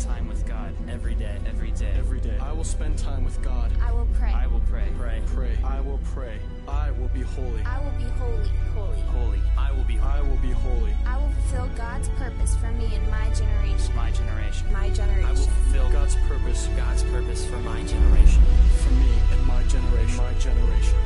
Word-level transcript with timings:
spend 0.00 0.16
time 0.16 0.28
with 0.28 0.46
God 0.46 0.74
every 0.88 1.14
day, 1.14 1.36
every 1.46 1.70
day. 1.72 1.92
Every 1.96 2.20
day. 2.20 2.38
I 2.40 2.52
will 2.52 2.64
spend 2.64 2.98
time 2.98 3.24
with 3.24 3.40
God. 3.42 3.70
I 3.82 3.92
will 3.92 4.08
pray. 4.18 4.32
I 4.32 4.46
will 4.46 4.62
pray. 4.70 4.88
Pray. 4.96 5.22
Pray. 5.34 5.58
I 5.64 5.80
will 5.80 6.00
pray. 6.14 6.38
I 6.68 6.90
will 6.92 7.08
be 7.08 7.20
holy. 7.20 7.62
I 7.64 7.80
will 7.84 7.98
be 7.98 8.04
holy, 8.18 8.48
holy. 8.74 9.00
Holy. 9.00 9.40
I 9.58 9.72
will 9.72 9.84
be 9.84 9.98
I 9.98 10.20
will 10.22 10.36
be 10.36 10.50
holy. 10.50 10.94
I 11.06 11.16
will 11.18 11.30
fulfill 11.30 11.68
God's 11.76 12.08
purpose 12.10 12.56
for 12.56 12.70
me 12.72 12.94
in 12.94 13.10
my 13.10 13.30
generation. 13.34 13.94
my 13.94 14.10
generation. 14.10 14.72
My 14.72 14.90
generation. 14.90 15.26
I 15.26 15.32
will 15.32 15.36
fulfill 15.36 15.90
God's 15.90 16.16
purpose 16.28 16.68
God's 16.76 17.02
purpose 17.04 17.46
for 17.46 17.58
my 17.58 17.82
generation. 17.82 18.42
for 18.82 18.92
me 18.94 19.12
and 19.32 19.46
my 19.46 19.62
generation. 19.64 20.16
My 20.16 20.34
generation. 20.34 20.98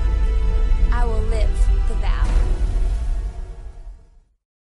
I 0.92 1.04
will 1.04 1.22
live 1.22 1.50
the 1.88 1.94
vow. 1.94 2.28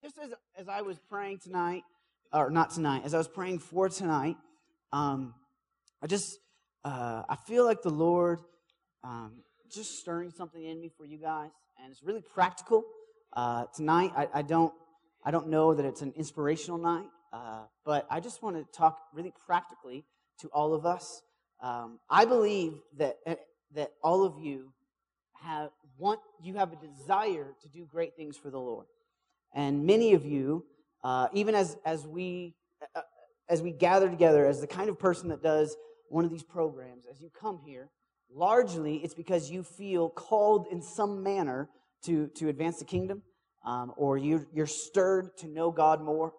just 0.01 0.17
as 0.17 0.31
as 0.57 0.67
I 0.67 0.81
was 0.81 0.97
praying 1.09 1.39
tonight, 1.39 1.83
or 2.33 2.49
not 2.49 2.71
tonight, 2.71 3.03
as 3.05 3.13
I 3.13 3.17
was 3.17 3.27
praying 3.27 3.59
for 3.59 3.87
tonight, 3.87 4.37
um, 4.91 5.35
I 6.01 6.07
just 6.07 6.39
uh, 6.83 7.23
I 7.29 7.35
feel 7.35 7.63
like 7.63 7.81
the 7.81 7.89
Lord 7.89 8.39
um, 9.03 9.43
just 9.71 9.99
stirring 9.99 10.31
something 10.31 10.63
in 10.63 10.81
me 10.81 10.89
for 10.97 11.05
you 11.05 11.17
guys, 11.17 11.51
and 11.81 11.91
it's 11.91 12.03
really 12.03 12.21
practical. 12.21 12.83
Uh, 13.33 13.65
tonight, 13.75 14.11
I, 14.15 14.27
I 14.33 14.41
don't 14.41 14.73
I 15.23 15.31
don't 15.31 15.47
know 15.47 15.73
that 15.73 15.85
it's 15.85 16.01
an 16.01 16.13
inspirational 16.15 16.77
night, 16.77 17.07
uh, 17.31 17.63
but 17.85 18.07
I 18.09 18.19
just 18.19 18.41
want 18.41 18.57
to 18.57 18.77
talk 18.77 18.99
really 19.13 19.33
practically 19.45 20.03
to 20.39 20.47
all 20.49 20.73
of 20.73 20.85
us. 20.85 21.21
Um, 21.61 21.99
I 22.09 22.25
believe 22.25 22.73
that 22.97 23.17
eh, 23.25 23.35
that 23.75 23.91
all 24.03 24.23
of 24.23 24.39
you 24.39 24.73
have 25.41 25.69
want 25.97 26.19
you 26.41 26.55
have 26.55 26.73
a 26.73 26.75
desire 26.75 27.53
to 27.61 27.69
do 27.69 27.85
great 27.85 28.15
things 28.15 28.37
for 28.37 28.49
the 28.49 28.59
Lord. 28.59 28.87
And 29.53 29.85
many 29.85 30.13
of 30.13 30.25
you, 30.25 30.65
uh, 31.03 31.27
even 31.33 31.55
as, 31.55 31.77
as, 31.85 32.07
we, 32.07 32.55
uh, 32.95 33.01
as 33.49 33.61
we 33.61 33.71
gather 33.71 34.09
together, 34.09 34.45
as 34.45 34.61
the 34.61 34.67
kind 34.67 34.89
of 34.89 34.97
person 34.97 35.29
that 35.29 35.43
does 35.43 35.75
one 36.09 36.25
of 36.25 36.31
these 36.31 36.43
programs, 36.43 37.05
as 37.09 37.21
you 37.21 37.29
come 37.29 37.59
here, 37.65 37.89
largely 38.33 38.97
it's 38.97 39.13
because 39.13 39.51
you 39.51 39.63
feel 39.63 40.09
called 40.09 40.67
in 40.71 40.81
some 40.81 41.23
manner 41.23 41.69
to, 42.05 42.27
to 42.35 42.49
advance 42.49 42.79
the 42.79 42.85
kingdom, 42.85 43.21
um, 43.65 43.93
or 43.97 44.17
you, 44.17 44.45
you're 44.53 44.67
stirred 44.67 45.35
to 45.37 45.47
know 45.47 45.71
God 45.71 46.01
more. 46.01 46.33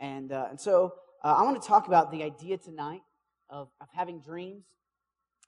And, 0.00 0.32
uh, 0.32 0.46
and 0.50 0.60
so 0.60 0.94
uh, 1.24 1.34
I 1.36 1.42
want 1.42 1.60
to 1.60 1.66
talk 1.66 1.88
about 1.88 2.12
the 2.12 2.22
idea 2.22 2.56
tonight 2.56 3.02
of, 3.50 3.68
of 3.80 3.88
having 3.92 4.20
dreams 4.20 4.64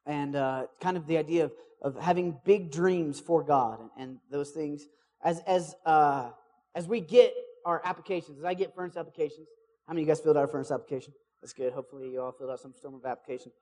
and 0.07 0.35
uh, 0.35 0.67
kind 0.81 0.97
of 0.97 1.07
the 1.07 1.19
idea 1.19 1.45
of, 1.45 1.53
of 1.83 2.01
having 2.01 2.39
big 2.45 2.73
dreams 2.73 3.21
for 3.21 3.43
God 3.43 3.81
and, 3.81 3.91
and 3.97 4.19
those 4.31 4.51
things. 4.51 4.87
As, 5.23 5.41
as, 5.47 5.75
uh, 5.85 6.31
as 6.75 6.89
we 6.89 7.01
get 7.01 7.33
our 7.65 7.81
applications, 7.85 8.39
as 8.39 8.45
I 8.45 8.55
get 8.55 8.75
furnace 8.75 8.97
applications, 8.97 9.49
how 9.87 9.93
many 9.93 10.03
of 10.03 10.09
you 10.09 10.15
guys 10.15 10.21
filled 10.21 10.37
out 10.37 10.45
a 10.45 10.49
furnace 10.49 10.71
application? 10.71 11.13
That's 11.41 11.53
good. 11.53 11.73
Hopefully, 11.73 12.11
you 12.11 12.21
all 12.21 12.33
filled 12.33 12.51
out 12.51 12.61
some 12.61 12.73
form 12.73 12.95
of 12.95 13.05
application. 13.05 13.53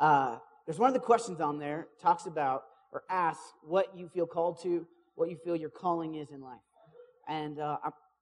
Uh, 0.00 0.38
there's 0.64 0.78
one 0.78 0.88
of 0.88 0.94
the 0.94 1.00
questions 1.00 1.40
on 1.40 1.58
there 1.58 1.86
talks 2.00 2.26
about 2.26 2.64
or 2.92 3.02
asks 3.10 3.52
what 3.62 3.96
you 3.96 4.08
feel 4.08 4.26
called 4.26 4.60
to, 4.62 4.86
what 5.14 5.30
you 5.30 5.36
feel 5.36 5.54
your 5.54 5.70
calling 5.70 6.14
is 6.14 6.30
in 6.30 6.40
life, 6.40 6.60
and 7.28 7.58
uh, 7.60 7.78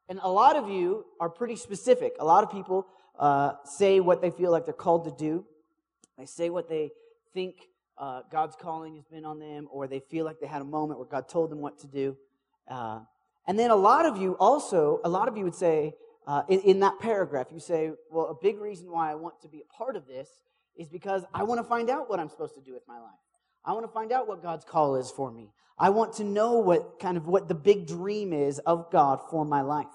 and 0.09 0.21
a 0.23 0.31
lot 0.31 0.57
of 0.57 0.69
you 0.69 1.07
are 1.21 1.29
pretty 1.29 1.57
specific. 1.57 2.15
A 2.21 2.25
lot 2.25 2.45
of 2.45 2.51
people 2.51 2.87
uh, 3.19 3.53
say 3.65 4.01
what 4.01 4.21
they 4.21 4.31
feel 4.31 4.51
like 4.51 4.65
they're 4.65 4.75
called 4.75 5.05
to 5.05 5.12
do. 5.12 5.45
They 6.19 6.27
say 6.27 6.51
what 6.51 6.69
they 6.69 6.91
think 7.33 7.57
uh, 7.97 8.23
God's 8.31 8.57
calling 8.57 8.97
has 8.97 9.05
been 9.05 9.25
on 9.25 9.39
them, 9.39 9.69
or 9.71 9.87
they 9.87 10.01
feel 10.01 10.25
like 10.25 10.41
they 10.41 10.47
had 10.47 10.61
a 10.61 10.67
moment 10.67 10.99
where 10.99 11.09
God 11.09 11.29
told 11.29 11.51
them 11.51 11.61
what 11.61 11.79
to 11.81 11.87
do. 11.87 12.17
And 13.47 13.59
then 13.59 13.70
a 13.70 13.77
lot 13.77 14.06
of 14.06 14.17
you 14.17 14.37
also, 14.39 15.00
a 15.05 15.09
lot 15.09 15.28
of 15.28 15.37
you 15.37 15.45
would 15.45 15.55
say, 15.55 15.95
uh, 16.27 16.42
in, 16.48 16.61
in 16.61 16.81
that 16.81 16.98
paragraph, 16.98 17.48
you 17.53 17.61
say, 17.61 17.92
well, 18.11 18.27
a 18.27 18.34
big 18.42 18.59
reason 18.59 18.91
why 18.91 19.11
I 19.11 19.14
want 19.14 19.41
to 19.42 19.48
be 19.48 19.61
a 19.61 19.73
part 19.73 19.97
of 19.97 20.06
this 20.06 20.28
is 20.77 20.89
because 20.89 21.25
I 21.34 21.42
want 21.42 21.61
to 21.61 21.65
find 21.65 21.91
out 21.91 22.09
what 22.09 22.19
I'm 22.19 22.28
supposed 22.28 22.55
to 22.55 22.62
do 22.62 22.72
with 22.72 22.83
my 22.89 22.99
life. 22.99 23.12
I 23.65 23.72
want 23.72 23.84
to 23.84 23.93
find 23.93 24.12
out 24.12 24.27
what 24.27 24.43
God's 24.43 24.65
call 24.65 24.97
is 24.97 25.10
for 25.10 25.31
me. 25.31 25.50
I 25.78 25.91
want 25.91 26.15
to 26.15 26.25
know 26.25 26.59
what 26.59 26.99
kind 27.00 27.16
of 27.16 27.27
what 27.27 27.49
the 27.49 27.55
big 27.55 27.87
dream 27.87 28.32
is 28.32 28.59
of 28.60 28.91
God 28.91 29.21
for 29.31 29.44
my 29.44 29.62
life. 29.62 29.87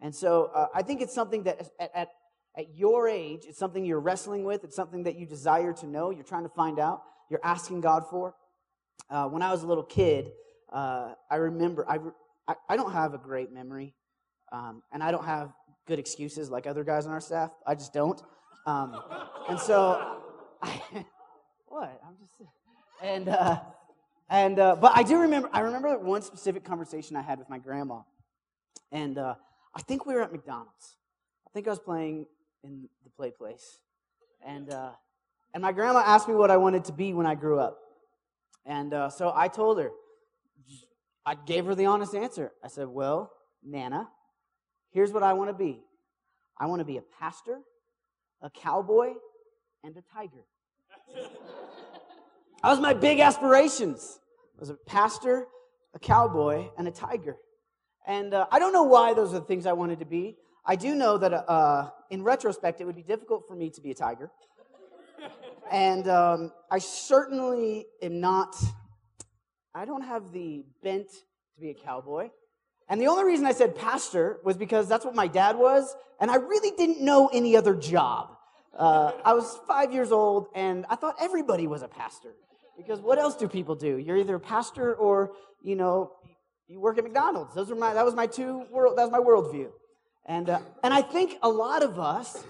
And 0.00 0.14
so 0.14 0.50
uh, 0.54 0.66
I 0.74 0.82
think 0.82 1.00
it's 1.00 1.14
something 1.14 1.44
that 1.44 1.68
at, 1.80 1.90
at, 1.94 2.08
at 2.56 2.74
your 2.74 3.08
age, 3.08 3.40
it's 3.46 3.58
something 3.58 3.84
you're 3.84 4.00
wrestling 4.00 4.44
with. 4.44 4.64
It's 4.64 4.76
something 4.76 5.04
that 5.04 5.16
you 5.16 5.26
desire 5.26 5.72
to 5.74 5.86
know. 5.86 6.10
You're 6.10 6.24
trying 6.24 6.44
to 6.44 6.50
find 6.50 6.78
out. 6.78 7.02
You're 7.30 7.40
asking 7.42 7.80
God 7.80 8.04
for. 8.08 8.34
Uh, 9.10 9.26
when 9.28 9.42
I 9.42 9.50
was 9.50 9.62
a 9.62 9.66
little 9.66 9.84
kid, 9.84 10.30
uh, 10.72 11.14
I 11.30 11.36
remember, 11.36 11.88
I, 11.88 11.98
I, 12.48 12.54
I 12.68 12.76
don't 12.76 12.92
have 12.92 13.14
a 13.14 13.18
great 13.18 13.52
memory, 13.52 13.94
um, 14.52 14.82
and 14.92 15.02
I 15.02 15.10
don't 15.10 15.24
have 15.24 15.52
good 15.86 15.98
excuses 15.98 16.50
like 16.50 16.66
other 16.66 16.84
guys 16.84 17.06
on 17.06 17.12
our 17.12 17.20
staff. 17.20 17.50
I 17.66 17.74
just 17.74 17.92
don't. 17.92 18.20
Um, 18.66 19.00
and 19.48 19.58
so, 19.58 20.20
I, 20.62 20.80
what? 21.66 22.00
I'm 22.06 22.16
just, 22.18 22.50
and, 23.02 23.28
uh, 23.28 23.60
and, 24.28 24.58
uh, 24.58 24.76
but 24.76 24.92
I 24.94 25.02
do 25.02 25.18
remember, 25.18 25.48
I 25.52 25.60
remember 25.60 25.98
one 25.98 26.22
specific 26.22 26.64
conversation 26.64 27.16
I 27.16 27.22
had 27.22 27.38
with 27.38 27.48
my 27.48 27.58
grandma. 27.58 28.00
And 28.90 29.18
uh, 29.18 29.34
I 29.74 29.82
think 29.82 30.06
we 30.06 30.14
were 30.14 30.22
at 30.22 30.32
McDonald's. 30.32 30.96
I 31.46 31.50
think 31.50 31.66
I 31.66 31.70
was 31.70 31.78
playing 31.78 32.26
in 32.64 32.88
the 33.04 33.10
play 33.10 33.30
place. 33.30 33.78
And, 34.44 34.70
uh, 34.72 34.90
and 35.54 35.62
my 35.62 35.72
grandma 35.72 36.00
asked 36.00 36.28
me 36.28 36.34
what 36.34 36.50
I 36.50 36.56
wanted 36.56 36.84
to 36.86 36.92
be 36.92 37.12
when 37.12 37.26
I 37.26 37.34
grew 37.34 37.58
up. 37.58 37.78
And 38.64 38.92
uh, 38.92 39.10
so 39.10 39.32
I 39.34 39.48
told 39.48 39.78
her, 39.78 39.90
I 41.26 41.34
gave 41.34 41.66
her 41.66 41.74
the 41.74 41.86
honest 41.86 42.14
answer. 42.14 42.52
I 42.64 42.68
said, 42.68 42.86
Well, 42.86 43.32
Nana, 43.62 44.08
here's 44.92 45.12
what 45.12 45.24
I 45.24 45.32
want 45.32 45.50
to 45.50 45.54
be 45.54 45.82
I 46.58 46.66
want 46.66 46.80
to 46.80 46.84
be 46.84 46.96
a 46.96 47.02
pastor, 47.20 47.58
a 48.40 48.48
cowboy, 48.48 49.12
and 49.84 49.96
a 49.96 50.02
tiger. 50.14 50.44
that 51.14 52.70
was 52.70 52.80
my 52.80 52.94
big 52.94 53.20
aspirations. 53.20 54.20
I 54.56 54.60
was 54.60 54.70
a 54.70 54.74
pastor, 54.74 55.46
a 55.94 55.98
cowboy, 55.98 56.68
and 56.78 56.88
a 56.88 56.90
tiger. 56.90 57.36
And 58.06 58.32
uh, 58.32 58.46
I 58.52 58.58
don't 58.58 58.72
know 58.72 58.84
why 58.84 59.12
those 59.12 59.34
are 59.34 59.40
the 59.40 59.44
things 59.44 59.66
I 59.66 59.72
wanted 59.72 59.98
to 59.98 60.06
be. 60.06 60.36
I 60.64 60.76
do 60.76 60.94
know 60.94 61.18
that 61.18 61.32
uh, 61.32 61.90
in 62.10 62.22
retrospect, 62.22 62.80
it 62.80 62.84
would 62.84 62.96
be 62.96 63.02
difficult 63.02 63.44
for 63.46 63.54
me 63.54 63.70
to 63.70 63.80
be 63.80 63.90
a 63.90 63.94
tiger. 63.94 64.30
And 65.68 66.06
um, 66.06 66.52
I 66.70 66.78
certainly 66.78 67.86
am 68.00 68.20
not, 68.20 68.54
I 69.76 69.84
don't 69.84 70.00
have 70.00 70.32
the 70.32 70.64
bent 70.82 71.10
to 71.10 71.60
be 71.60 71.68
a 71.68 71.74
cowboy. 71.74 72.30
And 72.88 72.98
the 72.98 73.08
only 73.08 73.24
reason 73.24 73.44
I 73.44 73.52
said 73.52 73.76
pastor 73.76 74.38
was 74.42 74.56
because 74.56 74.88
that's 74.88 75.04
what 75.04 75.14
my 75.14 75.26
dad 75.26 75.58
was, 75.58 75.94
and 76.18 76.30
I 76.30 76.36
really 76.36 76.74
didn't 76.78 77.04
know 77.04 77.28
any 77.30 77.58
other 77.58 77.74
job. 77.74 78.30
Uh, 78.74 79.12
I 79.22 79.34
was 79.34 79.60
five 79.68 79.92
years 79.92 80.12
old, 80.12 80.46
and 80.54 80.86
I 80.88 80.94
thought 80.96 81.16
everybody 81.20 81.66
was 81.66 81.82
a 81.82 81.88
pastor. 81.88 82.30
Because 82.78 83.00
what 83.00 83.18
else 83.18 83.36
do 83.36 83.48
people 83.48 83.74
do? 83.74 83.98
You're 83.98 84.16
either 84.16 84.36
a 84.36 84.40
pastor 84.40 84.94
or, 84.94 85.32
you 85.62 85.76
know, 85.76 86.12
you 86.68 86.80
work 86.80 86.96
at 86.96 87.04
McDonald's. 87.04 87.54
Those 87.54 87.70
are 87.70 87.76
my, 87.76 87.92
that 87.92 88.04
was 88.04 88.14
my 88.14 88.26
two 88.26 88.64
world, 88.70 88.96
that 88.96 89.02
was 89.02 89.12
my 89.12 89.18
worldview. 89.18 89.68
And, 90.24 90.48
uh, 90.48 90.60
and 90.84 90.94
I 90.94 91.02
think 91.02 91.36
a 91.42 91.50
lot 91.50 91.82
of 91.82 92.00
us 92.00 92.42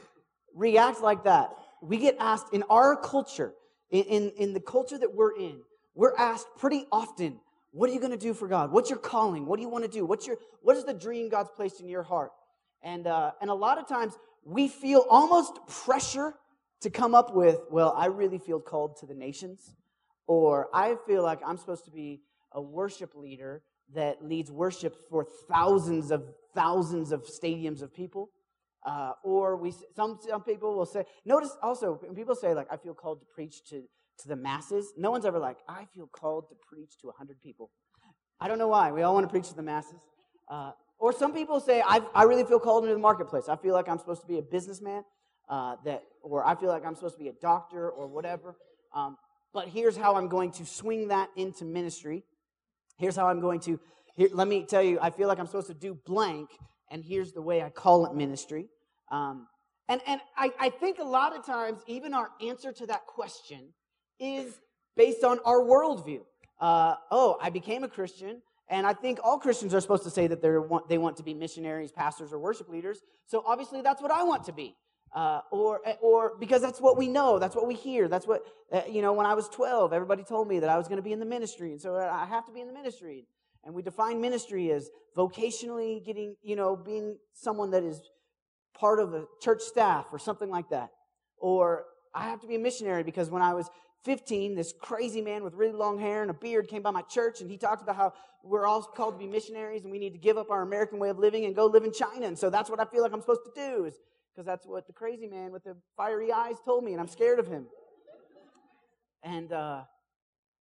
react 0.55 1.01
like 1.01 1.25
that. 1.25 1.51
We 1.83 1.97
get 1.97 2.19
asked 2.21 2.55
in 2.55 2.63
our 2.71 2.95
culture, 2.95 3.53
in, 3.91 4.05
in, 4.05 4.31
in 4.39 4.55
the 4.55 4.61
culture 4.61 4.99
that 4.99 5.13
we're 5.13 5.37
in, 5.37 5.63
we're 5.97 6.15
asked 6.17 6.47
pretty 6.59 6.87
often, 6.93 7.41
what 7.73 7.91
are 7.91 7.93
you 7.93 7.99
going 7.99 8.13
to 8.13 8.19
do 8.19 8.35
for 8.35 8.47
God? 8.47 8.71
What's 8.71 8.91
your 8.91 8.99
calling? 8.99 9.47
What 9.47 9.57
do 9.57 9.63
you 9.63 9.69
want 9.69 9.85
to 9.85 9.91
do? 9.91 10.05
What's 10.05 10.27
your, 10.27 10.37
what 10.63 10.77
is 10.77 10.85
the 10.85 10.95
dream 10.95 11.29
God's 11.29 11.51
placed 11.57 11.81
in 11.81 11.89
your 11.89 12.03
heart? 12.03 12.31
And, 12.83 13.07
uh, 13.07 13.33
and 13.41 13.51
a 13.51 13.55
lot 13.55 13.79
of 13.79 13.89
times 13.89 14.13
we 14.45 14.69
feel 14.69 15.05
almost 15.11 15.59
pressure 15.67 16.35
to 16.83 16.91
come 16.91 17.15
up 17.15 17.35
with, 17.35 17.59
well, 17.71 17.95
I 17.97 18.07
really 18.07 18.39
feel 18.39 18.61
called 18.61 18.99
to 18.99 19.07
the 19.07 19.15
nations, 19.15 19.75
or 20.27 20.69
I 20.73 20.97
feel 21.07 21.23
like 21.23 21.41
I'm 21.45 21.57
supposed 21.57 21.87
to 21.87 21.91
be 21.91 22.21
a 22.53 22.61
worship 22.61 23.15
leader 23.15 23.63
that 23.95 24.23
leads 24.23 24.53
worship 24.53 24.97
for 25.09 25.27
thousands 25.49 26.11
of 26.11 26.25
thousands 26.55 27.11
of 27.13 27.25
stadiums 27.27 27.83
of 27.83 27.95
people. 27.95 28.31
Uh, 28.85 29.13
or 29.25 29.57
we 29.57 29.73
some 29.97 30.19
some 30.29 30.43
people 30.43 30.77
will 30.77 30.87
say 30.87 31.05
notice 31.25 31.57
also 31.61 31.99
when 32.03 32.15
people 32.15 32.37
say 32.37 32.55
like 32.55 32.69
i 32.71 32.77
feel 32.77 32.95
called 32.95 33.19
to 33.19 33.27
preach 33.27 33.65
to 33.69 33.83
to 34.19 34.29
the 34.29 34.37
masses 34.37 34.93
no 34.97 35.11
one's 35.11 35.25
ever 35.25 35.39
like 35.39 35.59
i 35.69 35.85
feel 35.95 36.07
called 36.07 36.49
to 36.49 36.55
preach 36.69 36.97
to 37.01 37.07
100 37.09 37.41
people. 37.43 37.71
I 38.41 38.49
don't 38.49 38.59
know 38.59 38.69
why. 38.69 38.93
We 38.93 39.03
all 39.03 39.15
want 39.15 39.25
to 39.25 39.31
preach 39.31 39.49
to 39.49 39.55
the 39.55 39.63
masses. 39.63 40.01
Uh, 40.49 40.73
or 40.99 41.13
some 41.13 41.33
people 41.33 41.61
say 41.61 41.83
I, 41.85 42.01
I 42.15 42.25
really 42.25 42.45
feel 42.45 42.61
called 42.61 42.85
into 42.85 42.95
the 42.95 43.01
marketplace. 43.01 43.49
I 43.49 43.57
feel 43.57 43.75
like 43.75 43.89
i'm 43.89 43.99
supposed 43.99 44.23
to 44.23 44.27
be 44.27 44.39
a 44.39 44.43
businessman 44.43 45.03
uh, 45.49 45.77
that 45.85 46.03
or 46.23 46.47
i 46.47 46.55
feel 46.55 46.69
like 46.69 46.85
i'm 46.85 46.95
supposed 46.95 47.17
to 47.17 47.23
be 47.23 47.29
a 47.29 47.35
doctor 47.41 47.91
or 47.91 48.07
whatever. 48.07 48.57
Um, 48.95 49.17
but 49.53 49.69
here's 49.69 49.97
how 49.97 50.15
i'm 50.17 50.29
going 50.29 50.53
to 50.53 50.67
swing 50.67 51.09
that 51.09 51.29
into 51.37 51.65
ministry. 51.65 52.25
Here's 52.99 53.17
how 53.17 53.29
i'm 53.29 53.41
going 53.41 53.61
to 53.61 53.81
here, 54.15 54.29
let 54.33 54.49
me 54.49 54.65
tell 54.65 54.83
you 54.83 54.99
i 55.01 55.11
feel 55.11 55.29
like 55.29 55.39
i'm 55.39 55.47
supposed 55.47 55.67
to 55.69 55.75
do 55.75 55.99
blank 56.07 56.49
and 56.91 57.05
here's 57.05 57.33
the 57.33 57.43
way 57.43 57.63
i 57.63 57.71
call 57.71 58.07
it 58.07 58.15
ministry. 58.15 58.69
Um, 59.11 59.47
and 59.89 60.01
and 60.07 60.21
I, 60.37 60.51
I 60.59 60.71
think 60.71 60.99
a 60.99 61.05
lot 61.05 61.37
of 61.37 61.47
times, 61.47 61.81
even 61.87 62.13
our 62.13 62.31
answer 62.41 62.73
to 62.73 62.87
that 62.87 63.07
question 63.07 63.73
is 64.19 64.59
based 64.97 65.25
on 65.25 65.39
our 65.45 65.61
worldview. 65.61 66.21
Uh, 66.61 66.95
oh, 67.11 67.37
I 67.41 67.51
became 67.51 67.85
a 67.85 67.89
Christian, 67.89 68.41
and 68.69 68.87
I 68.87 68.93
think 68.93 69.19
all 69.23 69.39
Christians 69.39 69.75
are 69.75 69.81
supposed 69.81 70.05
to 70.05 70.11
say 70.11 70.27
that 70.27 70.43
they 70.43 70.51
want, 70.51 70.89
they 70.89 70.99
want 70.99 71.17
to 71.19 71.23
be 71.23 71.35
missionaries, 71.35 71.93
pastors, 71.93 72.33
or 72.33 72.39
worship 72.39 72.69
leaders. 72.69 73.01
So 73.27 73.43
obviously, 73.47 73.83
that's 73.83 74.03
what 74.03 74.11
I 74.11 74.23
want 74.23 74.45
to 74.45 74.53
be. 74.53 74.75
Uh, 75.15 75.41
or, 75.51 75.81
or 76.03 76.33
because 76.39 76.61
that's 76.61 76.81
what 76.81 76.99
we 76.99 77.09
know, 77.09 77.39
that's 77.39 77.55
what 77.55 77.67
we 77.67 77.75
hear. 77.75 78.09
That's 78.09 78.27
what, 78.27 78.43
uh, 78.73 78.83
you 78.91 79.03
know, 79.03 79.13
when 79.13 79.25
I 79.25 79.35
was 79.35 79.49
12, 79.49 79.93
everybody 79.93 80.25
told 80.25 80.49
me 80.49 80.59
that 80.61 80.69
I 80.69 80.77
was 80.77 80.89
going 80.89 80.99
to 80.99 81.03
be 81.03 81.13
in 81.13 81.21
the 81.21 81.27
ministry. 81.27 81.73
And 81.73 81.81
so 81.81 81.97
I 81.97 82.27
have 82.27 82.45
to 82.47 82.53
be 82.53 82.61
in 82.61 82.67
the 82.67 82.73
ministry. 82.73 83.27
And 83.65 83.75
we 83.75 83.83
define 83.83 84.21
ministry 84.21 84.71
as 84.73 84.91
vocationally 85.17 86.05
getting, 86.05 86.37
you 86.43 86.55
know, 86.55 86.77
being 86.77 87.17
someone 87.33 87.71
that 87.71 87.83
is 87.83 88.01
part 88.79 89.01
of 89.01 89.15
a 89.15 89.25
church 89.41 89.63
staff 89.63 90.07
or 90.13 90.19
something 90.19 90.51
like 90.51 90.69
that. 90.71 90.91
Or 91.39 91.85
I 92.15 92.25
have 92.25 92.41
to 92.41 92.47
be 92.47 92.57
a 92.57 92.59
missionary 92.59 93.03
because 93.03 93.31
when 93.31 93.43
I 93.43 93.55
was 93.55 93.71
15, 94.07 94.55
this 94.55 94.73
crazy 94.81 95.21
man 95.21 95.43
with 95.43 95.53
really 95.53 95.73
long 95.73 95.99
hair 95.99 96.23
and 96.23 96.31
a 96.31 96.35
beard 96.35 96.69
came 96.69 96.81
by 96.81 96.93
my 96.93 97.03
church 97.03 97.41
and 97.41 97.51
he 97.51 97.59
talked 97.59 97.83
about 97.83 97.97
how 97.97 98.13
we're 98.45 98.65
all 98.65 98.81
called 98.81 99.15
to 99.15 99.19
be 99.19 99.27
missionaries 99.27 99.83
and 99.83 99.91
we 99.91 99.99
need 99.99 100.13
to 100.13 100.19
give 100.19 100.39
up 100.39 100.49
our 100.49 100.63
American 100.63 101.01
way 101.01 101.11
of 101.11 101.19
living 101.19 101.45
and 101.45 101.57
go 101.57 101.67
live 101.67 101.83
in 101.83 101.93
China. 101.93 102.27
And 102.27 102.39
so 102.39 102.49
that's 102.49 102.71
what 102.71 102.79
I 102.79 102.85
feel 102.85 103.03
like 103.03 103.13
I'm 103.13 103.21
supposed 103.21 103.45
to 103.45 103.51
do 103.55 103.85
is 103.85 103.95
because 104.33 104.47
that's 104.47 104.65
what 104.65 104.87
the 104.87 104.93
crazy 104.93 105.27
man 105.27 105.51
with 105.51 105.65
the 105.65 105.77
fiery 105.97 106.31
eyes 106.31 106.55
told 106.65 106.85
me 106.85 106.93
and 106.93 107.01
I'm 107.01 107.09
scared 107.09 107.41
of 107.41 107.49
him. 107.49 107.67
And, 109.25 109.53
uh, 109.53 109.83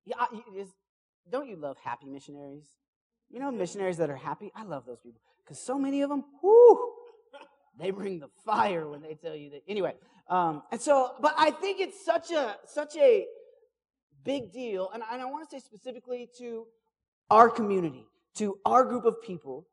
yeah, 0.06 0.25
is, 0.56 0.69
don't 1.31 1.46
you 1.46 1.56
love 1.56 1.76
happy 1.85 2.06
missionaries? 2.06 2.64
You 3.29 3.41
know, 3.41 3.50
missionaries 3.50 3.99
that 3.99 4.08
are 4.08 4.17
happy? 4.17 4.50
I 4.56 4.64
love 4.64 4.87
those 4.87 5.00
people 5.00 5.20
because 5.44 5.58
so 5.58 5.79
many 5.79 6.00
of 6.00 6.08
them, 6.08 6.25
whoo, 6.43 6.94
they 7.78 7.90
bring 7.90 8.20
the 8.20 8.28
fire 8.44 8.88
when 8.88 9.02
they 9.02 9.14
tell 9.14 9.34
you 9.34 9.50
that. 9.50 9.62
Anyway, 9.68 9.94
um, 10.28 10.62
and 10.70 10.80
so, 10.80 11.12
but 11.20 11.34
I 11.36 11.50
think 11.50 11.80
it's 11.80 12.04
such 12.04 12.30
a 12.30 12.56
such 12.66 12.96
a 12.96 13.26
big 14.24 14.52
deal, 14.52 14.90
and, 14.94 15.02
I 15.02 15.24
want 15.26 15.48
to 15.48 15.54
say 15.54 15.60
specifically 15.64 16.28
to 16.38 16.66
our 17.30 17.50
community, 17.50 18.06
to 18.36 18.58
our 18.64 18.84
group 18.84 19.04
of 19.04 19.20
people. 19.22 19.66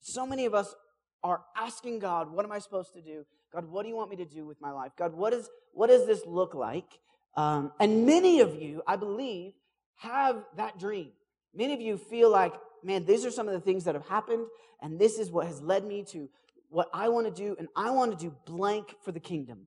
So 0.00 0.26
many 0.26 0.46
of 0.46 0.54
us 0.54 0.74
are 1.22 1.42
asking 1.56 1.98
God, 1.98 2.30
"What 2.30 2.44
am 2.44 2.52
I 2.52 2.58
supposed 2.58 2.94
to 2.94 3.02
do? 3.02 3.24
God, 3.52 3.66
what 3.66 3.82
do 3.82 3.88
you 3.88 3.96
want 3.96 4.10
me 4.10 4.16
to 4.16 4.24
do 4.24 4.46
with 4.46 4.60
my 4.60 4.70
life? 4.70 4.92
God, 4.96 5.14
what 5.14 5.32
is 5.32 5.48
what 5.72 5.88
does 5.88 6.06
this 6.06 6.24
look 6.26 6.54
like?" 6.54 7.00
Um, 7.36 7.72
and 7.80 8.06
many 8.06 8.40
of 8.40 8.54
you, 8.54 8.82
I 8.86 8.96
believe, 8.96 9.54
have 9.96 10.44
that 10.56 10.78
dream. 10.78 11.12
Many 11.52 11.74
of 11.74 11.80
you 11.80 11.96
feel 11.96 12.30
like, 12.30 12.54
man, 12.82 13.04
these 13.04 13.24
are 13.24 13.30
some 13.30 13.48
of 13.48 13.54
the 13.54 13.60
things 13.60 13.84
that 13.84 13.94
have 13.94 14.06
happened, 14.06 14.46
and 14.80 14.98
this 14.98 15.18
is 15.18 15.30
what 15.30 15.46
has 15.46 15.60
led 15.60 15.84
me 15.84 16.04
to 16.04 16.28
what 16.68 16.88
I 16.92 17.08
want 17.08 17.26
to 17.26 17.32
do, 17.32 17.56
and 17.58 17.68
I 17.76 17.90
want 17.90 18.18
to 18.18 18.24
do 18.24 18.34
blank 18.46 18.94
for 19.02 19.12
the 19.12 19.20
kingdom. 19.20 19.66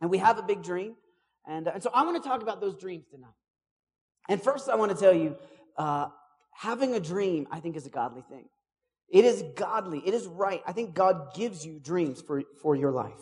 And 0.00 0.10
we 0.10 0.18
have 0.18 0.38
a 0.38 0.42
big 0.42 0.62
dream. 0.62 0.94
And, 1.46 1.68
uh, 1.68 1.72
and 1.74 1.82
so 1.82 1.90
I 1.92 2.04
want 2.04 2.22
to 2.22 2.28
talk 2.28 2.42
about 2.42 2.60
those 2.60 2.76
dreams 2.76 3.06
tonight. 3.10 3.28
And 4.28 4.42
first, 4.42 4.68
I 4.68 4.76
want 4.76 4.92
to 4.92 4.96
tell 4.96 5.14
you 5.14 5.36
uh, 5.76 6.08
having 6.52 6.94
a 6.94 7.00
dream, 7.00 7.46
I 7.50 7.60
think, 7.60 7.76
is 7.76 7.86
a 7.86 7.90
godly 7.90 8.22
thing. 8.22 8.46
It 9.08 9.24
is 9.24 9.42
godly, 9.56 10.02
it 10.06 10.14
is 10.14 10.26
right. 10.26 10.62
I 10.66 10.72
think 10.72 10.94
God 10.94 11.34
gives 11.34 11.66
you 11.66 11.80
dreams 11.80 12.22
for, 12.22 12.42
for 12.62 12.76
your 12.76 12.92
life. 12.92 13.18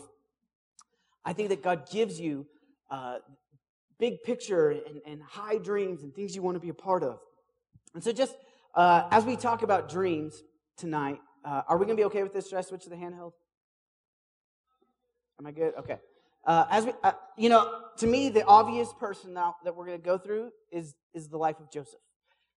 I 1.25 1.33
think 1.33 1.49
that 1.49 1.63
God 1.63 1.89
gives 1.91 2.19
you 2.19 2.45
uh, 2.91 3.17
big 3.99 4.23
picture 4.23 4.69
and, 4.69 5.01
and 5.05 5.21
high 5.23 5.57
dreams 5.57 6.03
and 6.03 6.13
things 6.13 6.35
you 6.35 6.43
want 6.43 6.55
to 6.55 6.59
be 6.59 6.69
a 6.69 6.73
part 6.73 7.03
of. 7.03 7.19
And 7.95 8.03
so, 8.03 8.11
just 8.11 8.35
uh, 8.75 9.07
as 9.09 9.25
we 9.25 9.35
talk 9.35 9.63
about 9.63 9.89
dreams 9.89 10.43
tonight, 10.77 11.19
uh, 11.45 11.61
are 11.67 11.77
we 11.77 11.85
going 11.85 11.97
to 11.97 12.01
be 12.01 12.05
okay 12.05 12.23
with 12.23 12.33
this? 12.33 12.49
Should 12.49 12.57
I 12.57 12.61
switch 12.61 12.83
to 12.83 12.89
the 12.89 12.95
handheld? 12.95 13.33
Am 15.39 15.47
I 15.47 15.51
good? 15.51 15.73
Okay. 15.79 15.99
Uh, 16.45 16.65
as 16.69 16.85
we, 16.85 16.93
uh, 17.03 17.11
you 17.37 17.49
know, 17.49 17.81
to 17.97 18.07
me, 18.07 18.29
the 18.29 18.45
obvious 18.45 18.93
person 18.99 19.33
now 19.33 19.55
that 19.63 19.75
we're 19.75 19.85
going 19.85 19.97
to 19.97 20.03
go 20.03 20.17
through 20.17 20.51
is 20.71 20.95
is 21.13 21.27
the 21.27 21.37
life 21.37 21.59
of 21.59 21.71
Joseph. 21.71 21.99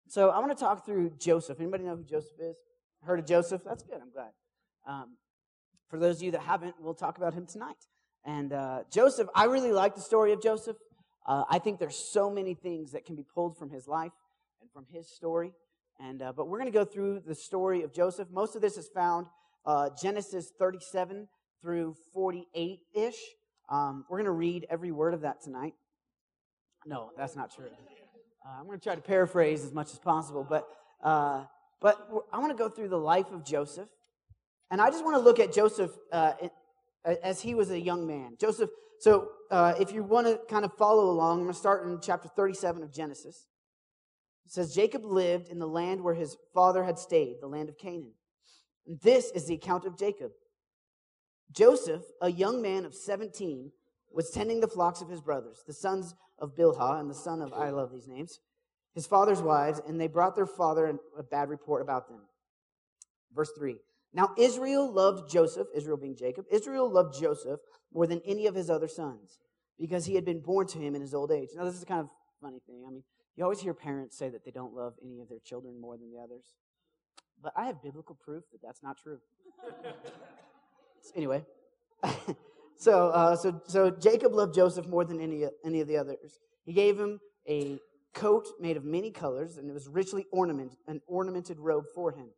So 0.09 0.31
I 0.31 0.39
want 0.39 0.57
to 0.57 0.63
talk 0.63 0.85
through 0.85 1.13
Joseph. 1.19 1.59
Anybody 1.61 1.85
know 1.85 1.97
who 1.97 2.05
Joseph 2.05 2.39
is? 2.41 2.57
Heard 3.03 3.19
of 3.19 3.27
Joseph? 3.27 3.63
That's 3.65 3.83
good. 3.83 3.99
I'm 4.01 4.11
glad. 4.13 4.31
Um, 4.87 5.17
for 5.89 5.99
those 5.99 6.17
of 6.17 6.23
you 6.23 6.31
that 6.33 6.43
haven't, 6.43 6.75
we'll 6.81 6.95
talk 6.95 7.19
about 7.19 7.35
him 7.35 7.47
tonight. 7.47 7.77
And 8.25 8.53
uh, 8.53 8.81
Joseph, 8.91 9.29
I 9.35 9.45
really 9.45 9.73
like 9.73 9.95
the 9.95 10.01
story 10.01 10.33
of 10.33 10.43
Joseph. 10.43 10.77
Uh, 11.27 11.45
I 11.51 11.59
think 11.59 11.79
there's 11.79 11.97
so 11.97 12.31
many 12.31 12.55
things 12.55 12.93
that 12.93 13.05
can 13.05 13.17
be 13.17 13.25
pulled 13.35 13.57
from 13.57 13.71
his 13.71 13.89
life 13.89 14.13
and 14.61 14.71
from 14.71 14.87
his 14.93 15.09
story. 15.09 15.53
And 16.03 16.21
uh, 16.21 16.33
but 16.37 16.49
we're 16.49 16.59
going 16.59 16.73
to 16.73 16.77
go 16.77 16.85
through 16.85 17.21
the 17.27 17.35
story 17.35 17.83
of 17.83 17.93
Joseph. 17.93 18.29
Most 18.33 18.57
of 18.57 18.63
this 18.63 18.77
is 18.77 18.89
found 18.89 19.27
uh, 19.65 19.91
Genesis 20.01 20.51
37 20.59 21.29
through 21.61 21.95
48 22.13 22.81
ish. 22.95 23.15
Um, 23.71 24.05
we're 24.11 24.19
going 24.19 24.25
to 24.25 24.33
read 24.33 24.67
every 24.69 24.91
word 24.91 25.15
of 25.15 25.21
that 25.21 25.43
tonight. 25.43 25.75
No, 26.85 27.11
that's 27.17 27.37
not 27.37 27.55
true. 27.55 27.69
Uh, 28.45 28.59
I'm 28.59 28.67
going 28.67 28.79
to 28.79 28.83
try 28.83 28.97
to 28.97 29.01
paraphrase 29.01 29.65
as 29.65 29.73
much 29.73 29.93
as 29.93 30.01
possible, 30.01 30.45
but 30.49 30.67
uh, 31.05 31.45
but 31.81 32.09
I 32.33 32.39
want 32.41 32.51
to 32.51 32.59
go 32.59 32.69
through 32.69 32.89
the 32.89 32.99
life 32.99 33.31
of 33.31 33.45
Joseph, 33.45 33.89
and 34.73 34.81
I 34.81 34.91
just 34.91 35.05
want 35.05 35.17
to 35.17 35.23
look 35.23 35.39
at 35.39 35.53
Joseph 35.53 35.93
uh, 36.11 36.33
as 37.23 37.41
he 37.41 37.55
was 37.55 37.71
a 37.71 37.79
young 37.79 38.07
man. 38.09 38.37
Joseph. 38.41 38.71
So 38.99 39.29
uh, 39.53 39.75
if 39.79 39.93
you 39.93 40.03
want 40.03 40.27
to 40.27 40.41
kind 40.49 40.65
of 40.65 40.73
follow 40.75 41.11
along, 41.11 41.39
I'm 41.39 41.45
going 41.45 41.53
to 41.53 41.59
start 41.59 41.87
in 41.87 42.01
chapter 42.01 42.29
37 42.29 42.83
of 42.83 42.93
Genesis. 42.93 43.47
It 44.47 44.53
says 44.53 44.75
Jacob 44.75 45.05
lived 45.05 45.49
in 45.49 45.59
the 45.59 45.69
land 45.69 46.03
where 46.03 46.15
his 46.15 46.37
father 46.53 46.85
had 46.85 46.99
stayed, 46.99 47.37
the 47.41 47.47
land 47.47 47.69
of 47.69 47.79
Canaan. 47.79 48.13
This 48.87 49.31
is 49.31 49.47
the 49.47 49.55
account 49.55 49.85
of 49.85 49.97
Jacob. 49.97 50.33
Joseph, 51.53 52.03
a 52.21 52.31
young 52.31 52.61
man 52.61 52.85
of 52.85 52.95
17, 52.95 53.71
was 54.11 54.31
tending 54.31 54.61
the 54.61 54.69
flocks 54.69 55.01
of 55.01 55.09
his 55.09 55.21
brothers, 55.21 55.63
the 55.67 55.73
sons 55.73 56.15
of 56.39 56.57
Bilhah 56.57 57.01
and 57.01 57.09
the 57.09 57.15
son 57.15 57.41
of, 57.41 57.53
I 57.53 57.71
love 57.71 57.93
these 57.93 58.09
names, 58.09 58.41
his 58.95 59.07
father's 59.07 59.41
wives, 59.41 59.81
and 59.87 60.01
they 60.01 60.09
brought 60.09 60.35
their 60.35 60.47
father 60.47 60.99
a 61.17 61.23
bad 61.23 61.49
report 61.49 61.83
about 61.83 62.09
them. 62.09 62.21
Verse 63.35 63.51
3. 63.57 63.77
Now 64.13 64.31
Israel 64.37 64.93
loved 64.93 65.31
Joseph, 65.31 65.69
Israel 65.75 65.97
being 65.97 66.17
Jacob, 66.17 66.45
Israel 66.51 66.91
loved 66.91 67.19
Joseph 67.19 67.61
more 67.93 68.07
than 68.07 68.21
any 68.27 68.47
of 68.47 68.55
his 68.55 68.69
other 68.69 68.89
sons 68.89 69.39
because 69.79 70.05
he 70.05 70.15
had 70.15 70.25
been 70.25 70.41
born 70.41 70.67
to 70.69 70.79
him 70.79 70.95
in 70.95 71.01
his 71.01 71.15
old 71.15 71.33
age. 71.33 71.49
Now, 71.57 71.65
this 71.65 71.75
is 71.75 71.83
a 71.83 71.87
kind 71.87 72.01
of 72.01 72.09
funny 72.41 72.61
thing. 72.67 72.85
I 72.87 72.91
mean, 72.91 73.03
you 73.37 73.45
always 73.45 73.61
hear 73.61 73.75
parents 73.75 74.17
say 74.17 74.29
that 74.29 74.45
they 74.45 74.51
don't 74.51 74.75
love 74.75 74.95
any 75.03 75.21
of 75.21 75.29
their 75.29 75.39
children 75.39 75.81
more 75.81 75.97
than 75.97 76.11
the 76.11 76.19
others. 76.19 76.45
But 77.43 77.53
I 77.57 77.67
have 77.67 77.83
biblical 77.83 78.15
proof 78.15 78.45
that 78.53 78.63
that's 78.63 78.83
not 78.83 78.99
true. 78.99 79.19
anyway, 81.17 81.45
so, 82.77 83.09
uh, 83.09 83.37
so, 83.37 83.61
so 83.67 83.91
Jacob 83.91 84.33
loved 84.33 84.55
Joseph 84.55 84.87
more 84.87 85.05
than 85.05 85.21
any, 85.21 85.45
any 85.65 85.81
of 85.81 85.89
the 85.89 85.97
others. 85.97 86.39
He 86.65 86.73
gave 86.73 86.99
him 86.99 87.21
a 87.49 87.79
coat 88.15 88.47
made 88.61 88.77
of 88.77 88.85
many 88.85 89.11
colors, 89.11 89.57
and 89.57 89.69
it 89.69 89.73
was 89.73 89.89
richly 89.89 90.27
ornamented, 90.31 90.79
an 90.87 91.01
ornamented 91.07 91.59
robe 91.59 91.87
for 91.95 92.13
him. 92.13 92.29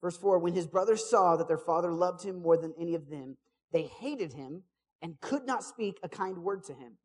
Verse 0.00 0.16
4 0.16 0.38
When 0.38 0.54
his 0.54 0.66
brothers 0.66 1.08
saw 1.08 1.36
that 1.36 1.48
their 1.48 1.58
father 1.58 1.92
loved 1.92 2.24
him 2.24 2.42
more 2.42 2.56
than 2.56 2.74
any 2.80 2.94
of 2.94 3.08
them, 3.10 3.36
they 3.72 3.82
hated 3.82 4.32
him 4.32 4.62
and 5.02 5.20
could 5.20 5.46
not 5.46 5.62
speak 5.62 5.98
a 6.02 6.08
kind 6.08 6.38
word 6.38 6.64
to 6.64 6.74
him. 6.74 6.96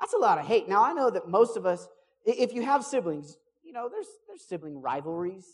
That's 0.00 0.14
a 0.14 0.18
lot 0.18 0.38
of 0.38 0.46
hate. 0.46 0.68
Now, 0.68 0.82
I 0.82 0.92
know 0.92 1.10
that 1.10 1.28
most 1.28 1.56
of 1.56 1.66
us, 1.66 1.86
if 2.24 2.52
you 2.52 2.62
have 2.62 2.84
siblings, 2.84 3.36
you 3.62 3.72
know, 3.72 3.88
there's, 3.88 4.06
there's 4.26 4.42
sibling 4.42 4.80
rivalries 4.80 5.46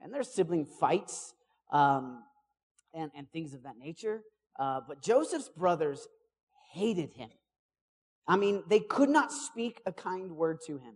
and 0.00 0.12
there's 0.12 0.32
sibling 0.32 0.64
fights 0.64 1.34
um, 1.72 2.22
and, 2.92 3.10
and 3.16 3.30
things 3.30 3.54
of 3.54 3.62
that 3.64 3.76
nature. 3.78 4.22
Uh, 4.58 4.80
but 4.86 5.02
Joseph's 5.02 5.48
brothers 5.48 6.06
hated 6.72 7.12
him. 7.12 7.30
I 8.26 8.36
mean, 8.36 8.62
they 8.68 8.80
could 8.80 9.10
not 9.10 9.32
speak 9.32 9.82
a 9.86 9.92
kind 9.92 10.32
word 10.32 10.58
to 10.66 10.78
him. 10.78 10.94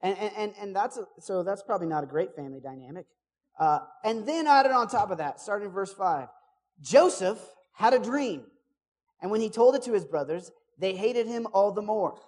And, 0.00 0.18
and, 0.18 0.54
and 0.60 0.76
that's 0.76 0.96
a, 0.96 1.06
so 1.20 1.42
that's 1.42 1.62
probably 1.62 1.86
not 1.86 2.02
a 2.02 2.06
great 2.06 2.34
family 2.34 2.60
dynamic. 2.60 3.06
Uh, 3.58 3.80
and 4.04 4.26
then 4.26 4.46
added 4.46 4.72
on 4.72 4.88
top 4.88 5.10
of 5.10 5.18
that, 5.18 5.40
starting 5.40 5.68
in 5.68 5.74
verse 5.74 5.92
5, 5.92 6.28
Joseph 6.80 7.38
had 7.74 7.92
a 7.94 7.98
dream. 7.98 8.44
And 9.20 9.30
when 9.30 9.40
he 9.40 9.48
told 9.48 9.76
it 9.76 9.82
to 9.82 9.92
his 9.92 10.04
brothers, 10.04 10.50
they 10.78 10.94
hated 10.94 11.28
him 11.28 11.46
all 11.52 11.70
the 11.70 11.82
more. 11.82 12.18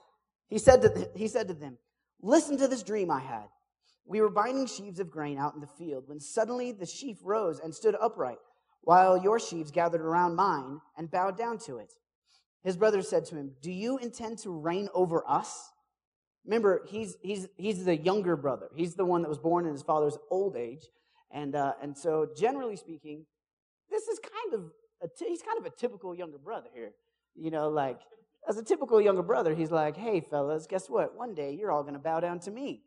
He 0.49 0.59
said 0.59 0.83
to, 0.83 1.09
he 1.17 1.27
said 1.27 1.49
to 1.49 1.55
them, 1.55 1.79
Listen 2.25 2.57
to 2.57 2.67
this 2.67 2.83
dream 2.83 3.11
I 3.11 3.21
had. 3.21 3.49
We 4.07 4.23
were 4.23 4.31
binding 4.31 4.67
sheaves 4.67 4.99
of 4.99 5.11
grain 5.11 5.37
out 5.37 5.55
in 5.55 5.61
the 5.61 5.67
field 5.67 6.05
when 6.07 6.21
suddenly 6.21 6.73
the 6.73 6.87
sheaf 6.87 7.19
rose 7.23 7.61
and 7.61 7.75
stood 7.75 7.95
upright, 8.01 8.39
while 8.81 9.23
your 9.23 9.39
sheaves 9.39 9.71
gathered 9.71 10.01
around 10.01 10.35
mine 10.35 10.81
and 10.97 11.11
bowed 11.11 11.37
down 11.37 11.59
to 11.67 11.77
it. 11.77 11.93
His 12.63 12.79
brother 12.79 13.03
said 13.03 13.27
to 13.27 13.37
him, 13.37 13.53
Do 13.61 13.71
you 13.71 13.99
intend 13.99 14.39
to 14.39 14.51
reign 14.51 14.89
over 14.95 15.23
us? 15.29 15.71
Remember, 16.47 16.87
he's, 16.89 17.15
he's, 17.23 17.47
he's 17.59 17.85
the 17.85 17.97
younger 17.97 18.37
brother. 18.37 18.69
He's 18.75 18.95
the 18.95 19.05
one 19.05 19.21
that 19.21 19.29
was 19.29 19.39
born 19.39 19.67
in 19.67 19.73
his 19.73 19.83
father's 19.83 20.17
old 20.31 20.57
age. 20.57 20.87
And, 21.31 21.55
uh, 21.55 21.75
and 21.83 21.97
so, 21.97 22.29
generally 22.35 22.77
speaking, 22.77 23.27
this 23.91 24.09
is 24.09 24.19
kind 24.19 24.55
of, 24.55 24.71
a 25.03 25.09
t- 25.09 25.29
he's 25.29 25.43
kind 25.43 25.59
of 25.59 25.67
a 25.67 25.77
typical 25.77 26.15
younger 26.15 26.39
brother 26.39 26.69
here. 26.73 26.93
You 27.35 27.51
know, 27.51 27.69
like, 27.69 28.01
as 28.49 28.57
a 28.57 28.65
typical 28.65 29.01
younger 29.01 29.23
brother, 29.23 29.55
he's 29.55 29.71
like, 29.71 29.97
hey, 29.97 30.21
fellas, 30.21 30.67
guess 30.67 30.89
what? 30.89 31.17
One 31.17 31.35
day 31.35 31.57
you're 31.59 31.73
all 31.73 31.83
going 31.83 31.95
to 31.95 32.01
bow 32.01 32.21
down 32.21 32.41
to 32.41 32.51
me. 32.51 32.83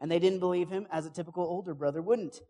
And 0.00 0.10
they 0.10 0.18
didn't 0.18 0.40
believe 0.40 0.70
him, 0.70 0.86
as 0.90 1.06
a 1.06 1.10
typical 1.10 1.44
older 1.44 1.74
brother 1.74 2.00
wouldn't. 2.00 2.40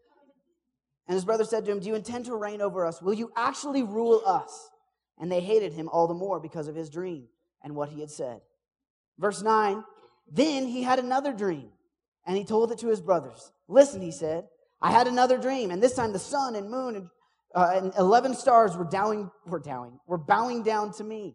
And 1.08 1.14
his 1.14 1.24
brother 1.24 1.44
said 1.44 1.64
to 1.64 1.72
him, 1.72 1.80
Do 1.80 1.88
you 1.88 1.96
intend 1.96 2.26
to 2.26 2.36
reign 2.36 2.60
over 2.60 2.86
us? 2.86 3.02
Will 3.02 3.14
you 3.14 3.32
actually 3.36 3.82
rule 3.82 4.22
us? 4.24 4.70
And 5.18 5.30
they 5.30 5.40
hated 5.40 5.72
him 5.72 5.88
all 5.88 6.06
the 6.06 6.14
more 6.14 6.40
because 6.40 6.68
of 6.68 6.76
his 6.76 6.88
dream 6.88 7.26
and 7.62 7.74
what 7.74 7.90
he 7.90 8.00
had 8.00 8.10
said. 8.10 8.40
Verse 9.18 9.42
9 9.42 9.82
Then 10.30 10.66
he 10.66 10.82
had 10.82 10.98
another 11.00 11.32
dream, 11.32 11.70
and 12.26 12.36
he 12.36 12.44
told 12.44 12.70
it 12.70 12.78
to 12.78 12.88
his 12.88 13.00
brothers. 13.00 13.50
Listen, 13.68 14.00
he 14.00 14.12
said, 14.12 14.44
I 14.80 14.92
had 14.92 15.08
another 15.08 15.36
dream, 15.36 15.70
and 15.72 15.82
this 15.82 15.94
time 15.94 16.12
the 16.12 16.18
sun 16.18 16.54
and 16.54 16.70
moon 16.70 16.96
and 16.96 17.08
uh, 17.54 17.72
and 17.74 17.92
11 17.98 18.34
stars 18.34 18.76
were 18.76 18.84
bowing, 18.84 19.30
were 19.46 19.60
bowing, 19.60 19.98
were 20.06 20.18
bowing 20.18 20.62
down 20.62 20.92
to 20.94 21.04
me. 21.04 21.34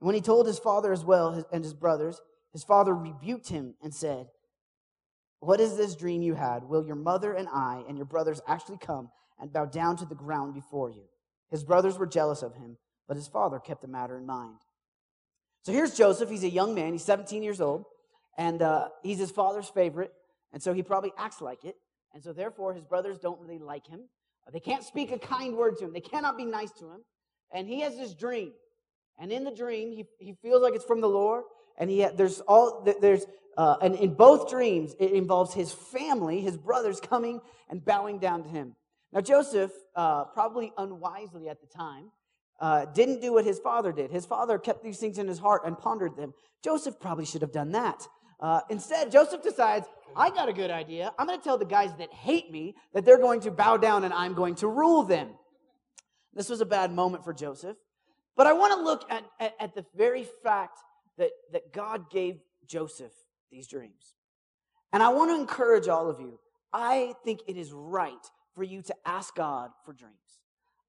When 0.00 0.14
he 0.14 0.20
told 0.20 0.46
his 0.46 0.58
father 0.58 0.92
as 0.92 1.04
well 1.04 1.44
and 1.52 1.64
his 1.64 1.74
brothers, 1.74 2.20
his 2.52 2.64
father 2.64 2.94
rebuked 2.94 3.48
him 3.48 3.74
and 3.82 3.92
said, 3.92 4.28
What 5.40 5.60
is 5.60 5.76
this 5.76 5.96
dream 5.96 6.22
you 6.22 6.34
had? 6.34 6.64
Will 6.64 6.86
your 6.86 6.96
mother 6.96 7.32
and 7.32 7.48
I 7.48 7.82
and 7.88 7.96
your 7.96 8.06
brothers 8.06 8.40
actually 8.46 8.78
come 8.78 9.10
and 9.40 9.52
bow 9.52 9.66
down 9.66 9.96
to 9.96 10.06
the 10.06 10.14
ground 10.14 10.54
before 10.54 10.90
you? 10.90 11.04
His 11.50 11.64
brothers 11.64 11.98
were 11.98 12.06
jealous 12.06 12.42
of 12.42 12.54
him, 12.54 12.76
but 13.06 13.16
his 13.16 13.28
father 13.28 13.58
kept 13.58 13.82
the 13.82 13.88
matter 13.88 14.16
in 14.16 14.26
mind. 14.26 14.58
So 15.62 15.72
here's 15.72 15.96
Joseph. 15.96 16.30
He's 16.30 16.44
a 16.44 16.50
young 16.50 16.74
man. 16.74 16.92
He's 16.92 17.04
17 17.04 17.42
years 17.42 17.60
old, 17.60 17.84
and 18.36 18.62
uh, 18.62 18.88
he's 19.02 19.18
his 19.18 19.30
father's 19.30 19.68
favorite, 19.68 20.12
and 20.52 20.62
so 20.62 20.72
he 20.72 20.82
probably 20.82 21.12
acts 21.18 21.40
like 21.40 21.64
it. 21.64 21.76
And 22.14 22.22
so 22.22 22.32
therefore, 22.32 22.72
his 22.72 22.84
brothers 22.84 23.18
don't 23.18 23.40
really 23.40 23.58
like 23.58 23.86
him. 23.86 24.08
They 24.52 24.60
can't 24.60 24.82
speak 24.82 25.12
a 25.12 25.18
kind 25.18 25.56
word 25.56 25.76
to 25.78 25.84
him. 25.84 25.92
They 25.92 26.00
cannot 26.00 26.36
be 26.36 26.44
nice 26.44 26.72
to 26.72 26.86
him. 26.86 27.04
And 27.52 27.68
he 27.68 27.80
has 27.80 27.96
this 27.96 28.14
dream. 28.14 28.52
And 29.18 29.32
in 29.32 29.44
the 29.44 29.50
dream, 29.50 29.92
he, 29.92 30.06
he 30.18 30.34
feels 30.42 30.62
like 30.62 30.74
it's 30.74 30.84
from 30.84 31.00
the 31.00 31.08
Lord. 31.08 31.44
And 31.76 31.90
he 31.90 32.06
there's 32.14 32.40
all 32.40 32.86
there's 33.00 33.24
uh, 33.56 33.76
and 33.82 33.94
in 33.96 34.14
both 34.14 34.48
dreams, 34.48 34.94
it 35.00 35.12
involves 35.12 35.52
his 35.52 35.72
family, 35.72 36.40
his 36.40 36.56
brothers 36.56 37.00
coming 37.00 37.40
and 37.68 37.84
bowing 37.84 38.18
down 38.18 38.44
to 38.44 38.48
him. 38.48 38.76
Now 39.12 39.20
Joseph, 39.20 39.72
uh, 39.96 40.24
probably 40.26 40.72
unwisely 40.76 41.48
at 41.48 41.60
the 41.60 41.66
time, 41.66 42.10
uh, 42.60 42.86
didn't 42.86 43.20
do 43.20 43.32
what 43.32 43.44
his 43.44 43.58
father 43.58 43.92
did. 43.92 44.10
His 44.10 44.26
father 44.26 44.58
kept 44.58 44.82
these 44.82 44.98
things 44.98 45.18
in 45.18 45.28
his 45.28 45.38
heart 45.38 45.62
and 45.64 45.78
pondered 45.78 46.16
them. 46.16 46.34
Joseph 46.62 46.98
probably 47.00 47.24
should 47.24 47.42
have 47.42 47.52
done 47.52 47.72
that. 47.72 48.06
Uh, 48.40 48.60
instead, 48.70 49.10
Joseph 49.10 49.42
decides, 49.42 49.86
I 50.16 50.30
got 50.30 50.48
a 50.48 50.52
good 50.52 50.70
idea. 50.70 51.12
I'm 51.18 51.26
going 51.26 51.38
to 51.38 51.44
tell 51.44 51.58
the 51.58 51.64
guys 51.64 51.90
that 51.98 52.12
hate 52.12 52.50
me 52.50 52.74
that 52.94 53.04
they're 53.04 53.18
going 53.18 53.40
to 53.40 53.50
bow 53.50 53.76
down 53.76 54.04
and 54.04 54.12
I'm 54.12 54.34
going 54.34 54.56
to 54.56 54.68
rule 54.68 55.02
them. 55.02 55.30
This 56.34 56.48
was 56.48 56.60
a 56.60 56.66
bad 56.66 56.92
moment 56.92 57.24
for 57.24 57.32
Joseph. 57.32 57.76
But 58.38 58.46
I 58.46 58.52
want 58.52 58.72
to 58.72 58.80
look 58.80 59.04
at, 59.10 59.24
at, 59.40 59.54
at 59.58 59.74
the 59.74 59.84
very 59.96 60.24
fact 60.44 60.78
that, 61.18 61.32
that 61.52 61.72
God 61.72 62.08
gave 62.08 62.38
Joseph 62.68 63.12
these 63.50 63.66
dreams. 63.66 64.14
And 64.92 65.02
I 65.02 65.08
want 65.08 65.32
to 65.32 65.34
encourage 65.34 65.88
all 65.88 66.08
of 66.08 66.20
you. 66.20 66.38
I 66.72 67.14
think 67.24 67.40
it 67.48 67.56
is 67.56 67.72
right 67.72 68.14
for 68.54 68.62
you 68.62 68.80
to 68.82 68.94
ask 69.04 69.34
God 69.34 69.70
for 69.84 69.92
dreams. 69.92 70.14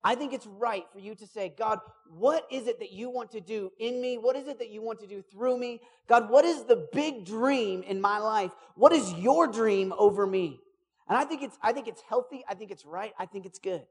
I 0.04 0.14
think 0.14 0.32
it's 0.32 0.46
right 0.46 0.86
for 0.94 1.00
you 1.00 1.16
to 1.16 1.26
say, 1.26 1.52
God, 1.58 1.80
what 2.16 2.46
is 2.52 2.68
it 2.68 2.80
that 2.80 2.92
you 2.92 3.10
want 3.10 3.32
to 3.32 3.42
do 3.42 3.72
in 3.80 4.00
me? 4.00 4.20
What 4.20 4.36
is 4.36 4.48
it 4.48 4.60
that 4.60 4.70
you 4.70 4.84
want 4.84 5.00
to 5.00 5.08
do 5.08 5.24
through 5.24 5.58
me? 5.58 5.82
God, 6.08 6.30
what 6.30 6.46
is 6.46 6.66
the 6.66 6.88
big 6.94 7.26
dream 7.26 7.82
in 7.82 8.00
my 8.00 8.20
life? 8.20 8.52
What 8.76 8.94
is 8.94 9.12
your 9.14 9.48
dream 9.48 9.92
over 9.98 10.28
me? 10.28 10.60
And 11.08 11.18
I 11.18 11.26
think 11.26 11.42
it's, 11.42 11.58
I 11.64 11.74
think 11.74 11.88
it's 11.88 12.04
healthy. 12.08 12.46
I 12.48 12.54
think 12.54 12.70
it's 12.70 12.86
right. 12.86 13.14
I 13.18 13.26
think 13.26 13.48
it's 13.48 13.58
good. 13.58 13.82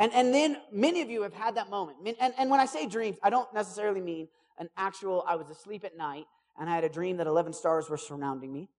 And, 0.00 0.12
and 0.14 0.34
then 0.34 0.56
many 0.72 1.02
of 1.02 1.10
you 1.10 1.22
have 1.22 1.34
had 1.34 1.56
that 1.56 1.68
moment. 1.68 1.98
And, 2.20 2.32
and 2.38 2.50
when 2.50 2.58
I 2.58 2.64
say 2.64 2.86
dreams, 2.86 3.18
I 3.22 3.28
don't 3.28 3.52
necessarily 3.52 4.00
mean 4.00 4.28
an 4.58 4.70
actual, 4.78 5.22
I 5.28 5.36
was 5.36 5.50
asleep 5.50 5.84
at 5.84 5.94
night 5.96 6.24
and 6.58 6.70
I 6.70 6.74
had 6.74 6.84
a 6.84 6.88
dream 6.88 7.18
that 7.18 7.26
11 7.26 7.52
stars 7.52 7.90
were 7.90 7.98
surrounding 7.98 8.50
me. 8.50 8.70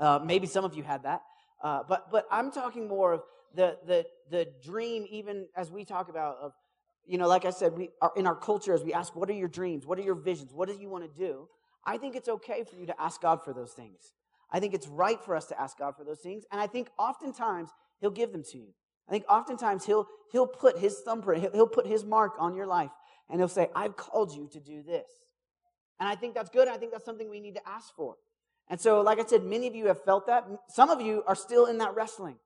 Uh, 0.00 0.18
maybe 0.22 0.48
some 0.48 0.64
of 0.64 0.74
you 0.74 0.82
had 0.82 1.04
that. 1.04 1.22
Uh, 1.62 1.84
but, 1.88 2.10
but 2.10 2.26
I'm 2.30 2.50
talking 2.50 2.88
more 2.88 3.12
of 3.12 3.22
the, 3.54 3.78
the, 3.86 4.04
the 4.30 4.48
dream, 4.64 5.06
even 5.08 5.46
as 5.56 5.70
we 5.70 5.84
talk 5.84 6.08
about, 6.08 6.38
of, 6.42 6.52
you 7.06 7.18
know, 7.18 7.28
like 7.28 7.44
I 7.44 7.50
said, 7.50 7.78
we 7.78 7.90
are 8.02 8.12
in 8.16 8.26
our 8.26 8.36
culture, 8.36 8.74
as 8.74 8.82
we 8.82 8.92
ask, 8.92 9.14
what 9.14 9.30
are 9.30 9.34
your 9.34 9.48
dreams? 9.48 9.86
What 9.86 9.98
are 9.98 10.02
your 10.02 10.16
visions? 10.16 10.52
What 10.52 10.68
do 10.68 10.74
you 10.74 10.88
want 10.88 11.04
to 11.04 11.18
do? 11.18 11.48
I 11.84 11.98
think 11.98 12.16
it's 12.16 12.28
okay 12.28 12.64
for 12.64 12.74
you 12.74 12.86
to 12.86 13.00
ask 13.00 13.22
God 13.22 13.44
for 13.44 13.52
those 13.52 13.72
things. 13.72 14.12
I 14.50 14.58
think 14.58 14.74
it's 14.74 14.88
right 14.88 15.22
for 15.22 15.36
us 15.36 15.46
to 15.46 15.60
ask 15.60 15.78
God 15.78 15.96
for 15.96 16.04
those 16.04 16.18
things. 16.18 16.44
And 16.50 16.60
I 16.60 16.66
think 16.66 16.90
oftentimes 16.98 17.70
He'll 18.00 18.10
give 18.10 18.32
them 18.32 18.42
to 18.50 18.58
you. 18.58 18.74
I 19.08 19.12
think 19.12 19.24
oftentimes 19.28 19.84
He'll, 19.86 20.06
he'll 20.30 20.46
put 20.46 20.78
His 20.78 21.00
thumbprint, 21.00 21.42
he'll, 21.42 21.52
he'll 21.52 21.66
put 21.66 21.86
His 21.86 22.04
mark 22.04 22.34
on 22.38 22.54
your 22.54 22.66
life, 22.66 22.90
and 23.28 23.40
He'll 23.40 23.48
say, 23.48 23.68
I've 23.74 23.96
called 23.96 24.34
you 24.34 24.48
to 24.52 24.60
do 24.60 24.82
this. 24.82 25.10
And 26.00 26.08
I 26.08 26.14
think 26.14 26.34
that's 26.34 26.50
good. 26.50 26.68
I 26.68 26.76
think 26.76 26.92
that's 26.92 27.04
something 27.04 27.28
we 27.28 27.40
need 27.40 27.54
to 27.56 27.68
ask 27.68 27.94
for. 27.94 28.16
And 28.68 28.80
so, 28.80 29.00
like 29.00 29.18
I 29.18 29.24
said, 29.24 29.42
many 29.42 29.66
of 29.66 29.74
you 29.74 29.86
have 29.86 30.02
felt 30.04 30.26
that. 30.26 30.46
Some 30.68 30.90
of 30.90 31.00
you 31.00 31.24
are 31.26 31.34
still 31.34 31.66
in 31.66 31.78
that 31.78 31.94
wrestling. 31.94 32.36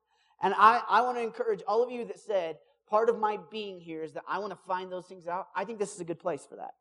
And 0.43 0.55
I, 0.57 0.83
I 0.89 1.03
want 1.03 1.19
to 1.19 1.23
encourage 1.23 1.61
all 1.67 1.83
of 1.83 1.91
you 1.91 2.05
that 2.07 2.19
said, 2.19 2.57
part 2.89 3.09
of 3.09 3.19
my 3.19 3.39
being 3.51 3.81
here 3.81 4.03
is 4.03 4.13
that 4.13 4.25
I 4.29 4.39
want 4.39 4.53
to 4.53 4.59
find 4.67 4.91
those 4.91 5.07
things 5.07 5.27
out. 5.27 5.49
I 5.55 5.65
think 5.65 5.79
this 5.79 5.95
is 5.95 6.01
a 6.01 6.05
good 6.05 6.19
place 6.19 6.47
for 6.49 6.57
that. 6.57 6.73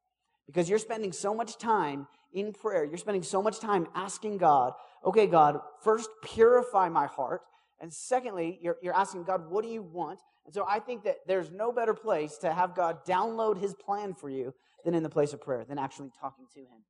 Because 0.48 0.70
you're 0.70 0.80
spending 0.80 1.12
so 1.12 1.34
much 1.34 1.58
time 1.58 2.08
in 2.34 2.54
prayer. 2.54 2.84
You're 2.84 2.98
spending 2.98 3.24
so 3.24 3.42
much 3.42 3.60
time 3.60 3.88
asking 3.96 4.38
God, 4.38 4.74
okay, 5.06 5.28
God, 5.28 5.60
first 5.84 6.10
purify 6.24 6.90
my 6.90 7.06
heart. 7.06 7.42
And 7.82 7.92
secondly, 7.92 8.60
you're, 8.62 8.78
you're 8.82 8.96
asking 8.96 9.24
God, 9.24 9.50
what 9.50 9.64
do 9.64 9.70
you 9.70 9.82
want? 9.82 10.20
And 10.46 10.54
so 10.54 10.66
I 10.70 10.80
think 10.80 11.04
that 11.04 11.18
there's 11.28 11.52
no 11.52 11.72
better 11.72 11.96
place 11.96 12.38
to 12.38 12.54
have 12.54 12.76
God 12.76 13.06
download 13.06 13.60
his 13.60 13.74
plan 13.74 14.14
for 14.14 14.30
you 14.30 14.54
than 14.86 14.94
in 14.94 15.04
the 15.04 15.10
place 15.10 15.34
of 15.34 15.42
prayer, 15.42 15.66
than 15.66 15.80
actually 15.80 16.12
talking 16.20 16.46
to 16.54 16.60
him. 16.60 16.86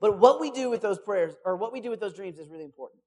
But 0.00 0.18
what 0.18 0.40
we 0.40 0.50
do 0.50 0.70
with 0.70 0.82
those 0.82 0.98
prayers, 0.98 1.34
or 1.44 1.56
what 1.56 1.72
we 1.72 1.80
do 1.80 1.90
with 1.90 2.00
those 2.00 2.14
dreams, 2.14 2.38
is 2.38 2.48
really 2.48 2.64
important. 2.64 3.02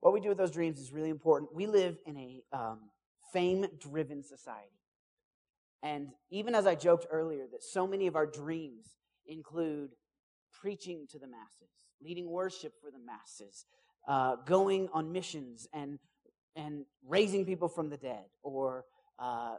What 0.00 0.12
we 0.12 0.20
do 0.20 0.28
with 0.28 0.38
those 0.38 0.50
dreams 0.50 0.80
is 0.80 0.92
really 0.92 1.08
important. 1.08 1.54
We 1.54 1.66
live 1.66 1.96
in 2.04 2.16
a 2.16 2.42
um, 2.52 2.80
fame 3.32 3.66
driven 3.78 4.22
society. 4.22 4.68
And 5.82 6.08
even 6.30 6.54
as 6.54 6.66
I 6.66 6.74
joked 6.74 7.06
earlier, 7.10 7.46
that 7.52 7.62
so 7.62 7.86
many 7.86 8.06
of 8.06 8.16
our 8.16 8.26
dreams 8.26 8.96
include 9.26 9.90
preaching 10.52 11.06
to 11.10 11.18
the 11.18 11.26
masses, 11.26 11.70
leading 12.02 12.28
worship 12.28 12.74
for 12.80 12.90
the 12.90 12.98
masses, 12.98 13.64
uh, 14.06 14.36
going 14.46 14.88
on 14.92 15.12
missions 15.12 15.68
and, 15.72 15.98
and 16.56 16.84
raising 17.08 17.44
people 17.44 17.68
from 17.68 17.90
the 17.90 17.96
dead, 17.96 18.24
or 18.42 18.84
uh, 19.18 19.56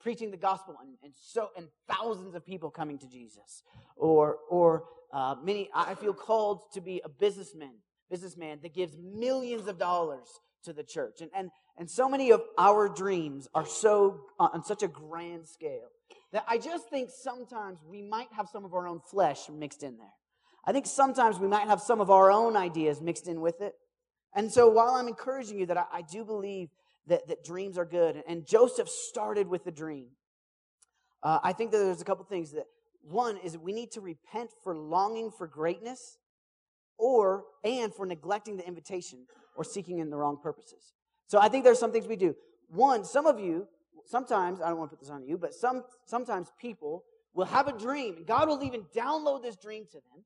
preaching 0.00 0.30
the 0.30 0.36
gospel 0.36 0.76
and, 0.80 0.96
and, 1.02 1.12
so 1.20 1.48
and 1.56 1.68
thousands 1.88 2.34
of 2.34 2.44
people 2.44 2.70
coming 2.70 2.98
to 2.98 3.06
Jesus, 3.06 3.62
or 3.96 4.38
or 4.50 4.84
uh, 5.12 5.36
many. 5.42 5.68
I 5.74 5.94
feel 5.94 6.14
called 6.14 6.72
to 6.74 6.80
be 6.80 7.00
a 7.04 7.08
businessman 7.08 7.74
businessman 8.12 8.58
that 8.62 8.74
gives 8.74 8.94
millions 8.98 9.66
of 9.66 9.78
dollars 9.78 10.28
to 10.64 10.72
the 10.72 10.84
church. 10.84 11.22
And, 11.22 11.30
and, 11.34 11.50
and 11.78 11.90
so 11.90 12.08
many 12.08 12.30
of 12.30 12.42
our 12.58 12.88
dreams 12.88 13.48
are 13.54 13.66
so 13.66 14.20
uh, 14.38 14.48
on 14.52 14.62
such 14.62 14.82
a 14.82 14.88
grand 14.88 15.48
scale 15.48 15.88
that 16.32 16.44
I 16.46 16.58
just 16.58 16.88
think 16.90 17.10
sometimes 17.10 17.78
we 17.88 18.02
might 18.02 18.28
have 18.36 18.48
some 18.52 18.64
of 18.64 18.74
our 18.74 18.86
own 18.86 19.00
flesh 19.10 19.48
mixed 19.50 19.82
in 19.82 19.96
there. 19.96 20.12
I 20.64 20.72
think 20.72 20.86
sometimes 20.86 21.38
we 21.38 21.48
might 21.48 21.66
have 21.66 21.80
some 21.80 22.00
of 22.00 22.10
our 22.10 22.30
own 22.30 22.56
ideas 22.56 23.00
mixed 23.00 23.26
in 23.28 23.40
with 23.40 23.60
it. 23.60 23.74
And 24.34 24.50
so 24.50 24.68
while 24.68 24.90
I'm 24.90 25.08
encouraging 25.08 25.58
you 25.58 25.66
that 25.66 25.76
I, 25.76 25.84
I 25.92 26.02
do 26.02 26.24
believe 26.24 26.68
that, 27.06 27.26
that 27.28 27.44
dreams 27.44 27.76
are 27.78 27.84
good, 27.84 28.22
and 28.28 28.46
Joseph 28.46 28.88
started 28.88 29.48
with 29.48 29.66
a 29.66 29.72
dream, 29.72 30.08
uh, 31.22 31.38
I 31.42 31.52
think 31.52 31.70
that 31.72 31.78
there's 31.78 32.00
a 32.00 32.04
couple 32.04 32.24
things 32.24 32.52
that 32.52 32.66
one 33.02 33.36
is 33.38 33.58
we 33.58 33.72
need 33.72 33.90
to 33.92 34.00
repent 34.00 34.50
for 34.62 34.76
longing 34.76 35.30
for 35.30 35.46
greatness 35.46 36.18
or 36.98 37.44
and 37.64 37.92
for 37.92 38.06
neglecting 38.06 38.56
the 38.56 38.66
invitation 38.66 39.26
or 39.56 39.64
seeking 39.64 39.98
in 39.98 40.10
the 40.10 40.16
wrong 40.16 40.38
purposes. 40.40 40.92
So 41.26 41.40
I 41.40 41.48
think 41.48 41.64
there's 41.64 41.78
some 41.78 41.92
things 41.92 42.06
we 42.06 42.16
do. 42.16 42.36
One, 42.68 43.04
some 43.04 43.26
of 43.26 43.40
you, 43.40 43.66
sometimes, 44.06 44.60
I 44.60 44.68
don't 44.68 44.78
want 44.78 44.90
to 44.90 44.96
put 44.96 45.00
this 45.00 45.10
on 45.10 45.24
you, 45.24 45.36
but 45.36 45.52
some 45.54 45.82
sometimes 46.06 46.52
people 46.60 47.04
will 47.34 47.46
have 47.46 47.66
a 47.66 47.76
dream, 47.76 48.18
and 48.18 48.26
God 48.26 48.48
will 48.48 48.62
even 48.62 48.84
download 48.94 49.42
this 49.42 49.56
dream 49.56 49.84
to 49.86 49.94
them. 49.94 50.24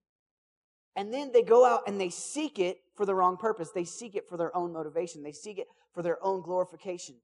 And 0.97 1.13
then 1.13 1.31
they 1.33 1.43
go 1.43 1.67
out 1.67 1.83
and 1.87 2.01
they 2.01 2.09
seek 2.09 2.59
it 2.59 2.79
for 2.97 3.05
the 3.05 3.15
wrong 3.15 3.37
purpose. 3.37 3.71
They 3.75 3.85
seek 3.85 4.17
it 4.17 4.29
for 4.29 4.37
their 4.37 4.57
own 4.57 4.73
motivation. 4.73 5.23
They 5.23 5.33
seek 5.33 5.59
it 5.59 5.67
for 5.93 6.03
their 6.03 6.23
own 6.25 6.41
glorification. 6.41 7.17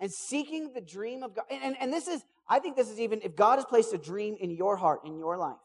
And 0.00 0.12
seeking 0.12 0.72
the 0.74 0.80
dream 0.80 1.22
of 1.22 1.34
God. 1.34 1.44
And, 1.50 1.62
and, 1.62 1.76
and 1.80 1.92
this 1.92 2.08
is, 2.08 2.22
I 2.48 2.58
think 2.58 2.76
this 2.76 2.90
is 2.90 3.00
even, 3.00 3.20
if 3.22 3.36
God 3.36 3.56
has 3.56 3.64
placed 3.64 3.94
a 3.94 3.98
dream 3.98 4.36
in 4.40 4.50
your 4.50 4.76
heart, 4.76 5.00
in 5.06 5.16
your 5.16 5.38
life, 5.38 5.56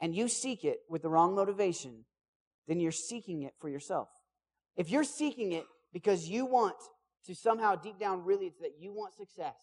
and 0.00 0.14
you 0.14 0.26
seek 0.26 0.64
it 0.64 0.78
with 0.88 1.02
the 1.02 1.08
wrong 1.08 1.34
motivation, 1.34 2.04
then 2.66 2.80
you're 2.80 2.92
seeking 2.92 3.42
it 3.42 3.52
for 3.60 3.68
yourself. 3.68 4.08
If 4.76 4.90
you're 4.90 5.04
seeking 5.04 5.52
it 5.52 5.66
because 5.92 6.28
you 6.28 6.46
want 6.46 6.76
to 7.26 7.34
somehow 7.34 7.76
deep 7.76 7.98
down 7.98 8.24
really 8.24 8.46
it's 8.46 8.60
that 8.60 8.72
you 8.78 8.92
want 8.92 9.14
success 9.14 9.54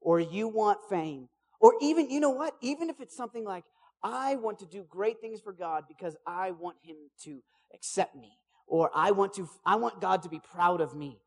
or 0.00 0.20
you 0.20 0.48
want 0.48 0.78
fame 0.88 1.28
or 1.60 1.74
even 1.80 2.08
you 2.08 2.20
know 2.20 2.30
what 2.30 2.54
even 2.62 2.88
if 2.88 3.00
it's 3.00 3.16
something 3.16 3.44
like 3.44 3.64
I 4.04 4.36
want 4.36 4.60
to 4.60 4.66
do 4.66 4.84
great 4.88 5.20
things 5.20 5.40
for 5.40 5.52
God 5.52 5.84
because 5.88 6.14
I 6.26 6.52
want 6.52 6.76
him 6.82 6.96
to 7.24 7.42
accept 7.74 8.14
me 8.14 8.38
or 8.66 8.90
I 8.94 9.10
want 9.10 9.34
to 9.34 9.48
I 9.64 9.76
want 9.76 10.00
God 10.00 10.22
to 10.22 10.28
be 10.28 10.40
proud 10.40 10.80
of 10.80 10.94
me. 10.94 11.18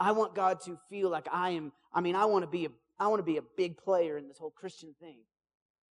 I 0.00 0.12
want 0.12 0.34
God 0.34 0.60
to 0.62 0.78
feel 0.88 1.10
like 1.10 1.28
I 1.30 1.50
am 1.50 1.72
I 1.92 2.00
mean 2.00 2.16
I 2.16 2.24
want 2.24 2.42
to 2.42 2.50
be 2.50 2.64
a 2.66 2.70
I 2.98 3.08
want 3.08 3.20
to 3.20 3.24
be 3.24 3.36
a 3.36 3.42
big 3.56 3.76
player 3.76 4.16
in 4.16 4.28
this 4.28 4.38
whole 4.38 4.50
Christian 4.50 4.94
thing. 5.00 5.18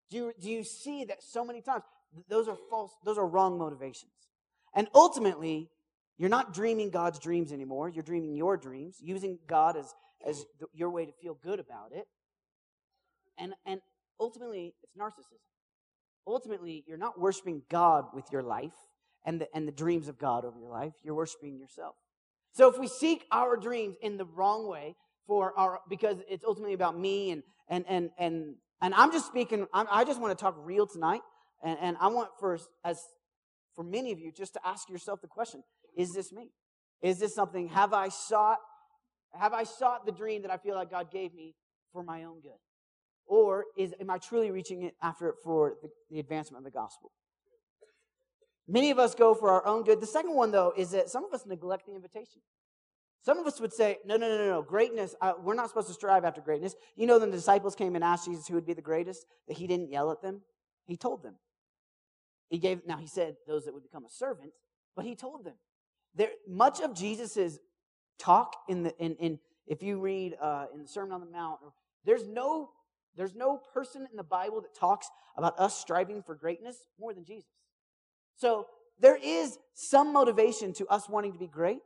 Do 0.09 0.17
you, 0.17 0.33
do 0.39 0.49
you 0.49 0.63
see 0.63 1.05
that 1.05 1.21
so 1.21 1.45
many 1.45 1.61
times? 1.61 1.83
Those 2.27 2.47
are 2.47 2.57
false, 2.69 2.91
those 3.05 3.17
are 3.17 3.27
wrong 3.27 3.57
motivations. 3.57 4.11
And 4.73 4.87
ultimately, 4.95 5.69
you're 6.17 6.29
not 6.29 6.53
dreaming 6.53 6.89
God's 6.89 7.19
dreams 7.19 7.51
anymore. 7.53 7.89
You're 7.89 8.03
dreaming 8.03 8.35
your 8.35 8.57
dreams, 8.57 8.97
using 8.99 9.39
God 9.47 9.77
as, 9.77 9.93
as 10.25 10.45
the, 10.59 10.67
your 10.73 10.89
way 10.89 11.05
to 11.05 11.11
feel 11.11 11.35
good 11.41 11.59
about 11.59 11.91
it. 11.93 12.07
And, 13.37 13.53
and 13.65 13.79
ultimately, 14.19 14.73
it's 14.83 14.93
narcissism. 14.95 15.39
Ultimately, 16.29 16.83
you're 16.87 16.97
not 16.97 17.19
worshiping 17.19 17.63
God 17.69 18.05
with 18.13 18.25
your 18.31 18.43
life 18.43 18.73
and 19.25 19.41
the, 19.41 19.47
and 19.53 19.67
the 19.67 19.71
dreams 19.71 20.07
of 20.07 20.17
God 20.17 20.45
over 20.45 20.59
your 20.59 20.69
life. 20.69 20.93
You're 21.03 21.15
worshiping 21.15 21.57
yourself. 21.57 21.95
So 22.53 22.69
if 22.69 22.79
we 22.79 22.87
seek 22.87 23.25
our 23.31 23.57
dreams 23.57 23.95
in 24.01 24.17
the 24.17 24.25
wrong 24.25 24.67
way, 24.67 24.95
for 25.29 25.53
our 25.57 25.79
because 25.87 26.17
it's 26.27 26.43
ultimately 26.43 26.73
about 26.73 26.99
me 26.99 27.31
and 27.31 27.43
and 27.69 27.85
and 27.87 28.09
and 28.17 28.55
and 28.81 28.93
I'm 28.95 29.11
just 29.11 29.27
speaking. 29.27 29.67
I'm, 29.73 29.85
I 29.89 30.03
just 30.03 30.19
want 30.19 30.37
to 30.37 30.41
talk 30.41 30.55
real 30.57 30.87
tonight, 30.87 31.21
and 31.63 31.77
and 31.79 31.97
I 32.01 32.07
want 32.07 32.29
for 32.39 32.59
as 32.83 32.99
for 33.75 33.83
many 33.83 34.11
of 34.11 34.19
you 34.19 34.31
just 34.35 34.53
to 34.53 34.59
ask 34.65 34.89
yourself 34.89 35.21
the 35.21 35.27
question: 35.27 35.63
Is 35.95 36.13
this 36.13 36.33
me? 36.33 36.49
Is 37.01 37.19
this 37.19 37.35
something? 37.35 37.69
Have 37.69 37.93
I 37.93 38.09
sought? 38.09 38.57
Have 39.39 39.53
I 39.53 39.63
sought 39.63 40.07
the 40.07 40.11
dream 40.11 40.41
that 40.41 40.51
I 40.51 40.57
feel 40.57 40.73
like 40.73 40.89
God 40.89 41.11
gave 41.11 41.33
me 41.35 41.53
for 41.93 42.03
my 42.03 42.23
own 42.23 42.41
good, 42.41 42.57
or 43.29 43.65
is 43.77 43.93
am 44.01 44.09
I 44.09 44.17
truly 44.17 44.51
reaching 44.51 44.91
after 45.01 45.29
it 45.29 45.35
for 45.41 45.75
the, 45.81 45.89
the 46.09 46.19
advancement 46.19 46.59
of 46.59 46.65
the 46.65 46.77
gospel? 46.77 47.11
Many 48.67 48.91
of 48.91 48.99
us 48.99 49.15
go 49.15 49.33
for 49.33 49.51
our 49.51 49.65
own 49.65 49.83
good. 49.83 50.01
The 50.01 50.07
second 50.07 50.35
one, 50.35 50.51
though, 50.51 50.73
is 50.75 50.91
that 50.91 51.09
some 51.09 51.23
of 51.23 51.33
us 51.33 51.45
neglect 51.45 51.85
the 51.87 51.95
invitation. 51.95 52.41
Some 53.23 53.37
of 53.37 53.45
us 53.45 53.59
would 53.59 53.73
say, 53.73 53.97
no, 54.05 54.17
no, 54.17 54.27
no, 54.27 54.47
no. 54.47 54.61
Greatness, 54.61 55.15
uh, 55.21 55.33
we're 55.41 55.55
not 55.55 55.69
supposed 55.69 55.87
to 55.87 55.93
strive 55.93 56.23
after 56.23 56.41
greatness. 56.41 56.75
You 56.95 57.07
know, 57.07 57.19
the 57.19 57.27
disciples 57.27 57.75
came 57.75 57.95
and 57.95 58.03
asked 58.03 58.25
Jesus 58.25 58.47
who 58.47 58.55
would 58.55 58.65
be 58.65 58.73
the 58.73 58.81
greatest, 58.81 59.25
that 59.47 59.57
he 59.57 59.67
didn't 59.67 59.91
yell 59.91 60.11
at 60.11 60.21
them. 60.21 60.41
He 60.85 60.97
told 60.97 61.23
them. 61.23 61.35
He 62.49 62.57
gave, 62.57 62.85
now 62.87 62.97
he 62.97 63.07
said 63.07 63.35
those 63.47 63.65
that 63.65 63.73
would 63.73 63.83
become 63.83 64.05
a 64.05 64.09
servant, 64.09 64.51
but 64.95 65.05
he 65.05 65.15
told 65.15 65.43
them. 65.43 65.55
There, 66.15 66.29
much 66.47 66.79
of 66.79 66.95
Jesus's 66.95 67.59
talk 68.17 68.55
in 68.67 68.83
the, 68.83 68.97
in, 68.97 69.15
in 69.15 69.39
if 69.67 69.83
you 69.83 69.99
read 69.99 70.35
uh, 70.41 70.65
in 70.73 70.81
the 70.81 70.87
Sermon 70.87 71.11
on 71.11 71.19
the 71.21 71.31
Mount, 71.31 71.59
there's 72.05 72.27
no, 72.27 72.71
there's 73.17 73.35
no 73.35 73.61
person 73.73 74.07
in 74.09 74.17
the 74.17 74.23
Bible 74.23 74.61
that 74.61 74.75
talks 74.75 75.09
about 75.35 75.59
us 75.59 75.77
striving 75.77 76.23
for 76.23 76.35
greatness 76.35 76.77
more 76.99 77.13
than 77.13 77.25
Jesus. 77.25 77.49
So 78.35 78.67
there 78.99 79.17
is 79.21 79.57
some 79.73 80.13
motivation 80.13 80.73
to 80.73 80.87
us 80.87 81.09
wanting 81.09 81.33
to 81.33 81.39
be 81.39 81.47
great. 81.47 81.79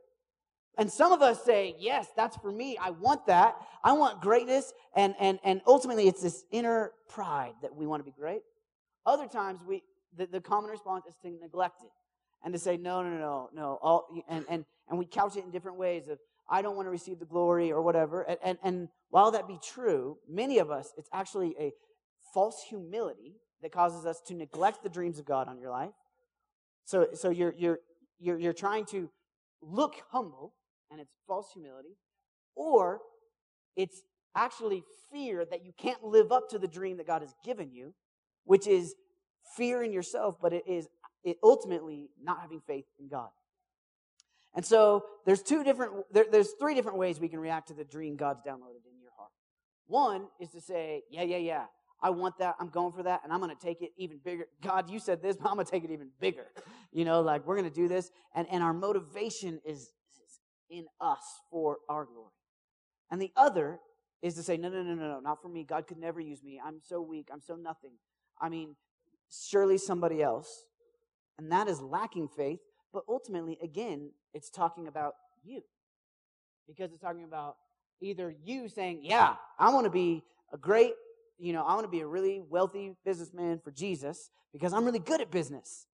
And 0.76 0.90
some 0.90 1.12
of 1.12 1.22
us 1.22 1.44
say, 1.44 1.76
yes, 1.78 2.08
that's 2.16 2.36
for 2.36 2.50
me. 2.50 2.76
I 2.80 2.90
want 2.90 3.26
that. 3.26 3.56
I 3.84 3.92
want 3.92 4.20
greatness. 4.20 4.72
And, 4.96 5.14
and, 5.20 5.38
and 5.44 5.60
ultimately, 5.66 6.08
it's 6.08 6.22
this 6.22 6.44
inner 6.50 6.92
pride 7.08 7.52
that 7.62 7.74
we 7.74 7.86
want 7.86 8.00
to 8.00 8.04
be 8.04 8.14
great. 8.18 8.42
Other 9.06 9.28
times, 9.28 9.60
we, 9.66 9.84
the, 10.16 10.26
the 10.26 10.40
common 10.40 10.70
response 10.70 11.06
is 11.06 11.14
to 11.22 11.30
neglect 11.30 11.82
it 11.82 11.90
and 12.44 12.52
to 12.52 12.58
say, 12.58 12.76
no, 12.76 13.02
no, 13.02 13.10
no, 13.10 13.50
no. 13.54 13.78
All, 13.82 14.08
and, 14.28 14.44
and, 14.48 14.64
and 14.88 14.98
we 14.98 15.06
couch 15.06 15.36
it 15.36 15.44
in 15.44 15.50
different 15.52 15.78
ways 15.78 16.08
of, 16.08 16.18
I 16.48 16.60
don't 16.60 16.76
want 16.76 16.86
to 16.86 16.90
receive 16.90 17.20
the 17.20 17.24
glory 17.24 17.70
or 17.70 17.80
whatever. 17.80 18.22
And, 18.22 18.38
and, 18.42 18.58
and 18.62 18.88
while 19.14 19.30
that 19.30 19.46
be 19.46 19.58
true, 19.62 20.18
many 20.28 20.58
of 20.58 20.70
us, 20.72 20.92
it's 20.98 21.08
actually 21.12 21.54
a 21.58 21.72
false 22.32 22.64
humility 22.68 23.36
that 23.62 23.70
causes 23.70 24.04
us 24.06 24.20
to 24.26 24.34
neglect 24.34 24.82
the 24.82 24.88
dreams 24.88 25.20
of 25.20 25.24
God 25.24 25.46
on 25.46 25.58
your 25.58 25.70
life 25.70 25.94
so, 26.84 27.08
so 27.14 27.30
you're, 27.30 27.54
you're, 27.56 27.78
you're, 28.18 28.38
you're 28.38 28.52
trying 28.52 28.84
to 28.86 29.10
look 29.62 29.94
humble, 30.10 30.54
and 30.90 31.00
it's 31.00 31.14
false 31.26 31.50
humility, 31.52 31.96
or 32.54 33.00
it's 33.76 34.02
actually 34.36 34.84
fear 35.10 35.44
that 35.50 35.64
you 35.64 35.72
can't 35.76 36.02
live 36.04 36.30
up 36.30 36.50
to 36.50 36.58
the 36.58 36.68
dream 36.68 36.98
that 36.98 37.06
God 37.06 37.22
has 37.22 37.34
given 37.44 37.72
you, 37.72 37.94
which 38.44 38.66
is 38.66 38.94
fear 39.56 39.82
in 39.82 39.92
yourself, 39.92 40.36
but 40.40 40.52
it 40.52 40.64
is 40.66 40.88
it 41.24 41.38
ultimately 41.42 42.10
not 42.22 42.40
having 42.42 42.60
faith 42.66 42.84
in 42.98 43.08
God. 43.08 43.30
And 44.54 44.64
so 44.64 45.04
there's 45.24 45.42
two 45.42 45.64
different 45.64 45.92
there, 46.12 46.26
there's 46.30 46.52
three 46.60 46.74
different 46.74 46.98
ways 46.98 47.18
we 47.18 47.28
can 47.28 47.40
react 47.40 47.68
to 47.68 47.74
the 47.74 47.84
dream 47.84 48.16
God's 48.16 48.42
downloaded. 48.42 48.84
One 49.86 50.28
is 50.40 50.50
to 50.50 50.60
say, 50.60 51.02
yeah, 51.10 51.22
yeah, 51.22 51.36
yeah. 51.36 51.64
I 52.02 52.10
want 52.10 52.38
that. 52.38 52.56
I'm 52.60 52.68
going 52.68 52.92
for 52.92 53.02
that. 53.02 53.22
And 53.24 53.32
I'm 53.32 53.40
going 53.40 53.54
to 53.54 53.62
take 53.62 53.80
it 53.80 53.92
even 53.96 54.18
bigger. 54.22 54.46
God, 54.62 54.90
you 54.90 54.98
said 54.98 55.22
this, 55.22 55.36
but 55.36 55.48
I'm 55.48 55.54
going 55.54 55.64
to 55.64 55.70
take 55.70 55.84
it 55.84 55.90
even 55.90 56.10
bigger. 56.20 56.46
You 56.92 57.04
know, 57.04 57.22
like 57.22 57.46
we're 57.46 57.56
going 57.56 57.68
to 57.68 57.74
do 57.74 57.88
this. 57.88 58.10
And, 58.34 58.46
and 58.50 58.62
our 58.62 58.74
motivation 58.74 59.60
is, 59.64 59.78
is 59.78 60.40
in 60.68 60.84
us 61.00 61.22
for 61.50 61.78
our 61.88 62.04
glory. 62.04 62.32
And 63.10 63.20
the 63.20 63.32
other 63.36 63.78
is 64.22 64.34
to 64.34 64.42
say, 64.42 64.56
no, 64.56 64.68
no, 64.68 64.82
no, 64.82 64.94
no, 64.94 65.08
no, 65.08 65.20
not 65.20 65.40
for 65.40 65.48
me. 65.48 65.64
God 65.64 65.86
could 65.86 65.98
never 65.98 66.20
use 66.20 66.42
me. 66.42 66.60
I'm 66.64 66.80
so 66.82 67.00
weak. 67.00 67.28
I'm 67.32 67.40
so 67.40 67.56
nothing. 67.56 67.92
I 68.40 68.48
mean, 68.48 68.76
surely 69.30 69.78
somebody 69.78 70.22
else. 70.22 70.64
And 71.38 71.50
that 71.52 71.68
is 71.68 71.80
lacking 71.80 72.28
faith. 72.28 72.60
But 72.92 73.04
ultimately, 73.08 73.58
again, 73.62 74.10
it's 74.32 74.50
talking 74.50 74.88
about 74.88 75.14
you. 75.42 75.62
Because 76.66 76.92
it's 76.92 77.02
talking 77.02 77.24
about 77.24 77.56
either 78.00 78.34
you 78.44 78.68
saying, 78.68 79.00
yeah, 79.02 79.36
I 79.58 79.72
want 79.72 79.84
to 79.84 79.90
be 79.90 80.22
a 80.52 80.58
great 80.58 80.94
you 81.38 81.52
know, 81.52 81.64
I 81.64 81.74
want 81.74 81.84
to 81.84 81.90
be 81.90 82.00
a 82.00 82.06
really 82.06 82.40
wealthy 82.48 82.96
businessman 83.04 83.60
for 83.62 83.70
Jesus 83.70 84.30
because 84.52 84.72
I'm 84.72 84.84
really 84.84 84.98
good 84.98 85.20
at 85.20 85.30
business, 85.30 85.86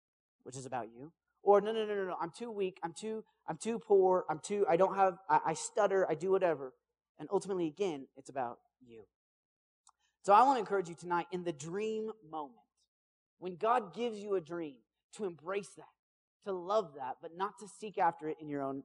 which 0.43 0.57
is 0.57 0.67
about 0.67 0.89
you. 0.95 1.13
Or 1.43 1.61
no, 1.61 1.73
no, 1.73 1.87
no, 1.87 1.95
no, 1.95 2.05
no, 2.05 2.17
I'm 2.21 2.31
too 2.31 2.51
weak. 2.51 2.79
I'm 2.83 2.93
too, 2.93 3.25
I'm 3.49 3.57
too 3.57 3.79
poor. 3.79 4.25
I'm 4.29 4.39
too, 4.39 4.67
I 4.69 4.77
don't 4.77 4.95
have, 4.95 5.17
I, 5.29 5.41
I 5.47 5.55
stutter. 5.55 6.07
I 6.09 6.15
do 6.15 6.31
whatever. 6.31 6.75
And 7.19 7.29
ultimately, 7.33 7.67
again, 7.67 8.07
it's 8.17 8.29
about 8.29 8.59
you. 8.87 9.05
So 10.23 10.35
I 10.35 10.43
want 10.43 10.57
to 10.57 10.61
encourage 10.61 10.89
you 10.89 10.95
tonight 10.95 11.27
in 11.33 11.45
the 11.45 11.53
dream 11.53 12.11
moment, 12.31 12.61
when 13.39 13.57
God 13.57 13.95
gives 13.95 14.19
you 14.19 14.35
a 14.35 14.41
dream, 14.41 14.77
to 15.17 15.25
embrace 15.25 15.71
that, 15.79 15.87
to 16.45 16.53
love 16.53 16.93
that, 16.97 17.17
but 17.23 17.31
not 17.37 17.59
to 17.61 17.67
seek 17.81 17.97
after 17.97 18.29
it 18.29 18.37
in 18.41 18.49
your 18.49 18.63
own, 18.63 18.83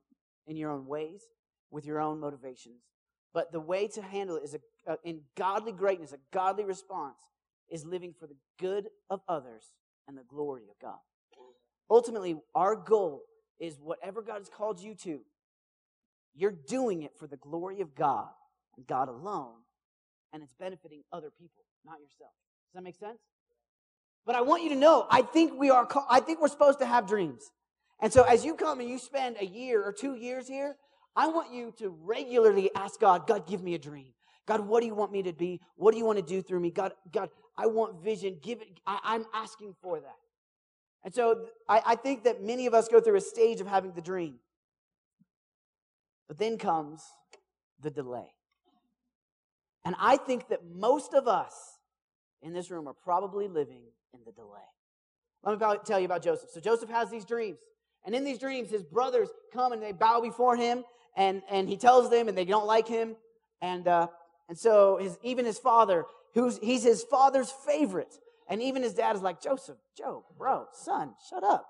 in 0.47 0.55
your 0.55 0.71
own 0.71 0.87
ways, 0.87 1.21
with 1.69 1.85
your 1.85 1.99
own 1.99 2.21
motivations. 2.21 2.81
But 3.35 3.51
the 3.51 3.59
way 3.59 3.87
to 3.89 4.01
handle 4.01 4.37
it 4.37 4.43
is 4.45 4.55
a 4.55 4.59
uh, 4.87 4.95
in 5.03 5.19
godly 5.35 5.73
greatness, 5.73 6.13
a 6.13 6.17
godly 6.31 6.63
response, 6.63 7.17
is 7.69 7.83
living 7.83 8.13
for 8.17 8.27
the 8.27 8.37
good 8.59 8.87
of 9.09 9.19
others 9.27 9.63
and 10.07 10.17
the 10.17 10.23
glory 10.23 10.63
of 10.69 10.79
God. 10.81 10.99
Ultimately, 11.89 12.37
our 12.53 12.75
goal 12.77 13.23
is 13.59 13.77
whatever 13.81 14.21
God 14.21 14.37
has 14.37 14.49
called 14.49 14.79
you 14.79 14.95
to, 15.03 15.19
you're 16.33 16.55
doing 16.67 17.03
it 17.03 17.11
for 17.17 17.27
the 17.27 17.35
glory 17.37 17.81
of 17.81 17.93
God 17.93 18.29
and 18.77 18.87
God 18.87 19.09
alone, 19.09 19.55
and 20.31 20.41
it's 20.41 20.53
benefiting 20.57 21.01
other 21.11 21.29
people, 21.29 21.63
not 21.85 21.99
yourself. 21.99 22.31
Does 22.69 22.75
that 22.75 22.83
make 22.83 22.95
sense? 22.95 23.19
But 24.25 24.35
I 24.35 24.41
want 24.41 24.63
you 24.63 24.69
to 24.69 24.75
know, 24.75 25.07
I 25.09 25.21
think 25.21 25.59
we 25.59 25.69
are, 25.69 25.87
I 26.09 26.21
think 26.21 26.41
we're 26.41 26.47
supposed 26.47 26.79
to 26.79 26.85
have 26.85 27.05
dreams. 27.05 27.51
And 27.99 28.13
so 28.13 28.23
as 28.23 28.45
you 28.45 28.55
come 28.55 28.79
and 28.79 28.89
you 28.89 28.97
spend 28.97 29.37
a 29.39 29.45
year 29.45 29.83
or 29.83 29.91
two 29.91 30.15
years 30.15 30.47
here, 30.47 30.77
I 31.15 31.27
want 31.27 31.53
you 31.53 31.73
to 31.77 31.89
regularly 32.03 32.69
ask 32.75 32.99
God, 32.99 33.27
God, 33.27 33.47
give 33.47 33.63
me 33.63 33.73
a 33.73 33.79
dream. 33.79 34.13
God, 34.45 34.61
what 34.61 34.81
do 34.81 34.87
you 34.87 34.95
want 34.95 35.11
me 35.11 35.23
to 35.23 35.33
be? 35.33 35.61
What 35.75 35.91
do 35.91 35.97
you 35.97 36.05
want 36.05 36.19
to 36.19 36.25
do 36.25 36.41
through 36.41 36.59
me? 36.59 36.71
God, 36.71 36.93
God, 37.11 37.29
I 37.57 37.67
want 37.67 38.03
vision. 38.03 38.37
Give 38.41 38.61
it. 38.61 38.67
I, 38.85 39.15
am 39.15 39.25
asking 39.33 39.75
for 39.81 39.99
that. 39.99 40.17
And 41.03 41.13
so 41.13 41.45
I, 41.69 41.81
I 41.85 41.95
think 41.95 42.23
that 42.25 42.43
many 42.43 42.65
of 42.65 42.73
us 42.73 42.87
go 42.87 42.99
through 42.99 43.15
a 43.15 43.21
stage 43.21 43.61
of 43.61 43.67
having 43.67 43.93
the 43.93 44.01
dream. 44.01 44.35
But 46.27 46.37
then 46.37 46.57
comes 46.57 47.03
the 47.81 47.89
delay. 47.89 48.27
And 49.85 49.95
I 49.99 50.17
think 50.17 50.49
that 50.49 50.61
most 50.65 51.13
of 51.13 51.27
us 51.27 51.53
in 52.41 52.53
this 52.53 52.71
room 52.71 52.87
are 52.87 52.93
probably 52.93 53.47
living 53.47 53.83
in 54.13 54.19
the 54.25 54.31
delay. 54.31 54.59
Let 55.43 55.59
me 55.59 55.77
tell 55.85 55.99
you 55.99 56.05
about 56.05 56.23
Joseph. 56.23 56.49
So 56.51 56.59
Joseph 56.59 56.89
has 56.89 57.11
these 57.11 57.25
dreams. 57.25 57.59
And 58.03 58.15
in 58.15 58.23
these 58.23 58.39
dreams, 58.39 58.69
his 58.69 58.83
brothers 58.83 59.29
come 59.53 59.73
and 59.73 59.81
they 59.81 59.91
bow 59.91 60.21
before 60.21 60.55
him, 60.55 60.83
and, 61.15 61.41
and 61.49 61.69
he 61.69 61.77
tells 61.77 62.09
them, 62.09 62.27
and 62.27 62.37
they 62.37 62.45
don't 62.45 62.67
like 62.67 62.87
him. 62.87 63.15
And 63.61 63.87
uh, 63.87 64.07
and 64.47 64.57
so 64.57 64.97
his, 64.97 65.17
even 65.23 65.45
his 65.45 65.57
father, 65.57 66.05
who's 66.33 66.57
he's 66.59 66.83
his 66.83 67.03
father's 67.03 67.51
favorite, 67.51 68.13
and 68.47 68.61
even 68.61 68.83
his 68.83 68.93
dad 68.93 69.15
is 69.15 69.21
like, 69.21 69.41
Joseph, 69.41 69.77
Joe, 69.97 70.25
bro, 70.37 70.65
son, 70.73 71.13
shut 71.29 71.43
up. 71.43 71.65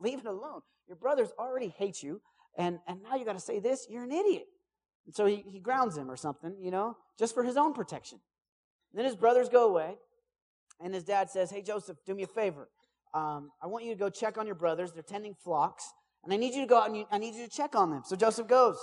Leave 0.00 0.18
it 0.18 0.26
alone. 0.26 0.62
Your 0.88 0.96
brothers 0.96 1.30
already 1.38 1.68
hate 1.68 2.02
you, 2.02 2.20
and, 2.56 2.80
and 2.86 3.02
now 3.02 3.14
you 3.14 3.24
got 3.24 3.34
to 3.34 3.40
say 3.40 3.60
this, 3.60 3.86
you're 3.88 4.02
an 4.02 4.12
idiot. 4.12 4.46
And 5.06 5.14
so 5.14 5.26
he, 5.26 5.44
he 5.48 5.60
grounds 5.60 5.96
him 5.96 6.10
or 6.10 6.16
something, 6.16 6.56
you 6.60 6.70
know, 6.70 6.96
just 7.18 7.34
for 7.34 7.44
his 7.44 7.56
own 7.56 7.72
protection. 7.72 8.18
And 8.90 8.98
then 8.98 9.06
his 9.06 9.16
brothers 9.16 9.48
go 9.48 9.68
away, 9.68 9.96
and 10.80 10.92
his 10.92 11.04
dad 11.04 11.30
says, 11.30 11.50
Hey, 11.50 11.62
Joseph, 11.62 11.98
do 12.04 12.14
me 12.14 12.24
a 12.24 12.26
favor. 12.26 12.68
Um, 13.14 13.50
I 13.62 13.66
want 13.66 13.84
you 13.84 13.92
to 13.92 13.98
go 13.98 14.08
check 14.08 14.38
on 14.38 14.46
your 14.46 14.54
brothers. 14.54 14.92
They're 14.92 15.02
tending 15.02 15.34
flocks, 15.34 15.92
and 16.24 16.32
I 16.32 16.36
need 16.36 16.54
you 16.54 16.60
to 16.62 16.66
go 16.66 16.78
out 16.78 16.86
and 16.86 16.96
you, 16.96 17.06
I 17.10 17.18
need 17.18 17.34
you 17.34 17.44
to 17.44 17.50
check 17.50 17.74
on 17.74 17.90
them. 17.90 18.02
So 18.04 18.16
Joseph 18.16 18.46
goes. 18.46 18.78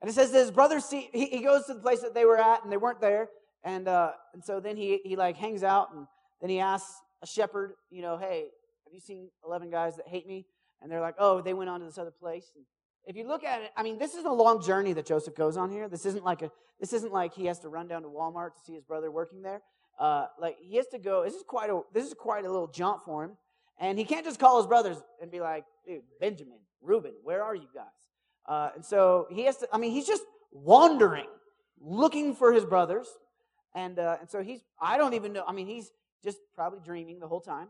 And 0.00 0.08
it 0.08 0.14
says 0.14 0.30
that 0.30 0.38
his 0.38 0.50
brothers 0.50 0.84
see, 0.84 1.08
he, 1.12 1.26
he 1.26 1.42
goes 1.42 1.66
to 1.66 1.74
the 1.74 1.80
place 1.80 2.00
that 2.00 2.14
they 2.14 2.24
were 2.24 2.38
at 2.38 2.62
and 2.62 2.72
they 2.72 2.76
weren't 2.76 3.00
there. 3.00 3.28
And, 3.64 3.88
uh, 3.88 4.12
and 4.32 4.44
so 4.44 4.60
then 4.60 4.76
he, 4.76 5.00
he 5.04 5.16
like 5.16 5.36
hangs 5.36 5.62
out 5.62 5.92
and 5.92 6.06
then 6.40 6.50
he 6.50 6.60
asks 6.60 6.90
a 7.22 7.26
shepherd, 7.26 7.72
you 7.90 8.02
know, 8.02 8.16
hey, 8.16 8.46
have 8.84 8.94
you 8.94 9.00
seen 9.00 9.28
11 9.44 9.70
guys 9.70 9.96
that 9.96 10.06
hate 10.06 10.26
me? 10.26 10.46
And 10.80 10.90
they're 10.90 11.00
like, 11.00 11.16
oh, 11.18 11.40
they 11.40 11.54
went 11.54 11.68
on 11.68 11.80
to 11.80 11.86
this 11.86 11.98
other 11.98 12.12
place. 12.12 12.52
And 12.54 12.64
if 13.06 13.16
you 13.16 13.26
look 13.26 13.44
at 13.44 13.62
it, 13.62 13.70
I 13.76 13.82
mean, 13.82 13.98
this 13.98 14.14
is 14.14 14.24
a 14.24 14.30
long 14.30 14.62
journey 14.62 14.92
that 14.92 15.04
Joseph 15.04 15.34
goes 15.34 15.56
on 15.56 15.70
here. 15.70 15.88
This 15.88 16.06
isn't 16.06 16.24
like 16.24 16.42
a, 16.42 16.50
this 16.80 16.92
isn't 16.92 17.12
like 17.12 17.34
he 17.34 17.46
has 17.46 17.58
to 17.60 17.68
run 17.68 17.88
down 17.88 18.02
to 18.02 18.08
Walmart 18.08 18.54
to 18.54 18.60
see 18.64 18.74
his 18.74 18.84
brother 18.84 19.10
working 19.10 19.42
there. 19.42 19.62
Uh, 19.98 20.26
like 20.40 20.56
he 20.60 20.76
has 20.76 20.86
to 20.88 20.98
go, 20.98 21.24
this 21.24 21.34
is 21.34 21.42
quite 21.42 21.70
a, 21.70 21.80
this 21.92 22.06
is 22.06 22.14
quite 22.14 22.44
a 22.44 22.50
little 22.50 22.68
jaunt 22.68 23.02
for 23.04 23.24
him. 23.24 23.32
And 23.78 23.98
he 23.98 24.04
can't 24.04 24.24
just 24.24 24.40
call 24.40 24.58
his 24.58 24.66
brothers 24.66 24.96
and 25.22 25.30
be 25.30 25.40
like, 25.40 25.64
dude, 25.86 26.02
Benjamin, 26.20 26.58
Reuben, 26.82 27.12
where 27.22 27.42
are 27.42 27.54
you 27.54 27.68
guys? 27.74 27.84
Uh, 28.46 28.70
and 28.76 28.84
so 28.84 29.26
he 29.30 29.44
has 29.44 29.58
to, 29.58 29.68
I 29.72 29.78
mean, 29.78 29.92
he's 29.92 30.06
just 30.06 30.22
wandering, 30.52 31.28
looking 31.80 32.34
for 32.34 32.52
his 32.52 32.64
brothers. 32.64 33.06
And, 33.74 33.98
uh, 33.98 34.16
and 34.20 34.28
so 34.28 34.42
he's, 34.42 34.60
I 34.80 34.96
don't 34.96 35.14
even 35.14 35.32
know, 35.32 35.44
I 35.46 35.52
mean, 35.52 35.66
he's 35.66 35.92
just 36.24 36.38
probably 36.54 36.80
dreaming 36.84 37.20
the 37.20 37.28
whole 37.28 37.40
time. 37.40 37.68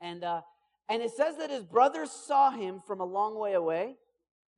And, 0.00 0.24
uh, 0.24 0.42
and 0.88 1.00
it 1.00 1.12
says 1.12 1.36
that 1.38 1.50
his 1.50 1.64
brothers 1.64 2.10
saw 2.10 2.50
him 2.50 2.82
from 2.86 3.00
a 3.00 3.04
long 3.04 3.38
way 3.38 3.54
away. 3.54 3.94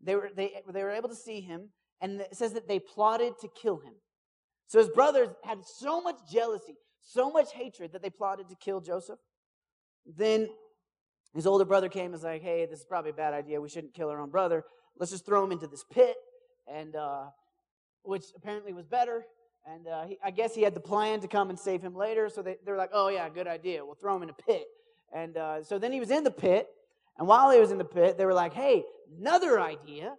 They 0.03 0.17
were, 0.17 0.31
they, 0.35 0.63
they 0.73 0.83
were 0.83 0.91
able 0.91 1.09
to 1.11 1.15
see 1.15 1.41
him. 1.41 1.71
and 2.01 2.21
it 2.21 2.35
says 2.35 2.53
that 2.55 2.67
they 2.67 2.81
plotted 2.81 3.35
to 3.41 3.49
kill 3.49 3.77
him. 3.77 3.95
So 4.67 4.79
his 4.79 4.89
brothers 4.89 5.29
had 5.45 5.59
so 5.65 6.01
much 6.01 6.17
jealousy, 6.31 6.77
so 7.01 7.31
much 7.31 7.53
hatred 7.53 7.93
that 7.93 8.03
they 8.03 8.11
plotted 8.11 8.49
to 8.49 8.57
kill 8.57 8.81
Joseph. 8.81 9.19
Then 10.07 10.49
his 11.35 11.47
older 11.47 11.65
brother 11.65 11.89
came 11.89 12.07
and 12.07 12.13
was 12.13 12.23
like, 12.23 12.43
hey, 12.43 12.67
this 12.67 12.81
is 12.81 12.85
probably 12.85 13.11
a 13.11 13.15
bad 13.15 13.35
idea. 13.35 13.61
We 13.61 13.69
shouldn't 13.69 13.95
kill 13.95 14.09
our 14.09 14.21
own 14.21 14.31
brother. 14.31 14.65
Let's 14.99 15.13
just 15.13 15.27
throw 15.27 15.45
him 15.45 15.53
into 15.53 15.67
this 15.67 15.85
pit, 15.85 16.17
and 16.73 16.97
uh, 16.97 17.25
which 18.03 18.25
apparently 18.37 18.73
was 18.73 18.87
better. 18.87 19.27
And 19.67 19.87
uh, 19.89 20.05
he, 20.05 20.19
I 20.25 20.31
guess 20.31 20.55
he 20.55 20.63
had 20.63 20.75
the 20.75 20.81
plan 20.81 21.21
to 21.21 21.29
come 21.29 21.51
and 21.51 21.59
save 21.59 21.83
him 21.83 21.95
later. 21.95 22.29
So 22.29 22.41
they, 22.41 22.57
they're 22.65 22.77
like, 22.77 22.91
oh, 22.93 23.09
yeah, 23.09 23.29
good 23.29 23.49
idea. 23.49 23.85
We'll 23.85 23.97
throw 23.97 24.17
him 24.17 24.23
in 24.23 24.31
a 24.31 24.35
pit. 24.35 24.65
And 25.13 25.37
uh, 25.37 25.65
so 25.65 25.79
then 25.79 25.93
he 25.93 26.01
was 26.01 26.11
in 26.11 26.25
the 26.25 26.31
pit. 26.31 26.69
And 27.19 27.27
while 27.27 27.51
he 27.51 27.59
was 27.59 27.71
in 27.71 27.79
the 27.79 27.85
pit, 27.85 28.17
they 28.17 28.25
were 28.25 28.35
like, 28.35 28.55
hey, 28.55 28.85
another 29.19 29.61
idea. 29.61 30.15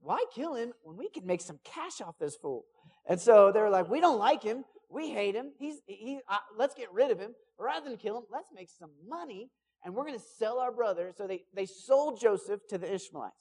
Why 0.00 0.24
kill 0.34 0.54
him 0.54 0.72
when 0.82 0.96
we 0.96 1.10
can 1.10 1.26
make 1.26 1.40
some 1.40 1.58
cash 1.64 2.00
off 2.00 2.18
this 2.18 2.36
fool? 2.36 2.64
And 3.06 3.20
so 3.20 3.52
they 3.52 3.60
were 3.60 3.70
like, 3.70 3.90
we 3.90 4.00
don't 4.00 4.18
like 4.18 4.42
him. 4.42 4.64
We 4.90 5.10
hate 5.10 5.34
him. 5.34 5.52
He's, 5.58 5.80
he, 5.86 6.20
uh, 6.28 6.38
let's 6.56 6.74
get 6.74 6.92
rid 6.92 7.10
of 7.10 7.18
him. 7.18 7.34
Rather 7.58 7.88
than 7.88 7.98
kill 7.98 8.16
him, 8.18 8.24
let's 8.30 8.48
make 8.54 8.68
some 8.68 8.90
money 9.06 9.50
and 9.84 9.94
we're 9.94 10.04
going 10.04 10.18
to 10.18 10.24
sell 10.38 10.58
our 10.58 10.72
brother. 10.72 11.12
So 11.16 11.26
they, 11.26 11.42
they 11.54 11.66
sold 11.66 12.20
Joseph 12.20 12.60
to 12.68 12.78
the 12.78 12.92
Ishmaelites. 12.92 13.34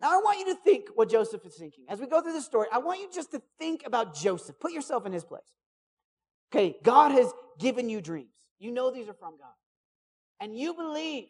Now, 0.00 0.18
I 0.18 0.22
want 0.22 0.40
you 0.40 0.46
to 0.46 0.60
think 0.64 0.88
what 0.94 1.08
Joseph 1.08 1.44
is 1.46 1.54
thinking. 1.54 1.84
As 1.88 2.00
we 2.00 2.06
go 2.06 2.20
through 2.20 2.32
the 2.32 2.40
story, 2.40 2.66
I 2.72 2.78
want 2.78 3.00
you 3.00 3.08
just 3.12 3.30
to 3.32 3.42
think 3.58 3.82
about 3.86 4.14
Joseph. 4.14 4.58
Put 4.58 4.72
yourself 4.72 5.06
in 5.06 5.12
his 5.12 5.24
place. 5.24 5.42
Okay, 6.52 6.76
God 6.82 7.12
has 7.12 7.32
given 7.58 7.88
you 7.88 8.00
dreams. 8.00 8.28
You 8.58 8.72
know 8.72 8.90
these 8.90 9.08
are 9.08 9.14
from 9.14 9.36
God. 9.38 9.54
And 10.40 10.58
you 10.58 10.74
believe, 10.74 11.26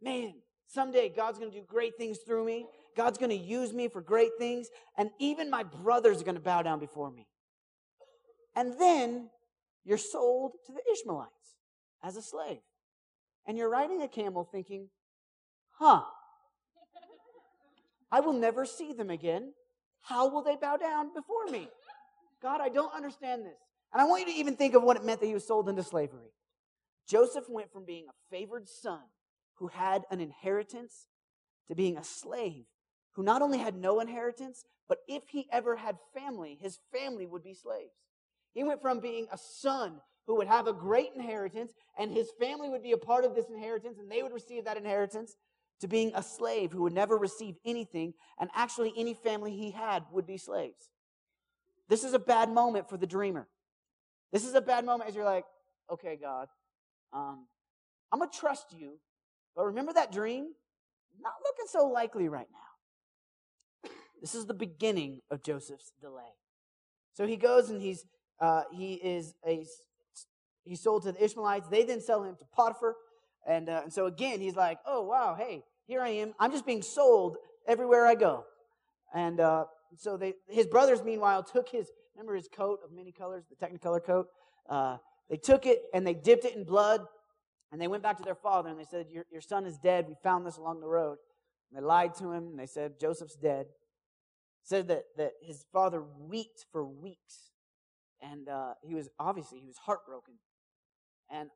man, 0.00 0.34
someday 0.66 1.10
God's 1.10 1.38
going 1.38 1.50
to 1.50 1.56
do 1.56 1.64
great 1.66 1.98
things 1.98 2.18
through 2.26 2.46
me. 2.46 2.66
God's 2.96 3.18
going 3.18 3.30
to 3.30 3.36
use 3.36 3.72
me 3.74 3.88
for 3.88 4.00
great 4.00 4.32
things. 4.38 4.68
And 4.96 5.10
even 5.18 5.50
my 5.50 5.62
brothers 5.62 6.20
are 6.20 6.24
going 6.24 6.36
to 6.36 6.40
bow 6.40 6.62
down 6.62 6.80
before 6.80 7.10
me. 7.10 7.26
And 8.54 8.78
then 8.78 9.30
you're 9.84 9.98
sold 9.98 10.52
to 10.66 10.72
the 10.72 10.82
Ishmaelites 10.92 11.56
as 12.02 12.16
a 12.16 12.22
slave. 12.22 12.60
And 13.46 13.58
you're 13.58 13.70
riding 13.70 14.02
a 14.02 14.08
camel 14.08 14.48
thinking, 14.50 14.88
huh, 15.72 16.02
I 18.10 18.20
will 18.20 18.34
never 18.34 18.64
see 18.64 18.92
them 18.92 19.10
again. 19.10 19.52
How 20.02 20.28
will 20.28 20.42
they 20.42 20.56
bow 20.56 20.76
down 20.76 21.14
before 21.14 21.46
me? 21.46 21.68
God, 22.42 22.60
I 22.60 22.68
don't 22.68 22.94
understand 22.94 23.44
this. 23.44 23.58
And 23.92 24.00
I 24.00 24.04
want 24.04 24.26
you 24.26 24.32
to 24.32 24.38
even 24.38 24.56
think 24.56 24.74
of 24.74 24.82
what 24.82 24.96
it 24.96 25.04
meant 25.04 25.20
that 25.20 25.26
he 25.26 25.34
was 25.34 25.46
sold 25.46 25.68
into 25.68 25.82
slavery. 25.82 26.32
Joseph 27.08 27.48
went 27.48 27.72
from 27.72 27.84
being 27.84 28.06
a 28.08 28.34
favored 28.34 28.68
son 28.68 29.00
who 29.54 29.68
had 29.68 30.02
an 30.10 30.20
inheritance 30.20 31.06
to 31.68 31.74
being 31.74 31.96
a 31.96 32.04
slave 32.04 32.64
who 33.12 33.22
not 33.22 33.42
only 33.42 33.58
had 33.58 33.76
no 33.76 34.00
inheritance, 34.00 34.64
but 34.88 34.98
if 35.06 35.28
he 35.28 35.46
ever 35.52 35.76
had 35.76 35.96
family, 36.14 36.58
his 36.60 36.78
family 36.92 37.26
would 37.26 37.42
be 37.42 37.54
slaves. 37.54 37.92
He 38.54 38.64
went 38.64 38.82
from 38.82 39.00
being 39.00 39.26
a 39.32 39.38
son 39.38 40.00
who 40.26 40.36
would 40.36 40.46
have 40.46 40.66
a 40.66 40.72
great 40.72 41.10
inheritance 41.14 41.72
and 41.98 42.10
his 42.10 42.30
family 42.38 42.68
would 42.68 42.82
be 42.82 42.92
a 42.92 42.96
part 42.98 43.24
of 43.24 43.34
this 43.34 43.48
inheritance 43.48 43.98
and 43.98 44.10
they 44.10 44.22
would 44.22 44.32
receive 44.32 44.64
that 44.64 44.76
inheritance 44.76 45.36
to 45.82 45.88
being 45.88 46.12
a 46.14 46.22
slave 46.22 46.70
who 46.70 46.82
would 46.82 46.92
never 46.92 47.18
receive 47.18 47.56
anything, 47.64 48.14
and 48.38 48.48
actually 48.54 48.92
any 48.96 49.14
family 49.14 49.50
he 49.50 49.72
had 49.72 50.04
would 50.12 50.24
be 50.24 50.38
slaves. 50.38 50.90
This 51.88 52.04
is 52.04 52.14
a 52.14 52.20
bad 52.20 52.48
moment 52.48 52.88
for 52.88 52.96
the 52.96 53.06
dreamer. 53.06 53.48
This 54.32 54.46
is 54.46 54.54
a 54.54 54.60
bad 54.60 54.84
moment 54.84 55.10
as 55.10 55.16
you're 55.16 55.24
like, 55.24 55.44
okay, 55.90 56.16
God, 56.22 56.46
um, 57.12 57.48
I'm 58.12 58.20
going 58.20 58.30
to 58.30 58.38
trust 58.38 58.66
you, 58.78 59.00
but 59.56 59.66
remember 59.66 59.92
that 59.92 60.12
dream? 60.12 60.52
Not 61.20 61.32
looking 61.44 61.66
so 61.66 61.88
likely 61.88 62.28
right 62.28 62.48
now. 62.52 63.90
This 64.20 64.36
is 64.36 64.46
the 64.46 64.54
beginning 64.54 65.20
of 65.32 65.42
Joseph's 65.42 65.92
delay. 66.00 66.36
So 67.12 67.26
he 67.26 67.36
goes 67.36 67.70
and 67.70 67.82
he's 67.82 68.06
uh, 68.42 68.62
he 68.72 68.94
is 68.94 69.34
a 69.46 69.64
he's 70.64 70.82
sold 70.82 71.04
to 71.04 71.12
the 71.12 71.24
Ishmaelites. 71.24 71.68
They 71.68 71.84
then 71.84 72.00
sell 72.00 72.22
him 72.24 72.36
to 72.36 72.44
Potiphar, 72.54 72.96
and, 73.46 73.68
uh, 73.68 73.82
and 73.84 73.92
so 73.92 74.06
again 74.06 74.40
he's 74.40 74.56
like, 74.56 74.78
oh 74.86 75.02
wow, 75.02 75.36
hey, 75.38 75.62
here 75.86 76.00
I 76.00 76.08
am. 76.08 76.34
I'm 76.38 76.50
just 76.50 76.66
being 76.66 76.82
sold 76.82 77.36
everywhere 77.66 78.06
I 78.06 78.14
go. 78.14 78.44
And 79.14 79.40
uh, 79.40 79.66
so 79.96 80.16
they, 80.16 80.34
his 80.48 80.66
brothers, 80.66 81.02
meanwhile, 81.02 81.42
took 81.42 81.68
his, 81.68 81.88
remember 82.14 82.34
his 82.34 82.48
coat 82.48 82.80
of 82.84 82.92
many 82.92 83.12
colors, 83.12 83.44
the 83.48 83.66
Technicolor 83.66 84.04
coat? 84.04 84.26
Uh, 84.68 84.96
they 85.28 85.36
took 85.36 85.66
it 85.66 85.82
and 85.92 86.06
they 86.06 86.14
dipped 86.14 86.44
it 86.44 86.56
in 86.56 86.64
blood. 86.64 87.02
And 87.70 87.80
they 87.80 87.88
went 87.88 88.02
back 88.02 88.18
to 88.18 88.22
their 88.22 88.34
father 88.34 88.68
and 88.68 88.78
they 88.78 88.84
said, 88.84 89.06
Your, 89.10 89.24
your 89.30 89.40
son 89.40 89.64
is 89.64 89.78
dead. 89.78 90.06
We 90.06 90.14
found 90.22 90.46
this 90.46 90.58
along 90.58 90.80
the 90.80 90.88
road. 90.88 91.16
And 91.70 91.82
they 91.82 91.86
lied 91.86 92.14
to 92.16 92.30
him 92.30 92.48
and 92.48 92.58
they 92.58 92.66
said, 92.66 93.00
Joseph's 93.00 93.36
dead. 93.36 93.66
Said 94.62 94.88
that, 94.88 95.04
that 95.16 95.32
his 95.42 95.64
father 95.72 96.02
wept 96.18 96.66
for 96.70 96.84
weeks. 96.84 97.51
And 98.22 98.48
uh, 98.48 98.74
he 98.82 98.94
was, 98.94 99.08
obviously, 99.18 99.60
he 99.60 99.66
was 99.66 99.76
heartbroken. 99.76 100.34
And 101.30 101.50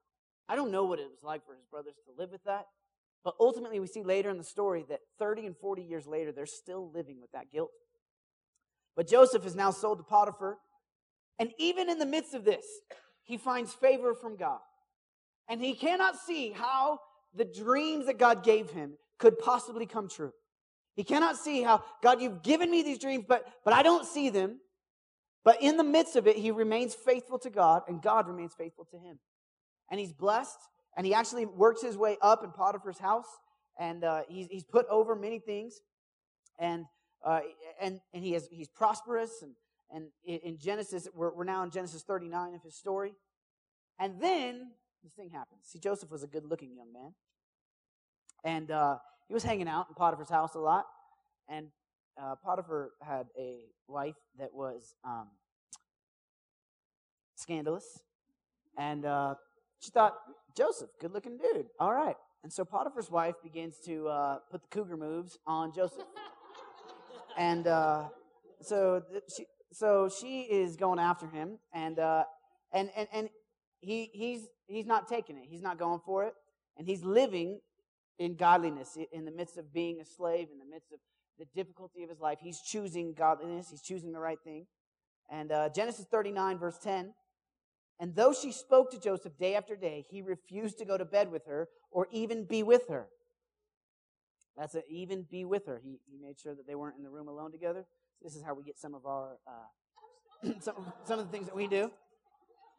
I 0.48 0.56
don't 0.56 0.70
know 0.70 0.84
what 0.84 0.98
it 0.98 1.08
was 1.08 1.22
like 1.22 1.46
for 1.46 1.54
his 1.54 1.64
brothers 1.70 1.94
to 2.06 2.12
live 2.20 2.32
with 2.32 2.44
that. 2.44 2.66
But 3.24 3.34
ultimately, 3.40 3.80
we 3.80 3.86
see 3.86 4.02
later 4.02 4.30
in 4.30 4.38
the 4.38 4.44
story 4.44 4.84
that 4.88 5.00
30 5.18 5.46
and 5.46 5.56
40 5.56 5.82
years 5.82 6.06
later, 6.06 6.32
they're 6.32 6.46
still 6.46 6.90
living 6.92 7.20
with 7.20 7.32
that 7.32 7.50
guilt. 7.50 7.70
But 8.94 9.08
Joseph 9.08 9.44
is 9.46 9.54
now 9.54 9.70
sold 9.70 9.98
to 9.98 10.04
Potiphar. 10.04 10.58
And 11.38 11.50
even 11.58 11.90
in 11.90 11.98
the 11.98 12.06
midst 12.06 12.34
of 12.34 12.44
this, 12.44 12.64
he 13.24 13.36
finds 13.36 13.72
favor 13.72 14.14
from 14.14 14.36
God. 14.36 14.60
And 15.48 15.60
he 15.60 15.74
cannot 15.74 16.16
see 16.18 16.50
how 16.50 17.00
the 17.34 17.44
dreams 17.44 18.06
that 18.06 18.18
God 18.18 18.42
gave 18.42 18.70
him 18.70 18.94
could 19.18 19.38
possibly 19.38 19.86
come 19.86 20.08
true. 20.08 20.32
He 20.94 21.04
cannot 21.04 21.36
see 21.36 21.62
how, 21.62 21.84
God, 22.02 22.22
you've 22.22 22.42
given 22.42 22.70
me 22.70 22.82
these 22.82 22.98
dreams, 22.98 23.24
but, 23.28 23.46
but 23.64 23.74
I 23.74 23.82
don't 23.82 24.06
see 24.06 24.30
them. 24.30 24.60
But 25.46 25.62
in 25.62 25.76
the 25.76 25.84
midst 25.84 26.16
of 26.16 26.26
it, 26.26 26.36
he 26.36 26.50
remains 26.50 26.92
faithful 26.92 27.38
to 27.38 27.50
God, 27.50 27.82
and 27.86 28.02
God 28.02 28.26
remains 28.26 28.52
faithful 28.52 28.84
to 28.86 28.98
him. 28.98 29.20
And 29.88 30.00
he's 30.00 30.12
blessed, 30.12 30.58
and 30.96 31.06
he 31.06 31.14
actually 31.14 31.46
works 31.46 31.80
his 31.82 31.96
way 31.96 32.18
up 32.20 32.42
in 32.42 32.50
Potiphar's 32.50 32.98
house, 32.98 33.28
and 33.78 34.02
uh, 34.02 34.22
he's, 34.28 34.48
he's 34.48 34.64
put 34.64 34.86
over 34.88 35.14
many 35.14 35.38
things, 35.38 35.82
and 36.58 36.84
uh, 37.24 37.40
and 37.80 38.00
and 38.12 38.24
he 38.24 38.32
has 38.32 38.48
he's 38.50 38.66
prosperous, 38.66 39.30
and 39.42 39.52
and 39.94 40.08
in 40.26 40.58
Genesis 40.58 41.06
we're, 41.14 41.32
we're 41.32 41.44
now 41.44 41.62
in 41.62 41.70
Genesis 41.70 42.02
39 42.02 42.54
of 42.54 42.62
his 42.64 42.74
story, 42.74 43.14
and 44.00 44.20
then 44.20 44.72
this 45.04 45.12
thing 45.12 45.30
happens. 45.30 45.60
See, 45.62 45.78
Joseph 45.78 46.10
was 46.10 46.24
a 46.24 46.26
good-looking 46.26 46.74
young 46.74 46.92
man, 46.92 47.14
and 48.42 48.72
uh, 48.72 48.96
he 49.28 49.34
was 49.34 49.44
hanging 49.44 49.68
out 49.68 49.86
in 49.88 49.94
Potiphar's 49.94 50.28
house 50.28 50.56
a 50.56 50.58
lot, 50.58 50.86
and 51.48 51.68
uh, 52.20 52.34
Potiphar 52.44 52.92
had 53.02 53.26
a 53.38 53.60
wife 53.88 54.16
that 54.38 54.52
was 54.52 54.94
um, 55.04 55.28
scandalous, 57.36 58.00
and 58.78 59.04
uh, 59.04 59.34
she 59.80 59.90
thought, 59.90 60.14
Joseph, 60.56 60.90
good 61.00 61.12
looking 61.12 61.38
dude. 61.38 61.66
All 61.78 61.92
right. 61.92 62.16
And 62.42 62.52
so 62.52 62.64
Potiphar's 62.64 63.10
wife 63.10 63.34
begins 63.42 63.78
to 63.86 64.08
uh, 64.08 64.38
put 64.50 64.62
the 64.62 64.68
cougar 64.68 64.96
moves 64.96 65.38
on 65.46 65.72
Joseph. 65.74 66.04
and 67.36 67.66
uh, 67.66 68.04
so 68.62 69.02
she, 69.34 69.46
so 69.72 70.08
she 70.08 70.42
is 70.42 70.76
going 70.76 70.98
after 70.98 71.26
him, 71.26 71.58
and 71.74 71.98
uh, 71.98 72.24
and 72.72 72.90
and 72.96 73.08
and 73.12 73.28
he 73.80 74.10
he's 74.12 74.46
he's 74.66 74.86
not 74.86 75.08
taking 75.08 75.36
it. 75.36 75.44
He's 75.48 75.62
not 75.62 75.78
going 75.78 76.00
for 76.04 76.24
it, 76.24 76.34
and 76.78 76.86
he's 76.86 77.04
living 77.04 77.60
in 78.18 78.36
godliness 78.36 78.96
in 79.12 79.24
the 79.24 79.32
midst 79.32 79.58
of 79.58 79.72
being 79.72 80.00
a 80.00 80.04
slave, 80.04 80.48
in 80.52 80.58
the 80.58 80.72
midst 80.72 80.92
of 80.92 81.00
the 81.38 81.46
difficulty 81.54 82.02
of 82.02 82.10
his 82.10 82.20
life. 82.20 82.38
He's 82.40 82.60
choosing 82.60 83.12
godliness. 83.12 83.68
He's 83.70 83.82
choosing 83.82 84.12
the 84.12 84.20
right 84.20 84.38
thing. 84.42 84.66
And 85.30 85.52
uh, 85.52 85.68
Genesis 85.70 86.06
39, 86.10 86.58
verse 86.58 86.78
10 86.78 87.12
and 87.98 88.14
though 88.14 88.32
she 88.32 88.52
spoke 88.52 88.90
to 88.90 89.00
Joseph 89.00 89.38
day 89.38 89.54
after 89.54 89.74
day, 89.74 90.04
he 90.08 90.20
refused 90.20 90.78
to 90.78 90.84
go 90.84 90.98
to 90.98 91.04
bed 91.04 91.30
with 91.30 91.46
her 91.46 91.68
or 91.90 92.08
even 92.10 92.44
be 92.44 92.62
with 92.62 92.88
her. 92.88 93.06
That's 94.56 94.74
a, 94.74 94.82
even 94.88 95.26
be 95.30 95.44
with 95.44 95.66
her. 95.66 95.80
He, 95.82 95.98
he 96.10 96.18
made 96.18 96.38
sure 96.38 96.54
that 96.54 96.66
they 96.66 96.74
weren't 96.74 96.96
in 96.96 97.02
the 97.02 97.10
room 97.10 97.28
alone 97.28 97.52
together. 97.52 97.86
This 98.22 98.34
is 98.34 98.42
how 98.42 98.54
we 98.54 98.62
get 98.62 98.78
some 98.78 98.94
of 98.94 99.06
our, 99.06 99.38
uh, 99.46 100.50
some, 100.60 100.74
some 101.04 101.18
of 101.18 101.26
the 101.26 101.32
things 101.32 101.46
that 101.46 101.56
we 101.56 101.66
do. 101.66 101.90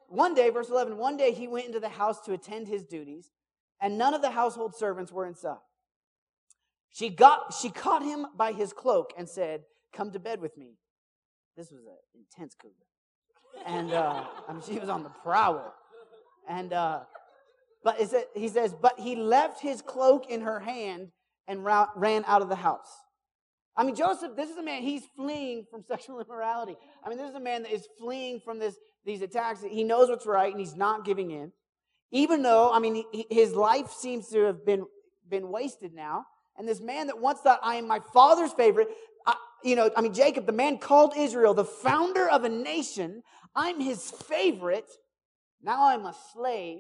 One 0.08 0.34
day, 0.34 0.50
verse 0.50 0.70
11, 0.70 0.98
one 0.98 1.17
day 1.17 1.34
he 1.34 1.48
went 1.48 1.65
into 1.65 1.80
the 1.80 1.89
house 1.89 2.22
to 2.22 2.34
attend 2.34 2.67
his 2.67 2.84
duties, 2.86 3.30
and 3.82 3.98
none 3.98 4.13
of 4.13 4.22
the 4.22 4.32
household 4.32 4.76
servants 4.76 5.12
were 5.12 5.26
inside. 5.26 5.58
She 6.91 7.10
got, 7.10 7.54
she 7.54 7.69
caught 7.69 8.04
him 8.04 8.28
by 8.36 8.54
his 8.54 8.73
cloak 8.73 9.13
and 9.17 9.30
said, 9.30 9.62
come 9.93 10.12
to 10.12 10.19
bed 10.19 10.41
with 10.41 10.58
me. 10.58 10.78
This 11.56 11.71
was 11.71 11.82
an 11.82 11.93
intense 12.15 12.56
cougar 12.56 12.88
and 13.65 13.93
uh, 13.93 14.23
I 14.47 14.54
mean, 14.54 14.62
she 14.65 14.80
was 14.80 14.89
on 14.89 15.04
the 15.04 15.10
prowl. 15.10 15.73
And 16.47 16.73
uh, 16.73 17.02
but 17.84 18.00
it, 18.00 18.30
he 18.36 18.47
says, 18.47 18.76
but 18.80 19.00
he 19.00 19.15
left 19.15 19.62
his 19.62 19.82
cloak 19.82 20.30
in 20.30 20.41
her 20.41 20.60
hand 20.60 21.10
and 21.47 21.63
ra- 21.63 21.89
ran 21.95 22.23
out 22.28 22.41
of 22.41 22.50
the 22.50 22.56
house. 22.56 22.89
I 23.76 23.84
mean, 23.84 23.95
Joseph, 23.95 24.36
this 24.36 24.50
is 24.50 24.58
a 24.58 24.63
man, 24.63 24.82
he's 24.82 25.04
fleeing 25.15 25.65
from 25.69 25.84
sexual 25.88 26.19
immorality. 26.19 26.76
I 27.04 27.10
mean, 27.10 27.17
this 27.17 27.30
is 27.30 27.36
a 27.36 27.39
man 27.39 27.63
that 27.63 27.71
is 27.71 27.88
fleeing 28.00 28.39
from 28.39 28.60
this, 28.60 28.76
these 29.06 29.21
attacks. 29.21 29.62
He 29.62 29.84
knows 29.84 30.10
what's 30.10 30.26
right 30.26 30.52
and 30.52 30.60
he's 30.60 30.76
not 30.76 31.06
giving 31.06 31.32
in. 31.32 31.52
Even 32.12 32.41
though, 32.41 32.71
I 32.71 32.80
mean, 32.80 33.04
he, 33.12 33.28
his 33.30 33.54
life 33.54 33.91
seems 33.91 34.30
to 34.30 34.43
have 34.43 34.65
been, 34.65 34.86
been 35.30 35.50
wasted 35.50 35.93
now. 35.93 36.26
And 36.58 36.67
this 36.67 36.82
man 36.82 37.08
that 37.08 37.20
once 37.20 37.39
thought, 37.39 37.60
I 37.63 37.76
am 37.76 37.88
my 37.88 38.00
father's 38.13 38.54
favorite, 38.54 38.89
I, 39.26 39.36
you 39.63 39.76
know, 39.76 39.91
I 39.96 40.02
mean, 40.02 40.13
Jacob, 40.13 40.46
the 40.46 40.52
man 40.52 40.78
called 40.78 41.13
Israel, 41.15 41.54
the 41.54 41.65
founder 41.65 42.30
of 42.30 42.43
a 42.43 42.50
nation. 42.50 43.24
I'm 43.56 43.80
his 43.80 44.10
favorite. 44.10 44.89
Now 45.62 45.89
I'm 45.89 46.06
a 46.06 46.15
slave. 46.34 46.80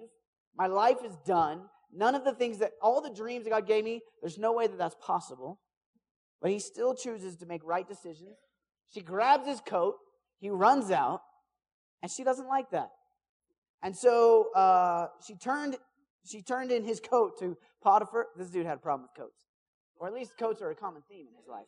My 0.55 0.67
life 0.67 0.97
is 1.05 1.15
done. 1.25 1.61
None 1.93 2.15
of 2.15 2.23
the 2.23 2.33
things 2.33 2.59
that, 2.59 2.71
all 2.81 3.01
the 3.01 3.13
dreams 3.13 3.43
that 3.45 3.51
God 3.51 3.67
gave 3.67 3.83
me, 3.83 4.01
there's 4.21 4.37
no 4.37 4.53
way 4.53 4.67
that 4.67 4.77
that's 4.77 4.95
possible. 5.01 5.59
But 6.41 6.51
he 6.51 6.59
still 6.59 6.95
chooses 6.95 7.35
to 7.37 7.45
make 7.45 7.61
right 7.63 7.87
decisions. 7.87 8.37
She 8.93 9.01
grabs 9.01 9.47
his 9.47 9.61
coat. 9.61 9.95
He 10.39 10.49
runs 10.49 10.91
out. 10.91 11.21
And 12.01 12.11
she 12.11 12.23
doesn't 12.23 12.47
like 12.47 12.69
that. 12.71 12.89
And 13.81 13.95
so 13.95 14.51
uh, 14.53 15.07
she 15.25 15.35
turned 15.35 15.77
she 16.25 16.41
turned 16.41 16.71
in 16.71 16.83
his 16.83 16.99
coat 16.99 17.39
to 17.39 17.57
Potiphar. 17.81 18.27
This 18.37 18.49
dude 18.49 18.65
had 18.65 18.75
a 18.75 18.81
problem 18.81 19.07
with 19.07 19.25
coats, 19.25 19.45
or 19.99 20.07
at 20.07 20.13
least 20.13 20.37
coats 20.37 20.61
are 20.61 20.69
a 20.69 20.75
common 20.75 21.03
theme 21.09 21.27
in 21.27 21.35
his 21.35 21.47
life. 21.47 21.65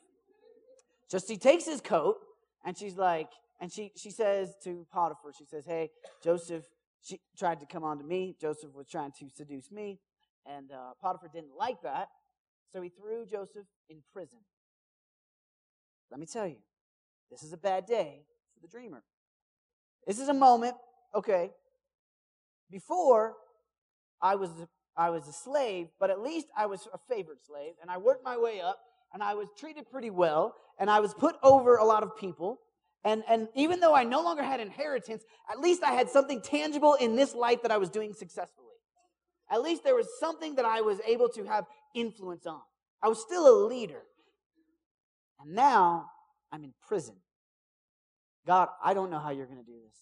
So 1.07 1.17
she 1.19 1.37
takes 1.37 1.65
his 1.65 1.81
coat 1.81 2.17
and 2.65 2.77
she's 2.77 2.97
like, 2.97 3.29
and 3.59 3.71
she 3.71 3.91
she 3.95 4.11
says 4.11 4.55
to 4.63 4.85
Potiphar, 4.91 5.33
she 5.37 5.45
says, 5.45 5.65
"Hey, 5.65 5.89
Joseph, 6.23 6.63
she 7.01 7.19
tried 7.37 7.59
to 7.59 7.65
come 7.65 7.83
on 7.83 7.97
to 7.97 8.03
me. 8.03 8.35
Joseph 8.39 8.73
was 8.73 8.87
trying 8.87 9.11
to 9.19 9.29
seduce 9.29 9.71
me, 9.71 9.99
and 10.45 10.71
uh, 10.71 10.93
Potiphar 11.01 11.29
didn't 11.33 11.55
like 11.57 11.81
that, 11.83 12.07
so 12.71 12.81
he 12.81 12.89
threw 12.89 13.25
Joseph 13.25 13.65
in 13.89 13.97
prison. 14.13 14.39
Let 16.11 16.19
me 16.19 16.25
tell 16.25 16.47
you, 16.47 16.57
this 17.29 17.43
is 17.43 17.53
a 17.53 17.57
bad 17.57 17.85
day 17.85 18.23
for 18.53 18.61
the 18.61 18.67
dreamer. 18.67 19.03
This 20.07 20.19
is 20.19 20.29
a 20.29 20.33
moment, 20.33 20.75
okay. 21.13 21.51
Before, 22.71 23.35
I 24.21 24.35
was 24.35 24.49
I 24.99 25.11
was 25.11 25.29
a 25.29 25.33
slave, 25.33 25.87
but 25.97 26.09
at 26.09 26.19
least 26.19 26.47
I 26.57 26.65
was 26.65 26.85
a 26.93 26.97
favored 26.97 27.37
slave, 27.41 27.71
and 27.81 27.89
I 27.89 27.97
worked 27.97 28.25
my 28.25 28.37
way 28.37 28.59
up, 28.59 28.79
and 29.13 29.23
I 29.23 29.33
was 29.33 29.47
treated 29.57 29.89
pretty 29.89 30.09
well, 30.09 30.55
and 30.77 30.89
I 30.89 30.99
was 30.99 31.13
put 31.13 31.37
over 31.41 31.77
a 31.77 31.85
lot 31.85 32.03
of 32.03 32.17
people. 32.17 32.59
And, 33.05 33.23
and 33.29 33.47
even 33.55 33.79
though 33.79 33.95
I 33.95 34.03
no 34.03 34.21
longer 34.21 34.43
had 34.43 34.59
inheritance, 34.59 35.23
at 35.49 35.57
least 35.57 35.83
I 35.83 35.93
had 35.93 36.09
something 36.09 36.41
tangible 36.41 36.95
in 36.95 37.15
this 37.15 37.33
life 37.33 37.61
that 37.61 37.71
I 37.71 37.77
was 37.77 37.89
doing 37.89 38.13
successfully. 38.13 38.67
At 39.49 39.61
least 39.61 39.85
there 39.85 39.95
was 39.95 40.07
something 40.19 40.55
that 40.55 40.65
I 40.65 40.81
was 40.81 40.99
able 41.07 41.29
to 41.29 41.45
have 41.45 41.63
influence 41.95 42.45
on. 42.45 42.59
I 43.01 43.07
was 43.07 43.21
still 43.21 43.47
a 43.47 43.55
leader. 43.67 44.01
And 45.39 45.55
now 45.55 46.07
I'm 46.51 46.65
in 46.65 46.73
prison. 46.85 47.15
God, 48.45 48.67
I 48.83 48.93
don't 48.93 49.09
know 49.09 49.19
how 49.19 49.29
you're 49.29 49.45
going 49.45 49.59
to 49.59 49.65
do 49.65 49.79
this. 49.81 49.95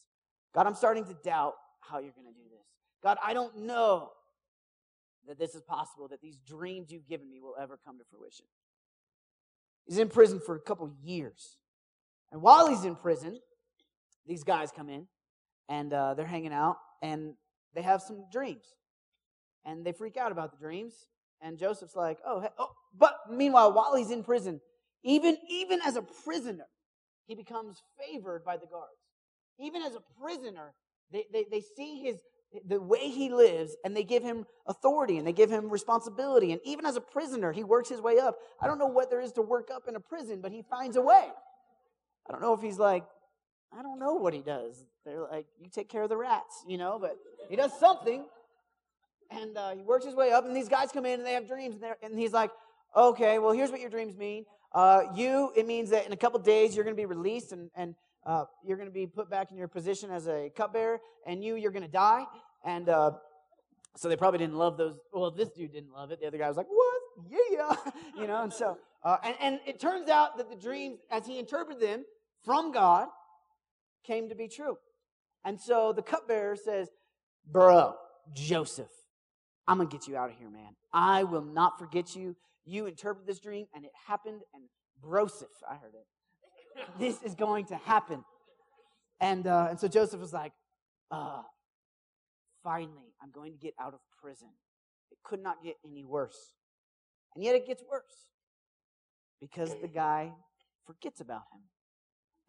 God, 0.55 0.65
I'm 0.65 0.73
starting 0.73 1.05
to 1.05 1.13
doubt 1.23 1.53
how 1.81 1.99
you're 1.99 2.13
going 2.13 2.27
to 2.27 2.33
do 2.33 2.49
this. 2.49 2.65
God, 3.03 3.19
I 3.23 3.35
don't 3.35 3.59
know 3.59 4.09
that 5.27 5.37
this 5.37 5.55
is 5.55 5.61
possible, 5.61 6.07
that 6.07 6.21
these 6.21 6.37
dreams 6.39 6.91
you've 6.91 7.07
given 7.07 7.29
me 7.29 7.39
will 7.41 7.55
ever 7.61 7.79
come 7.85 7.97
to 7.97 8.03
fruition. 8.09 8.45
He's 9.85 9.97
in 9.97 10.09
prison 10.09 10.41
for 10.45 10.55
a 10.55 10.59
couple 10.59 10.91
years. 11.03 11.57
And 12.31 12.41
while 12.41 12.67
he's 12.67 12.83
in 12.83 12.95
prison, 12.95 13.39
these 14.25 14.43
guys 14.43 14.71
come 14.75 14.89
in 14.89 15.07
and 15.69 15.93
uh, 15.93 16.13
they're 16.13 16.25
hanging 16.25 16.53
out 16.53 16.77
and 17.01 17.33
they 17.73 17.81
have 17.81 18.01
some 18.01 18.25
dreams. 18.31 18.65
And 19.65 19.85
they 19.85 19.91
freak 19.91 20.17
out 20.17 20.31
about 20.31 20.51
the 20.51 20.57
dreams. 20.57 20.93
And 21.41 21.57
Joseph's 21.57 21.95
like, 21.95 22.17
oh, 22.25 22.41
hey, 22.41 22.49
oh, 22.57 22.71
but 22.97 23.15
meanwhile, 23.29 23.71
while 23.73 23.95
he's 23.95 24.11
in 24.11 24.23
prison, 24.23 24.59
even, 25.03 25.37
even 25.49 25.79
as 25.85 25.95
a 25.95 26.01
prisoner, 26.01 26.67
he 27.27 27.35
becomes 27.35 27.81
favored 27.99 28.43
by 28.43 28.57
the 28.57 28.65
guards. 28.65 29.01
Even 29.59 29.81
as 29.81 29.93
a 29.95 30.01
prisoner, 30.21 30.73
they, 31.11 31.25
they, 31.31 31.45
they 31.49 31.61
see 31.61 32.01
his 32.01 32.17
the 32.65 32.79
way 32.79 33.09
he 33.09 33.29
lives 33.29 33.75
and 33.83 33.95
they 33.95 34.03
give 34.03 34.23
him 34.23 34.45
authority 34.67 35.17
and 35.17 35.27
they 35.27 35.33
give 35.33 35.49
him 35.49 35.69
responsibility 35.69 36.51
and 36.51 36.61
even 36.63 36.85
as 36.85 36.95
a 36.95 37.01
prisoner 37.01 37.51
he 37.51 37.63
works 37.63 37.89
his 37.89 38.01
way 38.01 38.19
up. 38.19 38.37
I 38.61 38.67
don't 38.67 38.79
know 38.79 38.87
what 38.87 39.09
there 39.09 39.21
is 39.21 39.31
to 39.33 39.41
work 39.41 39.69
up 39.73 39.83
in 39.87 39.95
a 39.95 39.99
prison 39.99 40.39
but 40.41 40.51
he 40.51 40.63
finds 40.69 40.95
a 40.95 41.01
way. 41.01 41.27
I 42.27 42.31
don't 42.31 42.41
know 42.41 42.53
if 42.53 42.61
he's 42.61 42.79
like 42.79 43.05
i 43.77 43.81
don't 43.81 43.99
know 43.99 44.13
what 44.13 44.33
he 44.33 44.41
does. 44.41 44.85
They're 45.05 45.21
like 45.29 45.45
you 45.59 45.69
take 45.69 45.89
care 45.89 46.03
of 46.03 46.09
the 46.09 46.17
rats 46.17 46.63
you 46.67 46.77
know 46.77 46.97
but 46.99 47.17
he 47.49 47.55
does 47.55 47.77
something 47.79 48.25
and 49.29 49.57
uh, 49.57 49.71
he 49.71 49.81
works 49.81 50.05
his 50.05 50.15
way 50.15 50.31
up 50.31 50.45
and 50.45 50.55
these 50.55 50.69
guys 50.69 50.91
come 50.93 51.05
in 51.05 51.19
and 51.19 51.27
they 51.27 51.33
have 51.33 51.47
dreams 51.47 51.75
and, 51.75 51.95
and 52.01 52.17
he's 52.17 52.33
like 52.33 52.51
okay 52.95 53.39
well 53.39 53.51
here's 53.51 53.71
what 53.71 53.81
your 53.81 53.89
dreams 53.89 54.15
mean. 54.15 54.45
Uh, 54.73 55.03
you 55.15 55.51
it 55.55 55.67
means 55.67 55.89
that 55.89 56.05
in 56.05 56.13
a 56.13 56.17
couple 56.17 56.39
days 56.39 56.75
you're 56.75 56.85
going 56.85 56.95
to 56.95 56.99
be 56.99 57.05
released 57.05 57.51
and, 57.51 57.69
and 57.75 57.95
uh, 58.27 58.43
you're 58.63 58.75
going 58.75 58.89
to 58.89 58.93
be 58.93 59.07
put 59.07 59.29
back 59.29 59.51
in 59.51 59.57
your 59.57 59.69
position 59.69 60.11
as 60.11 60.27
a 60.27 60.51
cupbearer, 60.55 60.99
and 61.25 61.43
you, 61.43 61.55
you're 61.55 61.71
going 61.71 61.85
to 61.85 61.91
die. 61.91 62.25
And 62.65 62.89
uh, 62.89 63.11
so 63.95 64.09
they 64.09 64.17
probably 64.17 64.39
didn't 64.39 64.57
love 64.57 64.77
those. 64.77 64.99
Well, 65.13 65.31
this 65.31 65.49
dude 65.49 65.71
didn't 65.71 65.93
love 65.93 66.11
it. 66.11 66.19
The 66.19 66.27
other 66.27 66.37
guy 66.37 66.47
was 66.49 66.57
like, 66.57 66.67
"What? 66.67 67.01
Yeah, 67.49 67.91
you 68.21 68.27
know." 68.27 68.43
And 68.43 68.51
so, 68.51 68.77
uh, 69.03 69.17
and, 69.23 69.35
and 69.39 69.59
it 69.65 69.79
turns 69.79 70.09
out 70.09 70.37
that 70.37 70.49
the 70.49 70.57
dreams, 70.57 70.99
as 71.09 71.25
he 71.25 71.39
interpreted 71.39 71.81
them 71.81 72.03
from 72.43 72.73
God, 72.73 73.07
came 74.05 74.27
to 74.27 74.35
be 74.35 74.49
true. 74.49 74.77
And 75.45 75.59
so 75.59 75.93
the 75.93 76.01
cupbearer 76.01 76.57
says, 76.57 76.89
"Bro, 77.49 77.95
Joseph, 78.33 78.91
I'm 79.67 79.77
gonna 79.77 79.89
get 79.89 80.05
you 80.05 80.17
out 80.17 80.29
of 80.29 80.35
here, 80.37 80.49
man. 80.49 80.75
I 80.91 81.23
will 81.23 81.45
not 81.45 81.79
forget 81.79 82.13
you. 82.13 82.35
You 82.65 82.87
interpret 82.87 83.25
this 83.25 83.39
dream, 83.39 83.67
and 83.73 83.85
it 83.85 83.91
happened. 84.05 84.41
And 84.53 84.63
broseph, 85.01 85.45
I 85.69 85.75
heard 85.75 85.93
it 85.93 86.05
this 86.99 87.21
is 87.23 87.35
going 87.35 87.65
to 87.65 87.75
happen. 87.75 88.23
And, 89.19 89.47
uh, 89.47 89.67
and 89.69 89.79
so 89.79 89.87
Joseph 89.87 90.19
was 90.19 90.33
like, 90.33 90.53
uh, 91.11 91.41
finally, 92.63 93.13
I'm 93.21 93.31
going 93.31 93.53
to 93.53 93.57
get 93.57 93.73
out 93.79 93.93
of 93.93 93.99
prison. 94.21 94.49
It 95.11 95.17
could 95.23 95.41
not 95.41 95.63
get 95.63 95.75
any 95.85 96.03
worse. 96.03 96.53
And 97.35 97.43
yet 97.43 97.55
it 97.55 97.65
gets 97.65 97.83
worse 97.89 98.29
because 99.39 99.75
the 99.81 99.87
guy 99.87 100.33
forgets 100.85 101.21
about 101.21 101.43
him. 101.53 101.61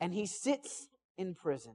And 0.01 0.13
he 0.13 0.27
sits 0.27 0.89
in 1.17 1.35
prison 1.35 1.75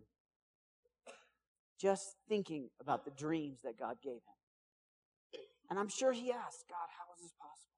just 1.80 2.16
thinking 2.30 2.70
about 2.80 3.04
the 3.04 3.12
dreams 3.12 3.60
that 3.64 3.78
God 3.78 3.98
gave 4.02 4.14
him. 4.14 5.42
And 5.70 5.80
I'm 5.80 5.90
sure 5.90 6.12
he 6.14 6.32
asked, 6.32 6.66
God, 6.70 6.88
how 6.98 7.14
is 7.16 7.22
this 7.22 7.34
possible? 7.34 7.74